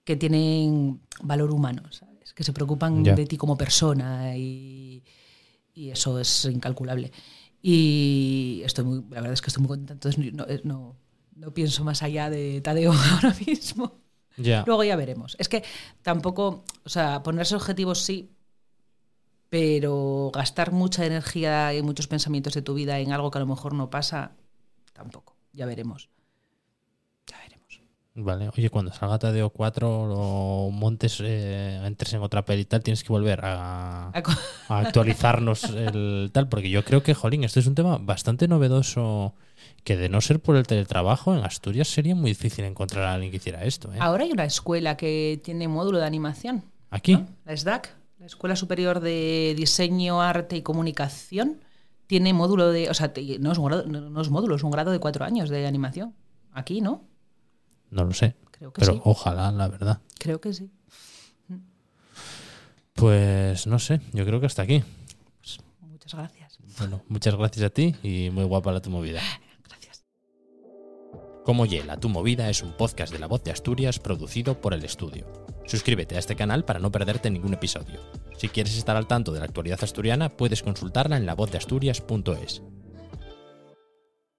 que 0.04 0.16
tienen 0.16 1.02
valor 1.22 1.52
humano, 1.52 1.84
¿sabes? 1.92 2.15
Que 2.36 2.44
se 2.44 2.54
preocupan 2.54 3.02
de 3.02 3.26
ti 3.26 3.38
como 3.38 3.58
persona 3.58 4.38
y, 4.38 5.04
y 5.74 5.90
eso 5.90 6.20
es 6.20 6.46
incalculable. 6.46 7.12
Y 7.62 8.62
estoy 8.64 8.86
muy, 8.86 8.98
la 9.10 9.22
verdad 9.22 9.34
es 9.34 9.42
que 9.42 9.48
estoy 9.50 9.62
muy 9.62 9.70
contenta, 9.70 9.94
entonces 9.94 10.34
no, 10.34 10.46
eh, 10.48 10.62
no, 10.64 10.96
no 11.36 11.52
pienso 11.52 11.84
más 11.84 12.04
allá 12.04 12.30
de 12.30 12.62
Tadeo 12.62 12.94
ahora 13.12 13.36
mismo. 13.48 14.00
Luego 14.38 14.84
ya 14.84 14.96
veremos. 14.96 15.36
Es 15.40 15.50
que 15.50 15.64
tampoco, 16.02 16.64
o 16.84 16.90
sea, 16.90 17.24
ponerse 17.24 17.56
objetivos 17.56 18.02
sí, 18.02 18.36
pero 19.50 20.32
gastar 20.34 20.74
mucha 20.74 21.06
energía 21.06 21.74
y 21.74 21.82
muchos 21.82 22.08
pensamientos 22.08 22.54
de 22.54 22.62
tu 22.62 22.74
vida 22.74 23.00
en 23.00 23.12
algo 23.12 23.32
que 23.32 23.38
a 23.38 23.42
lo 23.42 23.48
mejor 23.48 23.74
no 23.74 23.90
pasa, 23.90 24.36
tampoco. 24.94 25.36
Ya 25.54 25.66
veremos. 25.66 26.10
Vale, 28.18 28.50
oye, 28.56 28.70
cuando 28.70 28.94
salga 28.94 29.20
Tadeo 29.20 29.50
4 29.50 29.90
o 29.90 30.72
montes, 30.72 31.20
eh, 31.22 31.82
entres 31.84 32.14
en 32.14 32.22
otra 32.22 32.46
peli 32.46 32.62
y 32.62 32.66
tal, 32.66 32.82
tienes 32.82 33.04
que 33.04 33.10
volver 33.10 33.42
a, 33.44 34.08
A 34.08 34.80
actualizarnos 34.80 35.66
el 35.66 36.30
tal, 36.32 36.48
porque 36.48 36.70
yo 36.70 36.86
creo 36.86 37.04
que, 37.04 37.14
jolín, 37.14 37.44
este 37.44 37.60
es 37.60 37.68
un 37.68 37.76
tema 37.76 37.98
bastante 37.98 38.48
novedoso 38.48 39.34
que 39.84 39.98
de 39.98 40.08
no 40.08 40.22
ser 40.22 40.40
por 40.40 40.56
el 40.56 40.66
teletrabajo, 40.66 41.36
en 41.36 41.44
Asturias 41.44 41.90
sería 41.90 42.16
muy 42.16 42.32
difícil 42.32 42.64
encontrar 42.64 43.04
a 43.04 43.14
alguien 43.16 43.32
que 43.32 43.38
hiciera 43.38 43.66
esto. 43.66 43.94
¿eh? 43.94 43.98
Ahora 44.00 44.24
hay 44.24 44.32
una 44.32 44.46
escuela 44.46 44.96
que 44.96 45.42
tiene 45.44 45.68
módulo 45.68 45.98
de 45.98 46.06
animación. 46.06 46.64
Aquí, 46.92 47.16
¿no? 47.16 47.28
La 47.44 47.58
SDAC, 47.58 47.94
la 48.20 48.28
Escuela 48.28 48.56
Superior 48.56 49.02
de 49.02 49.56
Diseño, 49.58 50.22
Arte 50.22 50.56
y 50.56 50.62
Comunicación, 50.62 51.58
tiene 52.08 52.32
módulo 52.32 52.72
de. 52.72 52.90
O 52.90 52.94
sea, 52.94 53.12
no 53.40 53.52
es, 53.52 53.58
un 53.58 53.66
grado, 53.66 53.86
no 53.88 54.22
es 54.22 54.30
módulo, 54.30 54.56
es 54.56 54.64
un 54.64 54.72
grado 54.72 54.92
de 54.92 55.00
cuatro 55.00 55.26
años 55.26 55.50
de 55.50 55.68
animación. 55.68 56.16
Aquí, 56.54 56.80
¿no? 56.80 57.04
No 57.96 58.04
lo 58.04 58.14
sé, 58.14 58.36
Creo 58.52 58.72
que 58.72 58.82
pero 58.82 58.94
sí. 58.94 59.02
ojalá, 59.04 59.52
la 59.52 59.68
verdad. 59.68 60.02
Creo 60.20 60.40
que 60.40 60.54
sí. 60.54 60.70
Pues 62.94 63.68
no 63.68 63.80
sé, 63.80 64.00
yo 64.14 64.26
creo 64.26 64.40
que 64.40 64.46
hasta 64.46 64.62
aquí. 64.62 64.84
Muchas 65.82 66.14
gracias. 66.14 66.60
Bueno, 66.78 67.02
muchas 67.10 67.36
gracias 67.36 67.66
a 67.66 67.70
ti 67.70 67.96
y 68.04 68.30
muy 68.30 68.44
guapa 68.46 68.72
la 68.72 68.82
tu 68.82 68.90
movida. 68.90 69.22
Gracias. 69.68 70.06
Como 71.44 71.66
Yela, 71.66 72.00
tu 72.00 72.10
movida 72.10 72.50
es 72.50 72.62
un 72.64 72.74
podcast 72.78 73.12
de 73.12 73.20
la 73.20 73.28
voz 73.28 73.44
de 73.44 73.52
Asturias 73.52 74.00
producido 74.00 74.62
por 74.62 74.74
el 74.74 74.84
estudio. 74.86 75.26
Suscríbete 75.66 76.16
a 76.16 76.20
este 76.20 76.36
canal 76.36 76.64
para 76.64 76.80
no 76.80 76.92
perderte 76.92 77.30
ningún 77.30 77.54
episodio. 77.54 78.00
Si 78.38 78.50
quieres 78.50 78.78
estar 78.78 78.96
al 78.96 79.08
tanto 79.08 79.32
de 79.32 79.40
la 79.40 79.46
actualidad 79.46 79.84
asturiana, 79.84 80.30
puedes 80.30 80.64
consultarla 80.64 81.18
en 81.18 81.26
lavozdeasturias.es. 81.26 82.62